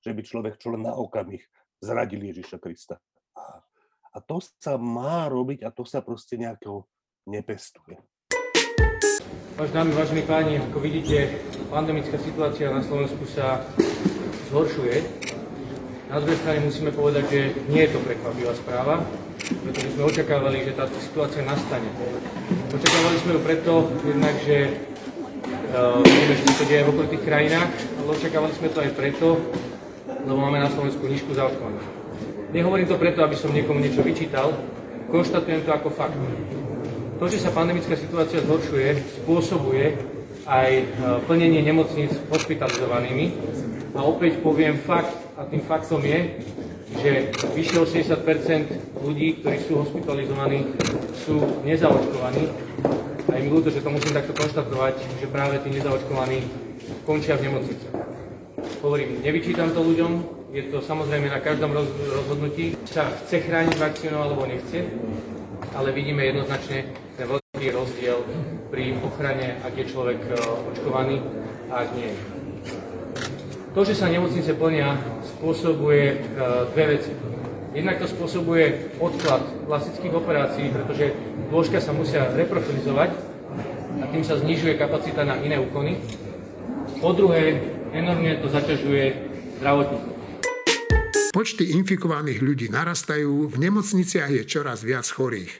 že 0.06 0.14
by 0.14 0.22
človek 0.22 0.62
čo 0.62 0.70
len 0.70 0.86
na 0.86 0.94
okamih 0.94 1.42
zradil 1.82 2.22
Ježiša 2.30 2.62
Krista. 2.62 3.02
A, 3.34 4.22
to 4.22 4.38
sa 4.38 4.78
má 4.78 5.26
robiť 5.26 5.66
a 5.66 5.74
to 5.74 5.82
sa 5.82 6.06
proste 6.06 6.38
nejako 6.38 6.86
nepestuje. 7.28 8.00
Váš 9.60 9.70
vážení 9.74 10.24
páni, 10.24 10.64
ako 10.64 10.80
vidíte, 10.80 11.44
pandemická 11.68 12.16
situácia 12.24 12.72
na 12.72 12.80
Slovensku 12.82 13.28
sa 13.28 13.62
zhoršuje 14.48 15.28
na 16.08 16.24
druhej 16.24 16.40
strane 16.40 16.64
musíme 16.64 16.96
povedať, 16.96 17.24
že 17.28 17.42
nie 17.68 17.84
je 17.84 17.92
to 17.92 18.00
prekvapivá 18.00 18.56
správa, 18.56 19.04
pretože 19.44 19.92
sme 19.92 20.08
očakávali, 20.08 20.64
že 20.64 20.80
táto 20.80 20.96
situácia 21.04 21.44
nastane. 21.44 21.92
Očakávali 22.72 23.18
sme 23.20 23.32
ju 23.36 23.42
preto, 23.44 23.72
jednak, 24.08 24.36
že 24.48 24.88
uh, 25.76 26.00
vieme, 26.00 26.34
že 26.40 26.48
to 26.48 26.64
deje 26.64 26.88
v 26.88 26.92
okolitých 26.96 27.24
krajinách, 27.28 27.72
ale 28.00 28.08
očakávali 28.16 28.54
sme 28.56 28.72
to 28.72 28.80
aj 28.80 28.92
preto, 28.96 29.28
lebo 30.24 30.40
máme 30.40 30.64
na 30.64 30.72
Slovensku 30.72 31.04
nízku 31.04 31.36
zaočkovanosť. 31.36 31.90
Nehovorím 32.56 32.88
to 32.88 32.96
preto, 32.96 33.20
aby 33.28 33.36
som 33.36 33.52
niekomu 33.52 33.84
niečo 33.84 34.00
vyčítal, 34.00 34.56
konštatujem 35.12 35.68
to 35.68 35.76
ako 35.76 35.92
fakt. 35.92 36.16
To, 37.18 37.26
že 37.26 37.42
sa 37.42 37.50
pandemická 37.50 37.98
situácia 37.98 38.46
zhoršuje, 38.46 38.94
spôsobuje 39.26 39.98
aj 40.46 40.70
e, 40.70 40.84
plnenie 41.26 41.66
nemocníc 41.66 42.14
hospitalizovanými. 42.30 43.34
A 43.98 44.06
opäť 44.06 44.38
poviem 44.46 44.78
fakt, 44.78 45.18
a 45.34 45.50
tým 45.50 45.66
faktom 45.66 46.06
je, 46.06 46.46
že 47.02 47.34
vyše 47.58 47.82
80 47.82 49.02
ľudí, 49.02 49.42
ktorí 49.42 49.58
sú 49.66 49.82
hospitalizovaní, 49.82 50.70
sú 51.26 51.42
nezaočkovaní. 51.66 52.54
A 53.28 53.32
je 53.34 53.42
mi 53.42 53.50
ľúto, 53.50 53.74
že 53.74 53.82
to 53.82 53.90
musím 53.90 54.14
takto 54.14 54.38
konštatovať, 54.38 55.02
že 55.18 55.26
práve 55.26 55.58
tí 55.66 55.74
nezaočkovaní 55.74 56.46
končia 57.02 57.34
v 57.34 57.50
nemocnici. 57.50 57.86
Hovorím, 58.86 59.26
nevyčítam 59.26 59.74
to 59.74 59.82
ľuďom, 59.82 60.12
je 60.54 60.70
to 60.70 60.86
samozrejme 60.86 61.34
na 61.34 61.42
každom 61.42 61.74
rozhodnutí, 62.14 62.78
sa 62.86 63.10
chce 63.26 63.42
chrániť 63.42 63.74
vakcínou 63.82 64.22
alebo 64.22 64.46
nechce, 64.46 64.86
ale 65.74 65.90
vidíme 65.98 66.22
jednoznačne 66.22 67.07
ten 67.18 67.26
veľký 67.26 67.68
rozdiel 67.74 68.22
pri 68.70 68.94
ochrane, 69.02 69.58
ak 69.66 69.74
je 69.74 69.86
človek 69.90 70.22
e, 70.22 70.32
očkovaný 70.70 71.18
a 71.74 71.82
ak 71.82 71.90
nie. 71.98 72.14
To, 73.74 73.82
že 73.82 73.98
sa 73.98 74.10
nemocnice 74.10 74.58
plnia, 74.58 74.98
spôsobuje 75.38 76.18
uh, 76.34 76.66
dve 76.74 76.98
veci. 76.98 77.14
Jednak 77.78 78.02
to 78.02 78.10
spôsobuje 78.10 78.90
odklad 78.98 79.46
klasických 79.70 80.18
operácií, 80.18 80.74
pretože 80.74 81.14
lôžka 81.54 81.78
sa 81.78 81.94
musia 81.94 82.26
reprofilizovať 82.34 83.14
a 84.02 84.04
tým 84.10 84.26
sa 84.26 84.42
znižuje 84.42 84.82
kapacita 84.82 85.22
na 85.22 85.38
iné 85.46 85.62
úkony. 85.62 86.02
Po 86.98 87.14
druhé, 87.14 87.62
enormne 87.94 88.42
to 88.42 88.50
zaťažuje 88.50 89.14
zdravotníkov. 89.62 90.17
Počty 91.38 91.70
infikovaných 91.70 92.42
ľudí 92.42 92.66
narastajú, 92.74 93.46
v 93.54 93.62
nemocniciach 93.62 94.34
je 94.34 94.42
čoraz 94.50 94.82
viac 94.82 95.06
chorých. 95.06 95.54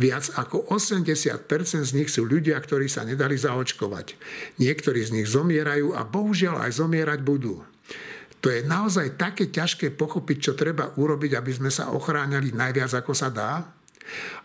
Viac 0.00 0.32
ako 0.40 0.72
80% 0.72 1.44
z 1.84 1.92
nich 1.92 2.08
sú 2.08 2.24
ľudia, 2.24 2.56
ktorí 2.56 2.88
sa 2.88 3.04
nedali 3.04 3.36
zaočkovať. 3.36 4.16
Niektorí 4.56 5.04
z 5.04 5.20
nich 5.20 5.28
zomierajú 5.28 5.92
a 5.92 6.08
bohužiaľ 6.08 6.64
aj 6.64 6.80
zomierať 6.80 7.20
budú. 7.20 7.60
To 8.40 8.48
je 8.48 8.64
naozaj 8.64 9.20
také 9.20 9.52
ťažké 9.52 9.92
pochopiť, 10.00 10.38
čo 10.40 10.52
treba 10.56 10.96
urobiť, 10.96 11.36
aby 11.36 11.52
sme 11.52 11.68
sa 11.68 11.92
ochránili 11.92 12.56
najviac, 12.56 12.96
ako 12.96 13.12
sa 13.12 13.28
dá. 13.28 13.68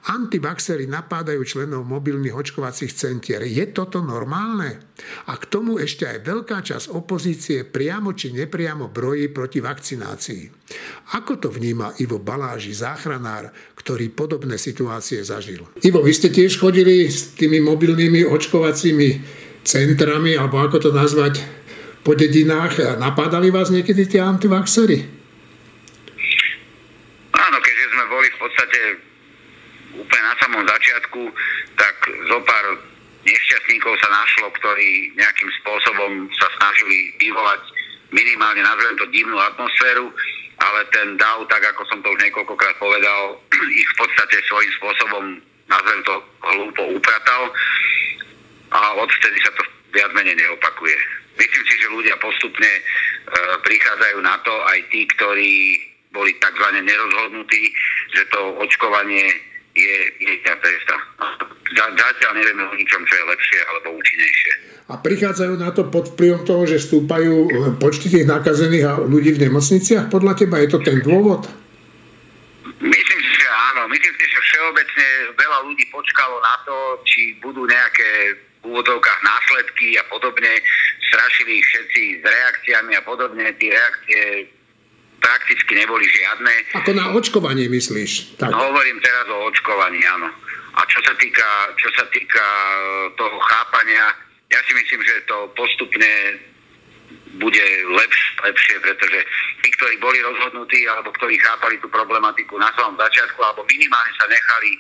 Antivaxery 0.04 0.84
napádajú 0.84 1.40
členov 1.48 1.88
mobilných 1.88 2.36
očkovacích 2.36 2.92
centier. 2.92 3.40
Je 3.48 3.64
toto 3.72 4.04
normálne? 4.04 4.92
A 5.32 5.40
k 5.40 5.48
tomu 5.48 5.80
ešte 5.80 6.04
aj 6.04 6.28
veľká 6.28 6.60
časť 6.60 6.92
opozície 6.92 7.64
priamo 7.64 8.12
či 8.12 8.36
nepriamo 8.36 8.92
brojí 8.92 9.32
proti 9.32 9.64
vakcinácii. 9.64 10.44
Ako 11.16 11.40
to 11.40 11.48
vníma 11.48 11.96
Ivo 12.04 12.20
Baláži, 12.20 12.76
záchranár, 12.76 13.56
ktorý 13.80 14.12
podobné 14.12 14.60
situácie 14.60 15.24
zažil? 15.24 15.64
Ivo, 15.80 16.04
vy 16.04 16.12
ste 16.12 16.28
tiež 16.28 16.60
chodili 16.60 17.08
s 17.08 17.32
tými 17.40 17.64
mobilnými 17.64 18.28
očkovacími 18.28 19.10
centrami, 19.64 20.36
alebo 20.36 20.60
ako 20.60 20.90
to 20.90 20.92
nazvať, 20.92 21.40
po 22.04 22.12
dedinách. 22.20 23.00
Napádali 23.00 23.48
vás 23.48 23.72
niekedy 23.72 24.04
tie 24.04 24.20
antivaxery? 24.20 25.08
Áno, 27.32 27.58
keďže 27.64 27.86
sme 27.96 28.06
boli 28.12 28.28
v 28.28 28.38
podstate 28.44 28.80
úplne 29.98 30.24
na 30.26 30.36
samom 30.42 30.64
začiatku, 30.66 31.22
tak 31.78 31.96
zo 32.30 32.38
pár 32.44 32.66
nešťastníkov 33.24 33.94
sa 34.04 34.10
našlo, 34.12 34.52
ktorí 34.60 35.16
nejakým 35.16 35.50
spôsobom 35.64 36.28
sa 36.36 36.48
snažili 36.60 37.16
vyvolať 37.22 37.62
minimálne, 38.12 38.62
nazvem 38.62 38.96
to, 39.00 39.06
divnú 39.10 39.38
atmosféru, 39.40 40.12
ale 40.62 40.80
ten 40.94 41.18
DAO, 41.18 41.44
tak 41.50 41.66
ako 41.74 41.82
som 41.90 42.00
to 42.04 42.14
už 42.14 42.20
niekoľkokrát 42.22 42.76
povedal, 42.78 43.40
ich 43.82 43.90
v 43.96 44.00
podstate 44.00 44.38
svojím 44.46 44.72
spôsobom, 44.82 45.24
nazvem 45.72 46.00
to, 46.06 46.16
hlúpo 46.44 46.84
upratal 47.00 47.50
a 48.74 48.80
odvtedy 49.00 49.38
sa 49.42 49.52
to 49.58 49.64
viac 49.94 50.12
menej 50.14 50.38
neopakuje. 50.38 50.98
Myslím 51.34 51.66
si, 51.66 51.76
že 51.82 51.94
ľudia 51.94 52.16
postupne 52.22 52.70
e, 52.70 52.82
prichádzajú 53.66 54.18
na 54.22 54.38
to, 54.46 54.54
aj 54.70 54.80
tí, 54.94 55.02
ktorí 55.18 55.54
boli 56.14 56.30
tzv. 56.38 56.68
nerozhodnutí, 56.78 57.74
že 58.14 58.24
to 58.30 58.54
očkovanie 58.62 59.34
je, 59.74 59.96
je 60.22 60.34
tá 60.46 60.54
cesta. 60.62 60.96
Zatiaľ 61.74 62.32
nevieme 62.38 62.64
o 62.70 62.74
ničom, 62.78 63.02
čo 63.10 63.14
je 63.18 63.24
lepšie 63.34 63.60
alebo 63.66 63.98
účinnejšie. 63.98 64.54
A 64.92 65.00
prichádzajú 65.00 65.54
na 65.58 65.74
to 65.74 65.90
pod 65.90 66.14
vplyvom 66.14 66.44
toho, 66.46 66.64
že 66.70 66.78
stúpajú 66.78 67.50
počty 67.82 68.14
tých 68.14 68.30
nakazených 68.30 68.86
a 68.86 68.94
ľudí 69.02 69.34
v 69.34 69.50
nemocniciach? 69.50 70.12
Podľa 70.12 70.34
teba 70.38 70.62
je 70.62 70.70
to 70.70 70.80
ten 70.84 71.02
dôvod? 71.02 71.50
Myslím 72.84 73.20
si, 73.24 73.32
že 73.40 73.48
áno. 73.74 73.90
Myslím 73.90 74.14
si, 74.20 74.26
že 74.28 74.40
všeobecne 74.44 75.08
veľa 75.40 75.60
ľudí 75.66 75.86
počkalo 75.90 76.36
na 76.44 76.56
to, 76.68 76.76
či 77.08 77.40
budú 77.42 77.66
nejaké 77.66 78.38
v 78.64 78.72
úvodovkách 78.76 79.22
následky 79.24 79.98
a 79.98 80.04
podobne. 80.12 80.52
Strašili 81.10 81.64
ich 81.64 81.66
všetci 81.68 82.02
s 82.22 82.24
reakciami 82.28 82.92
a 83.00 83.02
podobne. 83.08 83.56
Tie 83.58 83.72
reakcie 83.72 84.52
prakticky 85.24 85.72
neboli 85.80 86.04
žiadne. 86.04 86.54
Ako 86.84 86.92
na 86.92 87.16
očkovanie 87.16 87.72
myslíš? 87.72 88.36
Tak. 88.36 88.52
Hovorím 88.52 89.00
teraz 89.00 89.26
o 89.32 89.48
očkovaní, 89.48 90.04
áno. 90.04 90.28
A 90.76 90.82
čo 90.90 91.00
sa 91.06 91.16
týka, 91.16 91.48
čo 91.80 91.88
sa 91.96 92.04
týka 92.12 92.44
e, 92.44 92.78
toho 93.16 93.38
chápania, 93.40 94.12
ja 94.52 94.60
si 94.68 94.76
myslím, 94.76 95.02
že 95.06 95.24
to 95.30 95.48
postupne 95.56 96.12
bude 97.38 97.66
lepš, 97.98 98.20
lepšie, 98.46 98.76
pretože 98.82 99.20
tí, 99.66 99.70
ktorí 99.74 99.98
boli 99.98 100.22
rozhodnutí 100.22 100.86
alebo 100.86 101.10
ktorí 101.18 101.38
chápali 101.42 101.82
tú 101.82 101.90
problematiku 101.90 102.58
na 102.62 102.70
svojom 102.78 102.94
začiatku 102.98 103.40
alebo 103.42 103.66
minimálne 103.66 104.14
sa 104.18 104.26
nechali 104.30 104.72
e, 104.74 104.80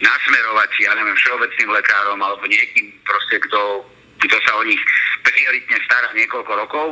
nasmerovať, 0.00 0.70
ja 0.80 0.92
neviem, 0.96 1.16
všeobecným 1.16 1.70
lekárom 1.72 2.20
alebo 2.20 2.44
niekým 2.48 2.92
proste, 3.04 3.36
kto, 3.48 3.84
kto 4.24 4.36
sa 4.44 4.52
o 4.60 4.62
nich 4.64 4.80
prioritne 5.24 5.76
stará 5.84 6.08
niekoľko 6.16 6.52
rokov, 6.66 6.86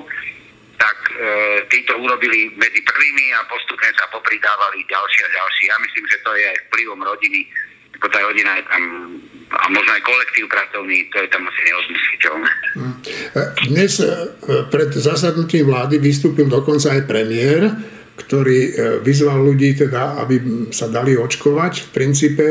tak 0.78 0.98
e, 1.10 1.66
títo 1.66 1.98
urobili 1.98 2.54
medzi 2.54 2.80
prvými 2.86 3.34
a 3.34 3.44
postupne 3.50 3.90
sa 3.98 4.06
popridávali 4.14 4.86
ďalší 4.86 5.20
a 5.26 5.34
ďalší. 5.34 5.62
Ja 5.66 5.76
myslím, 5.82 6.06
že 6.06 6.18
to 6.22 6.30
je 6.38 6.44
aj 6.46 6.58
vplyvom 6.70 7.00
rodiny, 7.02 7.40
ako 7.98 8.06
tá 8.08 8.18
rodina 8.22 8.62
je 8.62 8.64
tam 8.70 8.82
a 9.48 9.64
možno 9.72 9.90
aj 9.96 10.02
kolektív 10.04 10.44
pracovný, 10.52 11.08
to 11.08 11.24
je 11.24 11.28
tam 11.32 11.42
asi 11.48 11.60
neodmysliteľné. 11.64 12.50
Hm. 12.76 12.94
E, 13.32 13.40
dnes 13.72 13.92
e, 14.04 14.08
pred 14.68 14.90
zasadnutím 14.92 15.72
vlády 15.72 15.96
vystúpil 15.96 16.52
dokonca 16.52 16.92
aj 16.92 17.08
premiér, 17.08 17.72
ktorý 18.18 18.60
e, 18.60 18.70
vyzval 19.00 19.40
ľudí, 19.40 19.72
teda, 19.72 20.20
aby 20.20 20.68
sa 20.68 20.92
dali 20.92 21.16
očkovať. 21.16 21.72
V 21.80 21.88
princípe 21.96 22.46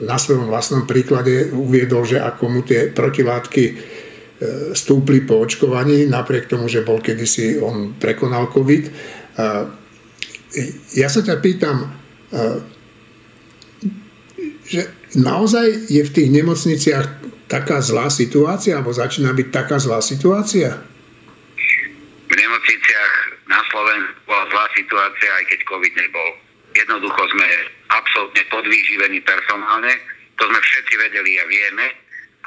na 0.00 0.16
svojom 0.16 0.48
vlastnom 0.48 0.88
príklade 0.88 1.52
uviedol, 1.52 2.08
že 2.08 2.20
ako 2.20 2.44
mu 2.48 2.60
tie 2.64 2.88
protilátky 2.92 3.64
stúpli 4.76 5.24
po 5.24 5.40
očkovaní, 5.40 6.04
napriek 6.04 6.44
tomu, 6.44 6.68
že 6.68 6.84
bol 6.84 7.00
kedysi 7.00 7.56
on 7.56 7.96
prekonal 7.96 8.52
COVID. 8.52 8.84
Ja 10.92 11.08
sa 11.08 11.20
ťa 11.24 11.40
pýtam, 11.40 11.88
že 14.66 14.80
naozaj 15.16 15.88
je 15.88 16.02
v 16.04 16.14
tých 16.14 16.28
nemocniciach 16.28 17.06
taká 17.48 17.80
zlá 17.80 18.12
situácia, 18.12 18.76
alebo 18.76 18.92
začína 18.92 19.32
byť 19.32 19.48
taká 19.54 19.80
zlá 19.80 20.04
situácia? 20.04 20.76
V 22.26 22.34
nemocniciach 22.34 23.14
na 23.46 23.62
Slovensku 23.70 24.18
bola 24.26 24.44
zlá 24.50 24.66
situácia, 24.74 25.30
aj 25.30 25.44
keď 25.48 25.58
COVID 25.64 25.94
nebol. 25.96 26.30
Jednoducho 26.76 27.22
sme 27.32 27.48
absolútne 27.88 28.42
podvýživení 28.52 29.22
personálne, 29.24 29.96
to 30.36 30.44
sme 30.44 30.60
všetci 30.60 30.94
vedeli 31.00 31.40
a 31.40 31.44
vieme 31.48 31.86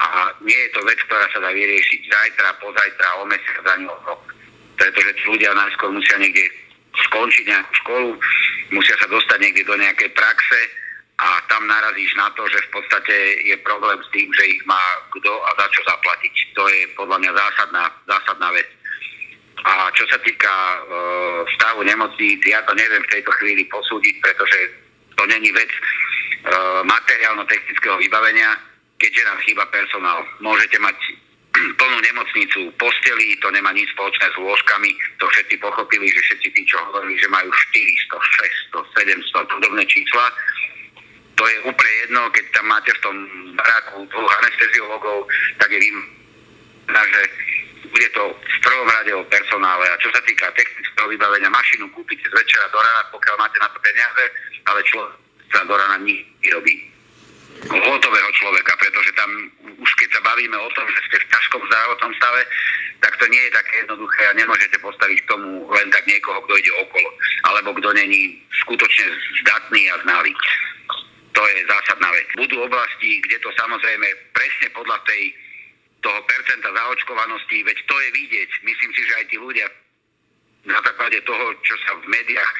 a 0.00 0.32
nie 0.40 0.56
je 0.56 0.70
to 0.72 0.80
vec, 0.88 0.98
ktorá 1.04 1.28
sa 1.28 1.38
dá 1.44 1.50
vyriešiť 1.52 2.00
zajtra, 2.08 2.56
pozajtra, 2.56 3.20
o 3.20 3.28
mesiac 3.28 3.64
ani 3.76 3.84
o 3.84 3.96
rok. 4.08 4.22
Pretože 4.80 5.12
tí 5.12 5.22
ľudia 5.28 5.52
najskôr 5.52 5.92
musia 5.92 6.16
niekde 6.16 6.48
skončiť 7.08 7.44
nejakú 7.44 7.72
školu, 7.84 8.10
musia 8.72 8.96
sa 8.96 9.06
dostať 9.12 9.38
niekde 9.44 9.68
do 9.68 9.76
nejakej 9.76 10.10
praxe, 10.16 10.60
a 11.20 11.28
tam 11.52 11.68
narazíš 11.68 12.16
na 12.16 12.32
to, 12.32 12.48
že 12.48 12.56
v 12.64 12.80
podstate 12.80 13.44
je 13.44 13.56
problém 13.60 14.00
s 14.00 14.08
tým, 14.08 14.32
že 14.32 14.56
ich 14.56 14.62
má 14.64 14.80
kto 15.12 15.28
a 15.28 15.52
za 15.60 15.68
čo 15.68 15.84
zaplatiť. 15.84 16.34
To 16.56 16.64
je 16.64 16.88
podľa 16.96 17.20
mňa 17.20 17.32
zásadná, 17.36 17.84
zásadná 18.08 18.48
vec. 18.56 18.68
A 19.60 19.92
čo 19.92 20.08
sa 20.08 20.16
týka 20.24 20.48
e, 20.48 20.78
stavu 21.60 21.84
nemocníc, 21.84 22.40
ja 22.48 22.64
to 22.64 22.72
neviem 22.72 23.04
v 23.04 23.12
tejto 23.12 23.28
chvíli 23.36 23.68
posúdiť, 23.68 24.16
pretože 24.24 24.58
to 25.20 25.28
není 25.28 25.52
vec 25.52 25.68
e, 25.68 25.80
materiálno-technického 26.88 28.00
vybavenia, 28.00 28.56
keďže 29.00 29.22
nám 29.24 29.38
chýba 29.48 29.64
personál. 29.72 30.20
Môžete 30.44 30.76
mať 30.78 30.96
plnú 31.80 31.98
nemocnicu 32.04 32.70
posteli, 32.76 33.34
to 33.40 33.48
nemá 33.50 33.72
nič 33.72 33.88
spoločné 33.96 34.28
s 34.30 34.36
lôžkami, 34.36 34.90
to 35.18 35.24
všetci 35.26 35.56
pochopili, 35.58 36.06
že 36.12 36.20
všetci 36.20 36.48
tí, 36.52 36.62
čo 36.68 36.76
hovorili, 36.84 37.16
že 37.16 37.32
majú 37.32 37.48
400, 37.48 38.20
600, 38.76 39.00
700, 39.32 39.52
podobné 39.56 39.82
čísla, 39.88 40.28
to 41.40 41.48
je 41.48 41.56
úplne 41.64 41.92
jedno, 42.04 42.28
keď 42.36 42.44
tam 42.52 42.68
máte 42.68 42.92
v 42.92 43.00
tom 43.00 43.16
baráku 43.56 44.04
dvoch 44.12 44.34
anesteziologov, 44.44 45.24
tak 45.56 45.72
je 45.72 45.80
vím, 45.80 45.98
že 46.92 47.22
bude 47.88 48.08
to 48.12 48.24
v 48.28 48.58
prvom 48.60 48.88
rade 48.92 49.12
o 49.16 49.24
personále. 49.24 49.88
A 49.88 49.96
čo 50.04 50.12
sa 50.12 50.20
týka 50.28 50.52
technického 50.52 51.08
vybavenia, 51.08 51.48
mašinu 51.48 51.88
kúpite 51.96 52.28
z 52.28 52.36
večera 52.36 52.68
do 52.68 52.76
rána, 52.76 53.08
pokiaľ 53.08 53.36
máte 53.40 53.56
na 53.56 53.72
to 53.72 53.78
peniaze, 53.80 54.24
ale 54.68 54.84
človek 54.84 55.12
sa 55.48 55.64
do 55.64 55.74
rána 55.74 55.96
nikdy 56.04 56.46
robí. 56.52 56.89
Hotového 57.68 58.30
človeka, 58.32 58.72
pretože 58.80 59.12
tam 59.12 59.30
už 59.80 59.90
keď 59.96 60.08
sa 60.16 60.20
bavíme 60.24 60.56
o 60.56 60.70
tom, 60.72 60.86
že 60.88 61.00
ste 61.08 61.16
v 61.20 61.30
ťažkom 61.32 61.62
zdravotnom 61.68 62.12
stave, 62.16 62.40
tak 63.00 63.16
to 63.16 63.26
nie 63.32 63.42
je 63.48 63.56
také 63.56 63.74
jednoduché 63.84 64.22
a 64.28 64.36
nemôžete 64.36 64.76
postaviť 64.80 65.18
k 65.24 65.30
tomu 65.32 65.64
len 65.72 65.88
tak 65.88 66.04
niekoho, 66.04 66.40
kto 66.44 66.54
ide 66.56 66.72
okolo, 66.84 67.08
alebo 67.48 67.70
kto 67.80 67.88
není 67.96 68.40
skutočne 68.64 69.06
zdatný 69.44 69.82
a 69.92 69.96
znalý. 70.04 70.32
To 71.32 71.42
je 71.46 71.58
zásadná 71.64 72.08
vec. 72.12 72.26
Budú 72.36 72.60
oblasti, 72.60 73.20
kde 73.24 73.40
to 73.40 73.48
samozrejme 73.56 74.08
presne 74.36 74.68
podľa 74.76 74.98
tej, 75.08 75.32
toho 76.00 76.20
percenta 76.28 76.68
zaočkovanosti, 76.68 77.64
veď 77.64 77.76
to 77.88 77.96
je 78.00 78.08
vidieť. 78.12 78.50
Myslím 78.64 78.92
si, 78.96 79.02
že 79.04 79.16
aj 79.20 79.24
tí 79.32 79.36
ľudia 79.36 79.66
na 80.68 80.76
základe 80.84 81.20
toho, 81.24 81.44
čo 81.64 81.74
sa 81.88 81.96
v 81.96 82.04
médiách 82.08 82.52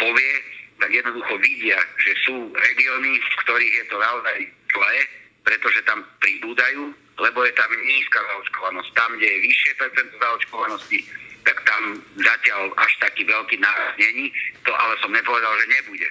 povie, 0.00 0.32
tak 0.78 0.90
jednoducho 0.94 1.34
vidia, 1.42 1.78
že 1.98 2.12
sú 2.26 2.50
regióny, 2.54 3.18
v 3.18 3.34
ktorých 3.42 3.74
je 3.82 3.84
to 3.90 3.96
naozaj 3.98 4.38
zlé, 4.70 4.94
pretože 5.42 5.80
tam 5.86 6.06
pribúdajú, 6.22 6.94
lebo 7.18 7.38
je 7.42 7.52
tam 7.58 7.70
nízka 7.74 8.20
zaočkovanosť. 8.22 8.90
Tam, 8.94 9.10
kde 9.18 9.26
je 9.26 9.44
vyššie 9.50 9.72
percento 9.74 10.14
zaočkovanosti, 10.22 11.00
tak 11.42 11.56
tam 11.66 11.82
zatiaľ 12.14 12.70
až 12.78 12.92
taký 13.02 13.26
veľký 13.26 13.56
náraz 13.58 13.92
není. 13.98 14.30
To 14.62 14.70
ale 14.70 14.94
som 15.02 15.10
nepovedal, 15.10 15.52
že 15.58 15.66
nebude 15.74 16.08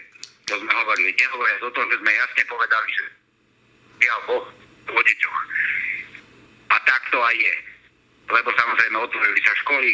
to 0.47 0.55
sme 0.55 0.71
hovorili. 0.71 1.11
Nehovoriac 1.11 1.61
o 1.61 1.75
tom, 1.75 1.85
že 1.91 1.99
sme 1.99 2.11
jasne 2.15 2.43
povedali, 2.47 2.89
že 2.95 3.05
ja 4.07 4.15
Boh 4.23 4.47
o 4.87 4.99
deťoch. 5.03 5.39
A 6.71 6.75
tak 6.87 7.01
to 7.11 7.19
aj 7.19 7.35
je. 7.35 7.55
Lebo 8.31 8.49
samozrejme 8.55 8.95
otvorili 8.95 9.39
sa 9.43 9.53
školy, 9.67 9.91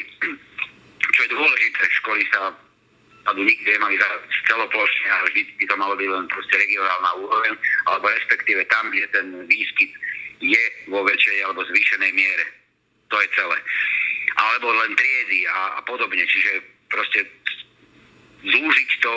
čo 1.14 1.20
je 1.26 1.34
dôležité. 1.34 1.82
Školy 2.06 2.24
sa 2.30 2.54
aby 3.24 3.40
nikdy 3.40 3.70
nemali 3.80 3.96
celoplošne 4.52 5.08
a 5.12 5.24
vždy 5.28 5.42
by 5.56 5.66
to 5.68 5.76
malo 5.80 5.96
byť 5.96 6.10
len 6.12 6.26
proste 6.28 6.56
regionálna 6.60 7.12
úroveň, 7.24 7.54
alebo 7.88 8.06
respektíve 8.12 8.68
tam, 8.68 8.92
kde 8.92 9.08
ten 9.16 9.28
výskyt 9.48 9.92
je 10.44 10.64
vo 10.92 11.08
väčšej 11.08 11.38
alebo 11.48 11.64
zvýšenej 11.64 12.12
miere. 12.12 12.46
To 13.08 13.16
je 13.22 13.28
celé. 13.32 13.58
Alebo 14.36 14.76
len 14.76 14.92
triedy 14.98 15.48
a, 15.48 15.80
a 15.80 15.82
podobne. 15.88 16.26
Čiže 16.26 16.52
proste 16.92 17.24
zúžiť 18.44 18.90
to 19.00 19.14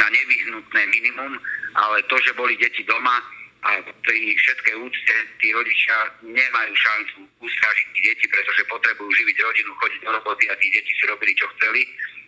na 0.00 0.08
nevyhnutné 0.08 0.82
minimum, 0.88 1.36
ale 1.76 2.00
to, 2.08 2.16
že 2.24 2.32
boli 2.32 2.56
deti 2.56 2.80
doma 2.88 3.20
a 3.60 3.76
pri 3.84 4.20
všetkej 4.40 4.74
úcte 4.80 5.16
tí 5.36 5.52
rodičia 5.52 5.96
nemajú 6.24 6.72
šancu 6.72 7.28
ustražiť 7.44 7.86
tí 7.92 8.00
deti, 8.08 8.24
pretože 8.24 8.64
potrebujú 8.72 9.10
živiť 9.12 9.36
rodinu, 9.36 9.70
chodiť 9.76 10.00
do 10.00 10.10
roboty 10.16 10.48
a 10.48 10.56
tí 10.56 10.72
deti 10.72 10.88
si 10.96 11.04
robili, 11.04 11.36
čo 11.36 11.44
chceli 11.58 11.84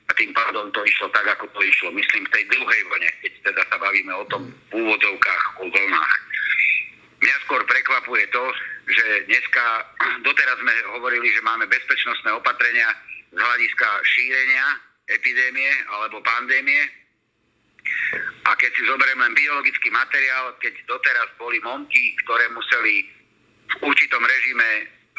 a 0.09 0.11
tým 0.19 0.35
pádom 0.35 0.69
to 0.75 0.81
išlo 0.83 1.09
tak, 1.15 1.27
ako 1.39 1.47
to 1.55 1.61
išlo. 1.63 1.89
Myslím 1.95 2.27
v 2.27 2.35
tej 2.35 2.45
druhej 2.51 2.81
vlne, 2.91 3.11
keď 3.23 3.33
teda 3.47 3.63
sa 3.71 3.77
bavíme 3.79 4.13
o 4.13 4.25
tom 4.27 4.43
v 4.71 4.73
úvodzovkách, 4.83 5.45
o 5.63 5.65
vlnách. 5.71 6.15
Mňa 7.23 7.37
skôr 7.47 7.63
prekvapuje 7.63 8.27
to, 8.35 8.45
že 8.91 9.07
dneska, 9.31 9.65
doteraz 10.27 10.59
sme 10.59 10.75
hovorili, 10.99 11.31
že 11.31 11.47
máme 11.47 11.71
bezpečnostné 11.71 12.35
opatrenia 12.35 12.91
z 13.33 13.39
hľadiska 13.39 13.89
šírenia 14.05 14.67
epidémie 15.09 15.71
alebo 15.91 16.23
pandémie. 16.23 16.83
A 18.47 18.55
keď 18.59 18.71
si 18.75 18.83
zoberiem 18.87 19.19
len 19.19 19.35
biologický 19.35 19.91
materiál, 19.91 20.55
keď 20.63 20.75
doteraz 20.87 21.29
boli 21.39 21.59
momky, 21.63 22.15
ktoré 22.27 22.47
museli 22.51 23.07
v 23.81 23.89
určitom 23.89 24.23
režime 24.23 24.69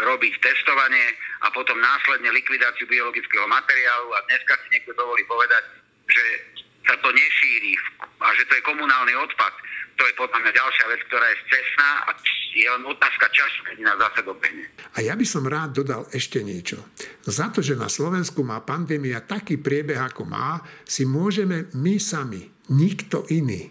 robiť 0.03 0.33
testovanie 0.39 1.15
a 1.43 1.51
potom 1.51 1.79
následne 1.79 2.29
likvidáciu 2.31 2.85
biologického 2.87 3.47
materiálu 3.47 4.09
a 4.15 4.23
dneska 4.29 4.53
si 4.63 4.67
niekto 4.75 4.91
dovolí 4.95 5.23
povedať, 5.25 5.63
že 6.07 6.23
sa 6.83 6.95
to 6.99 7.09
nešíri 7.15 7.73
a 8.19 8.27
že 8.35 8.43
to 8.47 8.53
je 8.59 8.67
komunálny 8.67 9.15
odpad. 9.15 9.53
To 9.93 10.03
je 10.09 10.13
podľa 10.17 10.41
mňa 10.41 10.51
ďalšia 10.57 10.85
vec, 10.89 11.01
ktorá 11.07 11.25
je 11.31 11.37
cestná 11.47 11.89
a 12.09 12.11
je 12.53 12.67
len 12.69 12.83
otázka 12.85 13.29
času, 13.29 13.59
keď 13.65 13.77
nás 13.81 13.97
zase 13.97 14.21
dobehne. 14.25 14.65
A 14.93 15.01
ja 15.01 15.13
by 15.17 15.25
som 15.25 15.45
rád 15.45 15.81
dodal 15.81 16.05
ešte 16.13 16.41
niečo. 16.41 16.81
Za 17.25 17.49
to, 17.49 17.61
že 17.65 17.77
na 17.77 17.89
Slovensku 17.89 18.45
má 18.45 18.61
pandémia 18.61 19.25
taký 19.25 19.61
priebeh, 19.61 19.97
ako 20.01 20.25
má, 20.25 20.61
si 20.85 21.05
môžeme 21.05 21.69
my 21.77 21.97
sami, 21.97 22.45
nikto 22.73 23.25
iný. 23.29 23.69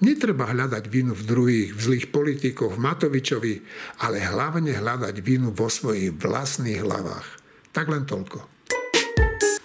Netreba 0.00 0.48
hľadať 0.48 0.84
vinu 0.88 1.12
v 1.12 1.22
druhých, 1.28 1.70
v 1.76 1.80
zlých 1.80 2.06
politikoch, 2.08 2.74
v 2.74 2.82
Matovičovi, 2.82 3.54
ale 4.02 4.18
hlavne 4.24 4.72
hľadať 4.72 5.14
vinu 5.20 5.52
vo 5.52 5.68
svojich 5.68 6.16
vlastných 6.16 6.80
hlavách. 6.80 7.28
Tak 7.70 7.86
len 7.86 8.08
toľko. 8.08 8.49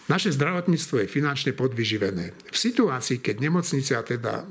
Naše 0.05 0.37
zdravotníctvo 0.37 1.01
je 1.01 1.09
finančne 1.09 1.57
podvyživené. 1.57 2.37
V 2.53 2.57
situácii, 2.57 3.25
keď 3.25 3.41
nemocnice 3.41 3.97
a 3.97 4.05
teda 4.05 4.45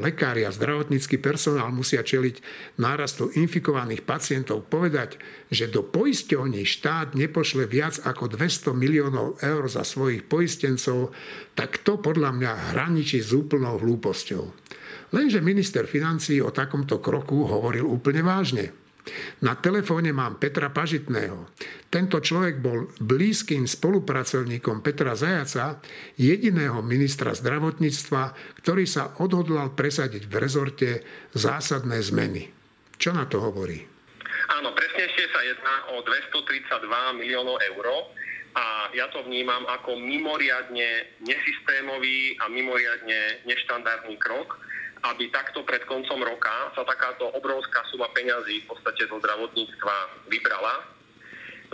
lekári 0.00 0.48
a 0.48 0.54
zdravotnícky 0.54 1.20
personál 1.20 1.68
musia 1.76 2.00
čeliť 2.00 2.40
nárastu 2.80 3.28
infikovaných 3.36 4.00
pacientov, 4.00 4.64
povedať, 4.64 5.20
že 5.52 5.68
do 5.68 5.84
poisťovní 5.84 6.64
štát 6.64 7.12
nepošle 7.20 7.68
viac 7.68 8.00
ako 8.00 8.32
200 8.32 8.72
miliónov 8.72 9.44
eur 9.44 9.68
za 9.68 9.84
svojich 9.84 10.24
poistencov, 10.24 11.12
tak 11.52 11.84
to 11.84 12.00
podľa 12.00 12.32
mňa 12.40 12.52
hraničí 12.72 13.20
s 13.20 13.36
úplnou 13.36 13.76
hlúposťou. 13.76 14.44
Lenže 15.12 15.44
minister 15.44 15.84
financí 15.84 16.40
o 16.40 16.48
takomto 16.48 17.04
kroku 17.04 17.44
hovoril 17.44 17.84
úplne 17.84 18.24
vážne. 18.24 18.83
Na 19.44 19.52
telefóne 19.60 20.16
mám 20.16 20.40
Petra 20.40 20.72
Pažitného. 20.72 21.52
Tento 21.92 22.18
človek 22.24 22.58
bol 22.58 22.88
blízkym 22.98 23.68
spolupracovníkom 23.68 24.80
Petra 24.80 25.12
Zajaca, 25.12 25.84
jediného 26.16 26.80
ministra 26.80 27.36
zdravotníctva, 27.36 28.22
ktorý 28.64 28.84
sa 28.88 29.12
odhodlal 29.20 29.76
presadiť 29.76 30.24
v 30.24 30.34
rezorte 30.40 30.88
zásadné 31.36 32.00
zmeny. 32.00 32.48
Čo 32.96 33.12
na 33.12 33.28
to 33.28 33.44
hovorí? 33.44 33.84
Áno, 34.60 34.72
presnejšie 34.72 35.24
sa 35.32 35.40
jedná 35.44 35.76
o 35.92 36.00
232 36.04 37.20
miliónov 37.20 37.60
eur 37.60 37.86
a 38.54 38.88
ja 38.94 39.10
to 39.10 39.26
vnímam 39.26 39.66
ako 39.66 39.98
mimoriadne 39.98 41.18
nesystémový 41.26 42.38
a 42.38 42.46
mimoriadne 42.46 43.42
neštandardný 43.50 44.14
krok, 44.22 44.54
aby 45.12 45.28
takto 45.28 45.60
pred 45.68 45.84
koncom 45.84 46.24
roka 46.24 46.72
sa 46.72 46.80
takáto 46.84 47.28
obrovská 47.36 47.84
suma 47.92 48.08
peňazí 48.16 48.64
v 48.64 48.68
podstate 48.72 49.04
zo 49.04 49.20
zdravotníctva 49.20 49.96
vybrala. 50.32 50.80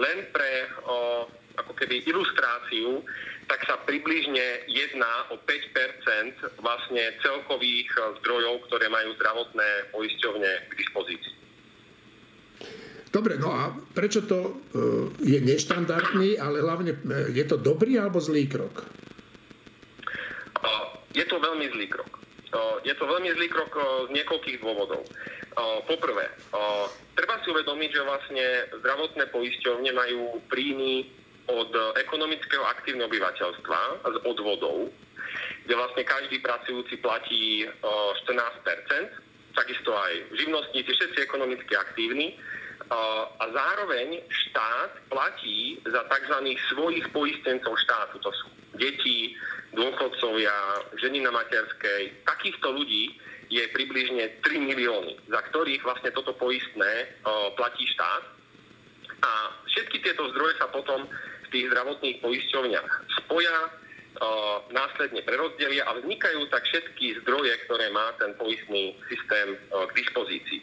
Len 0.02 0.26
pre 0.34 0.66
o, 0.86 1.26
ako 1.54 1.72
keby 1.78 2.02
ilustráciu, 2.10 3.06
tak 3.46 3.66
sa 3.66 3.78
približne 3.82 4.66
jedná 4.70 5.30
o 5.30 5.38
5% 5.42 6.62
vlastne 6.62 7.02
celkových 7.22 7.90
zdrojov, 8.22 8.66
ktoré 8.70 8.86
majú 8.86 9.14
zdravotné 9.18 9.90
poisťovne 9.90 10.50
k 10.70 10.72
dispozícii. 10.78 11.36
Dobre, 13.10 13.42
no 13.42 13.50
a 13.50 13.74
prečo 13.90 14.22
to 14.22 14.62
je 15.18 15.42
neštandardný, 15.42 16.38
ale 16.38 16.62
hlavne 16.62 16.94
je 17.34 17.42
to 17.42 17.58
dobrý 17.58 17.98
alebo 17.98 18.22
zlý 18.22 18.46
krok? 18.46 18.86
Je 21.10 21.26
to 21.26 21.42
veľmi 21.42 21.66
zlý 21.74 21.90
krok. 21.90 22.19
Je 22.82 22.94
to 22.98 23.04
veľmi 23.06 23.30
zlý 23.36 23.48
krok 23.50 23.72
z 24.08 24.10
niekoľkých 24.14 24.58
dôvodov. 24.62 25.02
Poprvé, 25.86 26.26
treba 27.14 27.34
si 27.42 27.46
uvedomiť, 27.50 27.90
že 27.94 28.06
vlastne 28.06 28.46
zdravotné 28.82 29.24
poisťovne 29.30 29.90
majú 29.94 30.42
príjmy 30.50 31.06
od 31.50 31.70
ekonomického 31.98 32.62
aktívneho 32.66 33.10
obyvateľstva 33.10 33.80
z 34.06 34.16
odvodov, 34.26 34.90
kde 35.66 35.74
vlastne 35.74 36.02
každý 36.06 36.38
pracujúci 36.42 36.98
platí 37.02 37.66
14% 37.66 39.30
takisto 39.50 39.90
aj 39.90 40.30
živnostníci, 40.38 40.90
všetci 40.94 41.18
ekonomicky 41.26 41.74
aktívni. 41.74 42.38
A 43.38 43.44
zároveň 43.50 44.18
štát 44.30 45.10
platí 45.10 45.78
za 45.86 46.02
tzv. 46.06 46.36
svojich 46.74 47.06
poistencov 47.14 47.78
štátu. 47.86 48.18
To 48.22 48.30
sú 48.34 48.46
deti, 48.78 49.34
dôchodcovia, 49.74 50.54
ženy 50.98 51.22
na 51.22 51.30
materskej. 51.30 52.26
Takýchto 52.26 52.74
ľudí 52.74 53.14
je 53.50 53.66
približne 53.74 54.42
3 54.46 54.62
milióny, 54.62 55.18
za 55.26 55.40
ktorých 55.50 55.82
vlastne 55.82 56.10
toto 56.14 56.34
poistné 56.38 57.10
platí 57.58 57.86
štát. 57.90 58.22
A 59.20 59.30
všetky 59.66 60.00
tieto 60.00 60.30
zdroje 60.30 60.54
sa 60.58 60.70
potom 60.70 61.06
v 61.10 61.48
tých 61.50 61.66
zdravotných 61.70 62.22
poisťovniach 62.22 62.90
spoja, 63.22 63.56
následne 64.70 65.22
prerozdelia 65.22 65.86
a 65.86 65.96
vznikajú 65.98 66.46
tak 66.50 66.66
všetky 66.66 67.22
zdroje, 67.24 67.54
ktoré 67.66 67.88
má 67.94 68.14
ten 68.18 68.34
poistný 68.38 68.94
systém 69.06 69.54
k 69.70 69.90
dispozícii. 69.96 70.60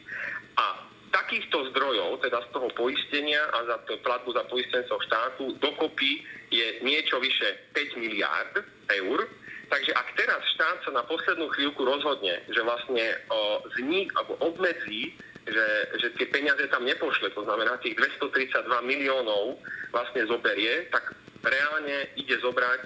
A 0.59 0.83
takýchto 1.11 1.71
zdrojov, 1.71 2.19
teda 2.21 2.43
z 2.43 2.49
toho 2.51 2.67
poistenia 2.75 3.39
a 3.55 3.63
za 3.65 3.77
platbu 4.03 4.35
za 4.35 4.43
poistencov 4.51 4.99
štátu, 5.07 5.55
dokopy 5.63 6.23
je 6.51 6.67
niečo 6.83 7.19
vyše 7.19 7.71
5 7.73 8.03
miliárd 8.03 8.63
eur. 8.91 9.27
Takže 9.67 9.91
ak 9.91 10.07
teraz 10.15 10.41
štát 10.55 10.77
sa 10.87 10.91
na 10.95 11.03
poslednú 11.03 11.51
chvíľku 11.51 11.83
rozhodne, 11.83 12.39
že 12.47 12.63
vlastne 12.63 13.03
o, 13.27 13.59
znik 13.75 14.15
alebo 14.15 14.39
obmedzí, 14.39 15.11
že, 15.43 15.67
že 15.99 16.07
tie 16.15 16.27
peniaze 16.31 16.63
tam 16.71 16.87
nepošle, 16.87 17.31
to 17.35 17.43
znamená 17.43 17.75
tých 17.83 17.99
232 17.99 18.63
miliónov 18.83 19.59
vlastne 19.91 20.23
zoberie, 20.27 20.87
tak 20.91 21.11
reálne 21.43 22.07
ide 22.15 22.35
zobrať 22.39 22.79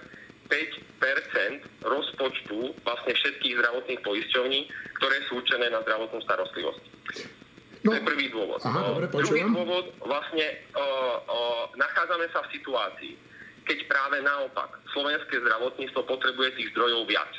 5% 0.49 1.86
rozpočtu 1.86 2.58
vlastne 2.84 3.14
všetkých 3.14 3.58
zdravotných 3.62 4.02
poisťovní, 4.02 4.60
ktoré 4.99 5.18
sú 5.30 5.39
určené 5.39 5.70
na 5.70 5.80
zdravotnú 5.86 6.20
starostlivosť. 6.26 6.84
No. 7.82 7.93
To 7.93 7.97
je 7.97 8.04
prvý 8.06 8.30
dôvod. 8.30 8.62
Aha, 8.62 8.93
dobre, 8.93 9.10
Druhý 9.10 9.41
dôvod, 9.41 9.86
vlastne 10.06 10.45
o, 10.78 10.86
o, 11.26 11.39
nachádzame 11.74 12.30
sa 12.30 12.45
v 12.45 12.52
situácii, 12.54 13.14
keď 13.66 13.78
práve 13.89 14.22
naopak 14.22 14.80
slovenské 14.94 15.39
zdravotníctvo 15.42 16.02
potrebuje 16.06 16.50
tých 16.58 16.70
zdrojov 16.76 17.08
viac. 17.08 17.32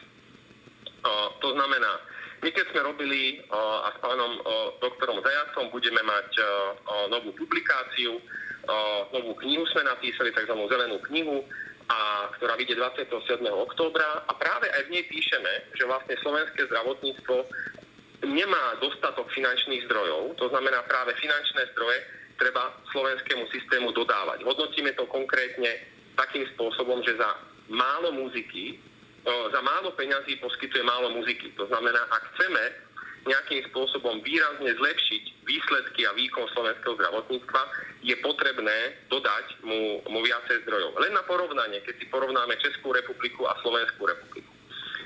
O, 1.02 1.34
to 1.42 1.52
znamená, 1.54 1.98
my 2.42 2.50
keď 2.50 2.64
sme 2.74 2.80
robili 2.82 3.38
o, 3.50 3.60
a 3.86 3.88
s 3.94 3.98
pánom 4.02 4.32
o, 4.38 4.42
doktorom 4.82 5.22
Zajacom 5.22 5.70
budeme 5.70 6.02
mať 6.02 6.30
novú 7.10 7.30
publikáciu, 7.38 8.18
novú 9.10 9.34
knihu 9.42 9.66
sme 9.74 9.82
napísali, 9.82 10.30
tzv. 10.30 10.54
zelenú 10.54 10.98
knihu, 11.10 11.42
a, 11.90 12.30
ktorá 12.38 12.54
vyjde 12.54 12.78
27. 12.78 13.42
októbra 13.50 14.22
a 14.26 14.32
práve 14.38 14.70
aj 14.70 14.82
v 14.86 14.92
nej 14.94 15.04
píšeme, 15.10 15.52
že 15.74 15.84
vlastne 15.84 16.14
slovenské 16.22 16.70
zdravotníctvo 16.70 17.36
nemá 18.22 18.78
dostatok 18.78 19.26
finančných 19.34 19.84
zdrojov, 19.90 20.38
to 20.38 20.46
znamená 20.54 20.78
práve 20.86 21.10
finančné 21.18 21.66
zdroje 21.74 21.98
treba 22.38 22.70
slovenskému 22.94 23.44
systému 23.50 23.90
dodávať. 23.94 24.46
Hodnotíme 24.46 24.94
to 24.94 25.06
konkrétne 25.10 25.78
takým 26.16 26.44
spôsobom, 26.56 27.00
že 27.04 27.16
za 27.16 27.30
málo 27.72 28.12
muziky, 28.12 28.76
za 29.24 29.60
málo 29.62 29.94
peňazí 29.94 30.36
poskytuje 30.42 30.82
málo 30.82 31.14
muziky. 31.14 31.54
To 31.54 31.66
znamená, 31.70 32.02
ak 32.10 32.22
chceme 32.34 32.64
nejakým 33.22 33.62
spôsobom 33.70 34.18
výrazne 34.26 34.74
zlepšiť 34.74 35.46
výsledky 35.46 36.02
a 36.10 36.12
výkon 36.18 36.42
slovenského 36.50 36.98
zdravotníctva, 36.98 37.62
je 38.02 38.18
potrebné 38.18 38.98
dodať 39.06 39.62
mu, 39.62 40.02
mu 40.10 40.18
viacej 40.26 40.66
zdrojov. 40.66 40.98
Len 40.98 41.14
na 41.14 41.22
porovnanie, 41.22 41.78
keď 41.86 42.02
si 42.02 42.10
porovnáme 42.10 42.58
Českú 42.58 42.90
republiku 42.90 43.46
a 43.46 43.54
Slovenskú 43.62 44.10
republiku. 44.10 44.50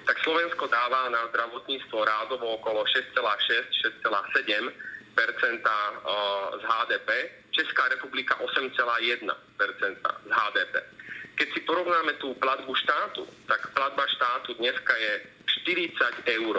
Tak 0.09 0.17
Slovensko 0.25 0.65
dáva 0.65 1.13
na 1.13 1.29
zdravotníctvo 1.29 1.99
rádovo 2.09 2.57
okolo 2.57 2.89
6,6-6,7 2.89 4.01
z 6.57 6.63
HDP, 6.65 7.09
Česká 7.53 7.85
republika 7.93 8.41
8,1% 8.41 9.29
z 10.01 10.31
HDP. 10.33 10.75
Keď 11.37 11.49
si 11.53 11.61
porovnáme 11.69 12.17
tú 12.17 12.33
platbu 12.41 12.73
štátu, 12.73 13.29
tak 13.45 13.61
platba 13.77 14.09
štátu 14.09 14.57
dneska 14.57 14.97
je 14.97 15.13
40 15.69 16.33
eur 16.41 16.57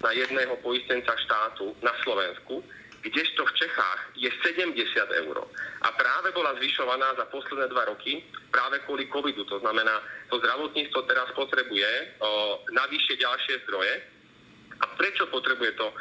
na 0.00 0.10
jedného 0.16 0.56
poistenca 0.64 1.12
štátu 1.20 1.76
na 1.84 1.92
Slovensku, 2.00 2.64
kdežto 3.04 3.44
v 3.46 3.52
Čechách 3.54 4.00
je 4.18 4.30
70 4.42 4.72
eur. 5.22 5.36
A 5.84 5.88
práve 5.94 6.32
bola 6.32 6.56
zvyšovaná 6.58 7.14
za 7.14 7.28
posledné 7.30 7.68
dva 7.70 7.86
roky 7.86 8.24
práve 8.50 8.82
kvôli 8.88 9.06
covidu. 9.12 9.44
To 9.46 9.60
znamená, 9.62 10.02
to 10.32 10.40
zdravotníctvo 10.42 11.00
teraz 11.06 11.28
potrebuje 11.36 11.90
o, 12.18 12.60
navyše 12.74 13.14
ďalšie 13.20 13.62
zdroje. 13.68 13.94
A 14.80 14.84
prečo 14.98 15.28
potrebuje 15.30 15.76
to, 15.78 15.86
o, 15.86 15.94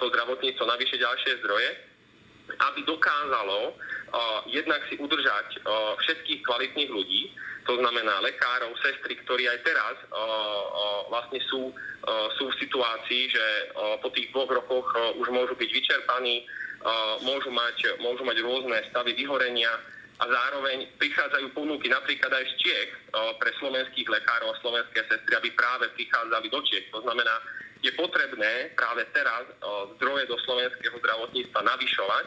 to 0.00 0.10
zdravotníctvo 0.10 0.64
navyše 0.66 0.96
ďalšie 0.98 1.44
zdroje? 1.44 1.70
Aby 2.50 2.82
dokázalo 2.82 3.58
o, 3.70 3.72
jednak 4.50 4.82
si 4.90 4.98
udržať 4.98 5.62
o, 5.62 5.94
všetkých 6.02 6.40
kvalitných 6.42 6.90
ľudí, 6.90 7.30
to 7.66 7.74
znamená 7.76 8.20
lekárov, 8.24 8.72
sestry, 8.80 9.16
ktorí 9.20 9.44
aj 9.48 9.58
teraz 9.62 9.96
o, 10.08 10.16
o, 10.16 10.24
vlastne 11.12 11.40
sú, 11.46 11.70
o, 11.70 11.74
sú 12.40 12.48
v 12.48 12.58
situácii, 12.60 13.22
že 13.30 13.46
o, 13.76 14.00
po 14.00 14.08
tých 14.10 14.32
dvoch 14.32 14.48
rokoch 14.48 14.86
o, 14.96 15.20
už 15.20 15.28
môžu 15.28 15.54
byť 15.56 15.70
vyčerpaní, 15.70 16.42
o, 16.42 16.46
môžu, 17.24 17.52
mať, 17.52 18.00
môžu 18.00 18.24
mať 18.24 18.40
rôzne 18.40 18.76
stavy 18.88 19.12
vyhorenia 19.12 19.70
a 20.20 20.24
zároveň 20.28 20.84
prichádzajú 21.00 21.56
ponuky 21.56 21.88
napríklad 21.88 22.32
aj 22.32 22.44
z 22.44 22.54
Čiech 22.64 22.90
o, 23.12 23.36
pre 23.36 23.52
slovenských 23.60 24.08
lekárov 24.08 24.52
a 24.52 24.60
slovenské 24.60 25.00
sestry, 25.08 25.32
aby 25.36 25.48
práve 25.52 25.88
prichádzali 25.96 26.46
do 26.48 26.60
Čiech. 26.64 26.88
To 26.92 27.04
znamená, 27.04 27.34
je 27.80 27.92
potrebné 27.96 28.72
práve 28.76 29.04
teraz 29.12 29.44
o, 29.60 29.92
zdroje 29.96 30.28
do 30.28 30.36
slovenského 30.44 30.96
zdravotníctva 30.96 31.60
navyšovať, 31.64 32.24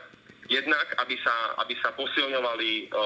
Jednak, 0.52 0.88
aby 1.00 1.16
sa, 1.24 1.56
aby 1.64 1.74
sa 1.80 1.96
posilňovali 1.96 2.92
o, 2.92 2.98
o, 2.98 3.06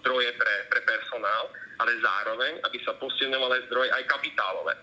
zdroje 0.00 0.36
pre, 0.36 0.54
pre 0.68 0.80
personál, 0.84 1.48
ale 1.80 1.96
zároveň, 1.96 2.60
aby 2.68 2.78
sa 2.84 2.92
posilňovali 3.00 3.72
zdroje 3.72 3.88
aj 3.88 4.04
kapitálové. 4.04 4.74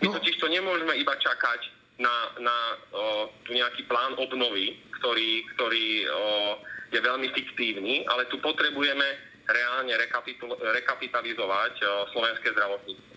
My 0.00 0.08
no. 0.08 0.16
totiž 0.16 0.40
to 0.40 0.48
nemôžeme 0.48 0.96
iba 0.96 1.12
čakať 1.20 1.60
na, 2.00 2.32
na 2.40 2.56
o, 2.96 3.28
tu 3.44 3.52
nejaký 3.52 3.84
plán 3.84 4.16
obnovy, 4.16 4.80
ktorý, 4.96 5.44
ktorý 5.56 5.86
o, 6.08 6.10
je 6.88 7.00
veľmi 7.04 7.28
fiktívny, 7.36 8.08
ale 8.08 8.24
tu 8.32 8.40
potrebujeme 8.40 9.04
reálne 9.44 9.92
rekapitalizovať 10.72 11.74
o, 11.84 11.86
slovenské 12.16 12.56
zdravotníctvo. 12.56 13.08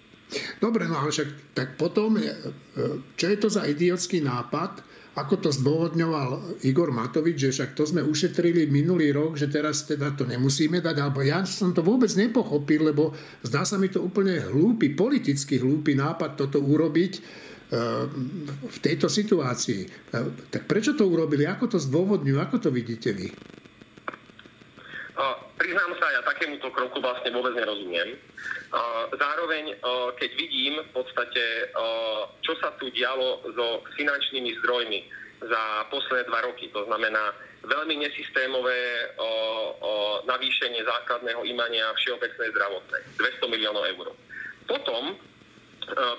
Dobre, 0.59 0.87
no 0.87 0.95
ale 0.95 1.11
však 1.11 1.29
tak 1.51 1.69
potom, 1.75 2.15
čo 3.19 3.25
je 3.27 3.35
to 3.35 3.51
za 3.51 3.67
idiotský 3.67 4.23
nápad, 4.23 4.79
ako 5.11 5.43
to 5.43 5.49
zdôvodňoval 5.51 6.63
Igor 6.63 6.95
Matovič, 6.95 7.35
že 7.35 7.51
však 7.51 7.75
to 7.75 7.83
sme 7.83 7.99
ušetrili 7.99 8.63
minulý 8.71 9.11
rok, 9.11 9.35
že 9.35 9.51
teraz 9.51 9.83
teda 9.83 10.15
to 10.15 10.23
nemusíme 10.23 10.79
dať, 10.79 10.95
alebo 11.03 11.19
ja 11.19 11.43
som 11.43 11.75
to 11.75 11.83
vôbec 11.83 12.07
nepochopil, 12.15 12.95
lebo 12.95 13.11
zdá 13.43 13.67
sa 13.67 13.75
mi 13.75 13.91
to 13.91 13.99
úplne 13.99 14.39
hlúpy, 14.39 14.95
politicky 14.95 15.59
hlúpy 15.59 15.99
nápad 15.99 16.39
toto 16.39 16.63
urobiť 16.63 17.13
eh, 17.19 17.23
v 18.71 18.77
tejto 18.79 19.11
situácii. 19.11 19.81
Eh, 20.15 20.27
tak 20.47 20.63
prečo 20.63 20.95
to 20.95 21.03
urobili? 21.03 21.43
Ako 21.43 21.75
to 21.75 21.77
zdôvodňujú? 21.77 22.37
Ako 22.39 22.63
to 22.63 22.71
vidíte 22.71 23.11
vy? 23.11 23.27
Priznám 25.61 25.93
sa, 26.01 26.09
ja 26.09 26.25
takémuto 26.25 26.73
kroku 26.73 26.97
vlastne 27.05 27.29
vôbec 27.37 27.53
nerozumiem. 27.53 28.17
Zároveň, 29.13 29.77
keď 30.17 30.29
vidím 30.33 30.81
v 30.81 30.89
podstate, 30.89 31.69
čo 32.41 32.57
sa 32.57 32.73
tu 32.81 32.89
dialo 32.89 33.45
so 33.53 33.85
finančnými 33.93 34.57
zdrojmi 34.57 35.05
za 35.45 35.85
posledné 35.93 36.25
dva 36.33 36.49
roky, 36.49 36.65
to 36.73 36.81
znamená 36.89 37.29
veľmi 37.61 37.93
nesystémové 37.93 39.13
navýšenie 40.25 40.81
základného 40.81 41.45
imania 41.45 41.93
všeobecnej 41.93 42.49
zdravotnej, 42.57 43.03
200 43.21 43.53
miliónov 43.53 43.85
eur. 43.85 44.17
Potom 44.65 45.13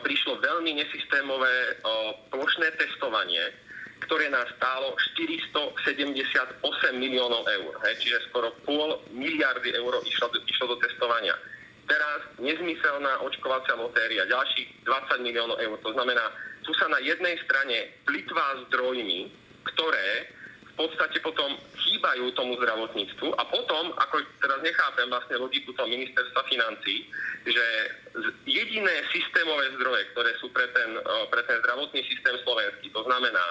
prišlo 0.06 0.38
veľmi 0.38 0.86
nesystémové 0.86 1.82
plošné 2.30 2.78
testovanie, 2.78 3.42
ktoré 4.06 4.28
nás 4.28 4.48
stálo 4.58 4.94
478 5.16 6.62
miliónov 6.98 7.46
eur. 7.46 7.72
Hej, 7.86 7.94
čiže 8.02 8.18
skoro 8.30 8.50
pol 8.66 8.98
miliardy 9.14 9.72
eur 9.78 9.92
išlo, 10.02 10.30
išlo 10.42 10.74
do 10.74 10.76
testovania. 10.82 11.34
Teraz 11.86 12.20
nezmyselná 12.38 13.20
očkovacia 13.26 13.74
lotéria, 13.74 14.26
ďalších 14.26 14.86
20 14.86 15.26
miliónov 15.26 15.58
eur. 15.58 15.76
To 15.82 15.90
znamená, 15.92 16.30
tu 16.62 16.70
sa 16.78 16.86
na 16.86 17.02
jednej 17.02 17.34
strane 17.42 17.90
plitvá 18.06 18.62
zdrojmi, 18.70 19.30
ktoré 19.74 20.30
v 20.72 20.88
podstate 20.88 21.20
potom 21.20 21.52
chýbajú 21.84 22.32
tomu 22.32 22.56
zdravotníctvu 22.56 23.28
a 23.36 23.42
potom, 23.44 23.92
ako 23.92 24.24
teraz 24.40 24.56
nechápem 24.64 25.04
vlastne 25.12 25.36
logiku 25.36 25.68
toho 25.76 25.84
ministerstva 25.84 26.48
financí, 26.48 27.12
že 27.44 27.66
jediné 28.48 29.04
systémové 29.12 29.68
zdroje, 29.76 30.08
ktoré 30.16 30.32
sú 30.40 30.48
pre 30.48 30.64
ten, 30.72 30.96
pre 31.28 31.44
ten 31.44 31.60
zdravotný 31.60 32.00
systém 32.08 32.40
slovenský, 32.40 32.88
to 32.88 33.04
znamená 33.04 33.44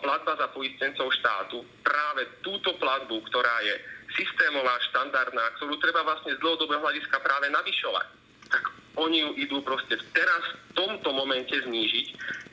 platba 0.00 0.32
za 0.40 0.48
poistencov 0.50 1.12
štátu, 1.12 1.60
práve 1.84 2.24
túto 2.40 2.72
platbu, 2.80 3.20
ktorá 3.28 3.56
je 3.64 3.76
systémová, 4.16 4.72
štandardná, 4.88 5.44
ktorú 5.60 5.76
treba 5.76 6.00
vlastne 6.02 6.32
z 6.32 6.40
dlhodobého 6.40 6.80
hľadiska 6.80 7.20
práve 7.20 7.52
navyšovať, 7.52 8.06
tak 8.48 8.62
oni 8.96 9.20
ju 9.22 9.30
idú 9.38 9.58
proste 9.62 10.00
teraz 10.16 10.42
v 10.72 10.72
tomto 10.74 11.12
momente 11.12 11.52
znížiť, 11.54 12.06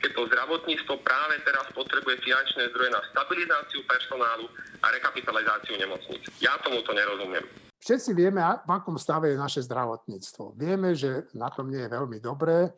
keď 0.04 0.10
to 0.12 0.28
zdravotníctvo 0.30 0.94
práve 1.02 1.40
teraz 1.42 1.66
potrebuje 1.72 2.22
finančné 2.22 2.70
zdroje 2.70 2.90
na 2.92 3.02
stabilizáciu 3.10 3.80
personálu 3.88 4.46
a 4.84 4.86
rekapitalizáciu 4.92 5.74
nemocníc. 5.80 6.22
Ja 6.38 6.54
tomuto 6.62 6.92
nerozumiem. 6.92 7.42
Všetci 7.80 8.18
vieme, 8.18 8.42
v 8.42 8.70
akom 8.70 8.98
stave 8.98 9.32
je 9.34 9.38
naše 9.38 9.62
zdravotníctvo. 9.64 10.58
Vieme, 10.58 10.94
že 10.94 11.30
na 11.34 11.50
tom 11.50 11.70
nie 11.70 11.82
je 11.86 11.94
veľmi 11.94 12.18
dobré 12.18 12.70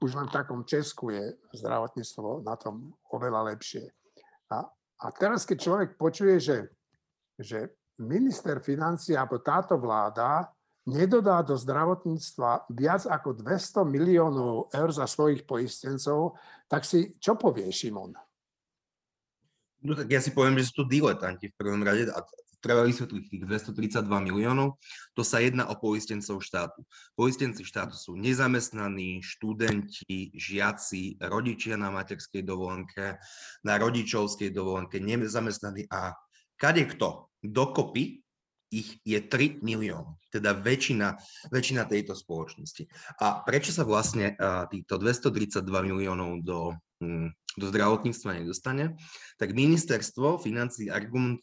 už 0.00 0.16
len 0.16 0.26
v 0.28 0.34
takom 0.34 0.64
Česku 0.64 1.12
je 1.12 1.36
zdravotníctvo 1.52 2.40
na 2.40 2.56
tom 2.56 2.96
oveľa 3.12 3.52
lepšie. 3.52 3.84
A, 4.48 4.64
a 5.04 5.06
teraz, 5.12 5.44
keď 5.44 5.58
človek 5.60 5.90
počuje, 6.00 6.40
že, 6.40 6.58
že 7.36 7.76
minister 8.00 8.64
financí 8.64 9.12
alebo 9.12 9.44
táto 9.44 9.76
vláda 9.76 10.48
nedodá 10.88 11.44
do 11.44 11.52
zdravotníctva 11.54 12.72
viac 12.72 13.04
ako 13.04 13.36
200 13.36 13.84
miliónov 13.84 14.72
eur 14.72 14.90
za 14.90 15.04
svojich 15.04 15.44
poistencov, 15.44 16.40
tak 16.64 16.88
si 16.88 17.14
čo 17.20 17.36
povie 17.36 17.68
Šimon? 17.68 18.16
No 19.80 19.92
tak 19.96 20.08
ja 20.12 20.20
si 20.20 20.32
poviem, 20.32 20.60
že 20.60 20.72
sú 20.72 20.84
to 20.84 20.90
diletanti 20.92 21.52
v 21.52 21.56
prvom 21.56 21.80
rade 21.84 22.08
a 22.08 22.20
treba 22.60 22.84
vysvetliť 22.84 23.24
tých 23.26 23.42
232 23.48 24.06
miliónov, 24.06 24.76
to 25.16 25.24
sa 25.24 25.40
jedná 25.40 25.66
o 25.68 25.74
poistencov 25.80 26.44
štátu. 26.44 26.84
Poistenci 27.16 27.64
štátu 27.64 27.96
sú 27.96 28.12
nezamestnaní, 28.20 29.24
študenti, 29.24 30.30
žiaci, 30.36 31.18
rodičia 31.24 31.80
na 31.80 31.88
materskej 31.90 32.44
dovolenke, 32.44 33.16
na 33.64 33.74
rodičovskej 33.80 34.52
dovolenke, 34.52 35.00
nezamestnaní 35.00 35.88
a 35.88 36.14
kade 36.60 36.84
kto 36.84 37.32
dokopy 37.40 38.20
ich 38.70 39.02
je 39.02 39.18
3 39.18 39.60
milión, 39.66 40.14
teda 40.30 40.54
väčšina, 40.54 41.18
väčšina 41.50 41.84
tejto 41.90 42.14
spoločnosti. 42.14 42.86
A 43.18 43.42
prečo 43.42 43.74
sa 43.74 43.82
vlastne 43.82 44.38
týchto 44.70 44.96
232 44.96 45.66
miliónov 45.90 46.40
do 46.46 46.78
hm, 47.02 47.34
do 47.58 47.66
zdravotníctva 47.66 48.42
nedostane, 48.42 48.94
tak 49.34 49.58
ministerstvo 49.58 50.38
financí 50.38 50.86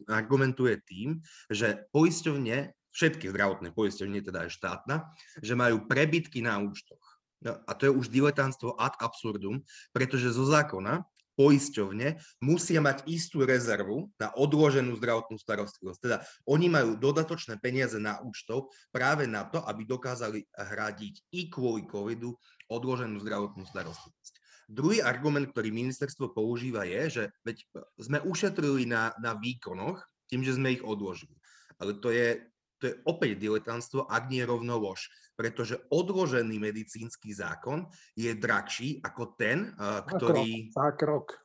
argumentuje 0.07 0.79
tým, 0.87 1.19
že 1.51 1.83
poisťovne, 1.91 2.71
všetky 2.95 3.27
zdravotné 3.27 3.75
poisťovne, 3.75 4.23
teda 4.23 4.47
aj 4.47 4.55
štátna, 4.55 4.95
že 5.43 5.53
majú 5.59 5.83
prebytky 5.83 6.39
na 6.39 6.63
účtoch. 6.63 7.03
No, 7.43 7.53
a 7.69 7.71
to 7.77 7.85
je 7.85 7.93
už 7.93 8.09
diletantstvo 8.09 8.79
ad 8.79 8.97
absurdum, 8.97 9.61
pretože 9.93 10.33
zo 10.33 10.47
zákona 10.47 11.05
poisťovne 11.37 12.17
musia 12.41 12.81
mať 12.81 13.05
istú 13.05 13.45
rezervu 13.45 14.09
na 14.17 14.33
odloženú 14.33 14.97
zdravotnú 14.97 15.37
starostlivosť. 15.37 15.99
Teda 16.01 16.17
oni 16.49 16.67
majú 16.67 16.97
dodatočné 16.97 17.61
peniaze 17.61 18.01
na 18.01 18.17
účtov 18.25 18.73
práve 18.89 19.29
na 19.29 19.45
to, 19.45 19.61
aby 19.63 19.85
dokázali 19.85 20.49
hradiť 20.57 21.29
i 21.31 21.47
kvôli 21.47 21.85
covidu 21.85 22.33
odloženú 22.67 23.21
zdravotnú 23.21 23.69
starostlivosť. 23.69 24.33
Druhý 24.67 24.99
argument, 24.99 25.47
ktorý 25.47 25.71
ministerstvo 25.71 26.35
používa 26.35 26.83
je, 26.83 27.01
že 27.07 27.23
veď 27.47 27.63
sme 27.95 28.19
ušetrili 28.19 28.83
na, 28.83 29.15
na 29.15 29.31
výkonoch 29.37 30.03
tým, 30.27 30.43
že 30.43 30.59
sme 30.59 30.75
ich 30.75 30.83
odložili. 30.83 31.31
Ale 31.79 31.95
to 32.03 32.11
je, 32.11 32.43
to 32.77 32.93
je 32.93 32.95
opäť 33.09 33.41
diletantstvo, 33.41 34.05
ak 34.05 34.29
nie 34.29 34.45
rovno 34.45 34.77
lož. 34.77 35.09
Pretože 35.37 35.77
odložený 35.93 36.57
medicínsky 36.57 37.33
zákon 37.33 37.85
je 38.17 38.33
drahší 38.33 39.01
ako 39.05 39.37
ten, 39.37 39.73
ktorý... 40.09 40.73
Zákrok. 40.73 41.37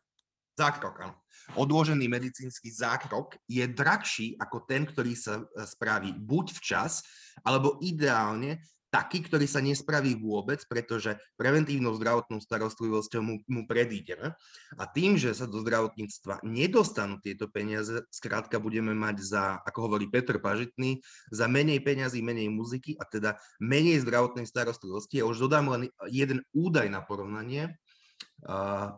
Zákrok, 0.53 0.97
áno. 1.01 1.17
Odložený 1.57 2.07
medicínsky 2.07 2.69
zákrok 2.71 3.41
je 3.49 3.65
drahší 3.67 4.37
ako 4.37 4.69
ten, 4.69 4.85
ktorý 4.85 5.17
sa 5.17 5.43
spraví 5.65 6.13
buď 6.13 6.47
včas, 6.61 7.03
alebo 7.43 7.81
ideálne 7.81 8.61
taký, 8.93 9.25
ktorý 9.25 9.49
sa 9.49 9.65
nespraví 9.65 10.21
vôbec, 10.21 10.61
pretože 10.69 11.17
preventívnou 11.41 11.97
zdravotnou 11.97 12.45
starostlivosťou 12.45 13.25
mu, 13.25 13.41
mu 13.49 13.65
predídeme. 13.65 14.37
A 14.77 14.85
tým, 14.85 15.17
že 15.17 15.33
sa 15.33 15.49
do 15.49 15.65
zdravotníctva 15.65 16.45
nedostanú 16.45 17.17
tieto 17.25 17.49
peniaze, 17.49 18.05
skrátka 18.13 18.61
budeme 18.61 18.93
mať 18.93 19.17
za, 19.25 19.45
ako 19.65 19.89
hovorí 19.89 20.13
Petr 20.13 20.37
Pažitný, 20.37 21.01
za 21.33 21.49
menej 21.49 21.81
peňazí, 21.81 22.21
menej 22.21 22.53
muziky 22.53 22.93
a 23.01 23.09
teda 23.09 23.41
menej 23.65 24.05
zdravotnej 24.05 24.45
starostlivosti. 24.45 25.25
A 25.25 25.27
už 25.27 25.49
dodám 25.49 25.73
len 25.73 25.89
jeden 26.13 26.45
údaj 26.53 26.93
na 26.93 27.01
porovnanie. 27.01 27.73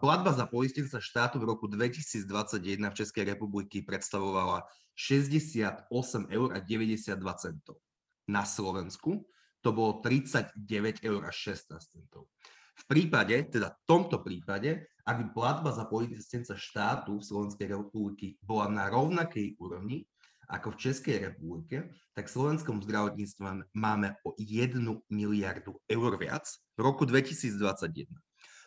Platba 0.02 0.34
za 0.34 0.50
poistenca 0.50 0.98
štátu 0.98 1.38
v 1.38 1.54
roku 1.54 1.70
2021 1.70 2.90
v 2.90 2.98
Českej 2.98 3.24
republiky 3.30 3.86
predstavovala 3.86 4.66
68 4.98 5.86
eur 6.34 6.48
a 6.50 6.58
92 6.58 7.14
centov. 7.38 7.78
Na 8.24 8.42
Slovensku 8.42 9.28
to 9.64 9.72
bolo 9.72 10.04
39 10.04 11.00
eur 11.00 11.20
až 11.24 11.56
16 11.56 11.80
centov. 11.80 12.28
V 12.74 12.84
prípade, 12.84 13.32
teda 13.48 13.72
v 13.72 13.80
tomto 13.88 14.20
prípade, 14.20 14.92
ak 15.08 15.16
by 15.16 15.24
platba 15.32 15.72
za 15.72 15.88
poistenca 15.88 16.52
štátu 16.52 17.16
v 17.16 17.24
Slovenskej 17.24 17.72
republiky 17.72 18.36
bola 18.44 18.68
na 18.68 18.92
rovnakej 18.92 19.56
úrovni 19.56 20.04
ako 20.52 20.76
v 20.76 20.80
Českej 20.88 21.16
republike, 21.32 21.88
tak 22.12 22.28
v 22.28 22.34
slovenskom 22.36 22.84
zdravotníctve 22.84 23.72
máme 23.72 24.08
o 24.28 24.36
1 24.36 24.76
miliardu 25.08 25.80
eur 25.88 26.12
viac 26.20 26.44
v 26.76 26.80
roku 26.84 27.08
2021. 27.08 28.04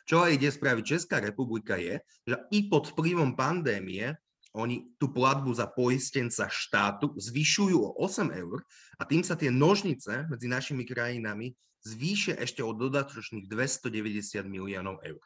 Čo 0.08 0.24
aj 0.24 0.40
ide 0.40 0.50
spraviť 0.50 0.84
Česká 0.88 1.22
republika 1.22 1.76
je, 1.78 2.00
že 2.26 2.36
i 2.56 2.66
pod 2.72 2.90
vplyvom 2.96 3.36
pandémie 3.36 4.16
oni 4.56 4.96
tú 4.96 5.12
platbu 5.12 5.52
za 5.52 5.68
poistenca 5.68 6.48
štátu 6.48 7.12
zvyšujú 7.18 7.78
o 7.78 7.92
8 8.00 8.32
eur 8.32 8.64
a 9.00 9.04
tým 9.04 9.26
sa 9.26 9.36
tie 9.36 9.52
nožnice 9.52 10.28
medzi 10.32 10.48
našimi 10.48 10.88
krajinami 10.88 11.52
zvýšia 11.84 12.40
ešte 12.40 12.64
o 12.64 12.72
dodatočných 12.76 13.48
290 13.48 14.44
miliónov 14.48 15.00
eur. 15.04 15.24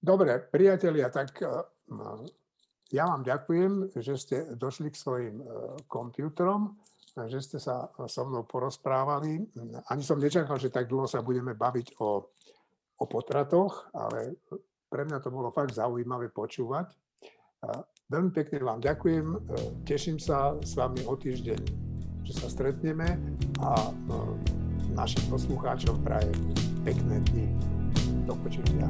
Dobre, 0.00 0.38
priatelia, 0.38 1.10
tak 1.10 1.34
eh, 1.42 1.50
ja 2.94 3.04
vám 3.10 3.26
ďakujem, 3.26 3.90
že 3.98 4.14
ste 4.14 4.36
došli 4.54 4.94
k 4.94 4.96
svojim 4.96 5.36
eh, 5.42 5.46
počítačom, 5.90 6.78
že 7.26 7.40
ste 7.40 7.56
sa 7.56 7.88
so 8.06 8.28
mnou 8.28 8.44
porozprávali. 8.44 9.40
Ani 9.88 10.02
som 10.04 10.20
nečakal, 10.20 10.60
že 10.60 10.68
tak 10.68 10.84
dlho 10.84 11.08
sa 11.08 11.24
budeme 11.24 11.56
baviť 11.56 11.96
o, 11.96 12.28
o 13.00 13.04
potratoch, 13.08 13.88
ale 13.96 14.36
pre 14.96 15.04
mňa 15.04 15.20
to 15.20 15.28
bolo 15.28 15.52
fakt 15.52 15.76
zaujímavé 15.76 16.32
počúvať. 16.32 16.88
Veľmi 18.08 18.32
pekne 18.32 18.64
vám 18.64 18.80
ďakujem, 18.80 19.26
e, 19.28 19.38
teším 19.84 20.16
sa 20.16 20.56
s 20.64 20.72
vami 20.72 21.04
o 21.04 21.12
týždeň, 21.12 21.60
že 22.24 22.32
sa 22.32 22.48
stretneme 22.48 23.20
a 23.60 23.70
e, 23.76 23.92
našim 24.96 25.20
poslucháčom 25.28 26.00
prajem 26.00 26.38
pekné 26.86 27.20
dni. 27.28 27.50
Do 28.24 28.38
počutia. 28.40 28.88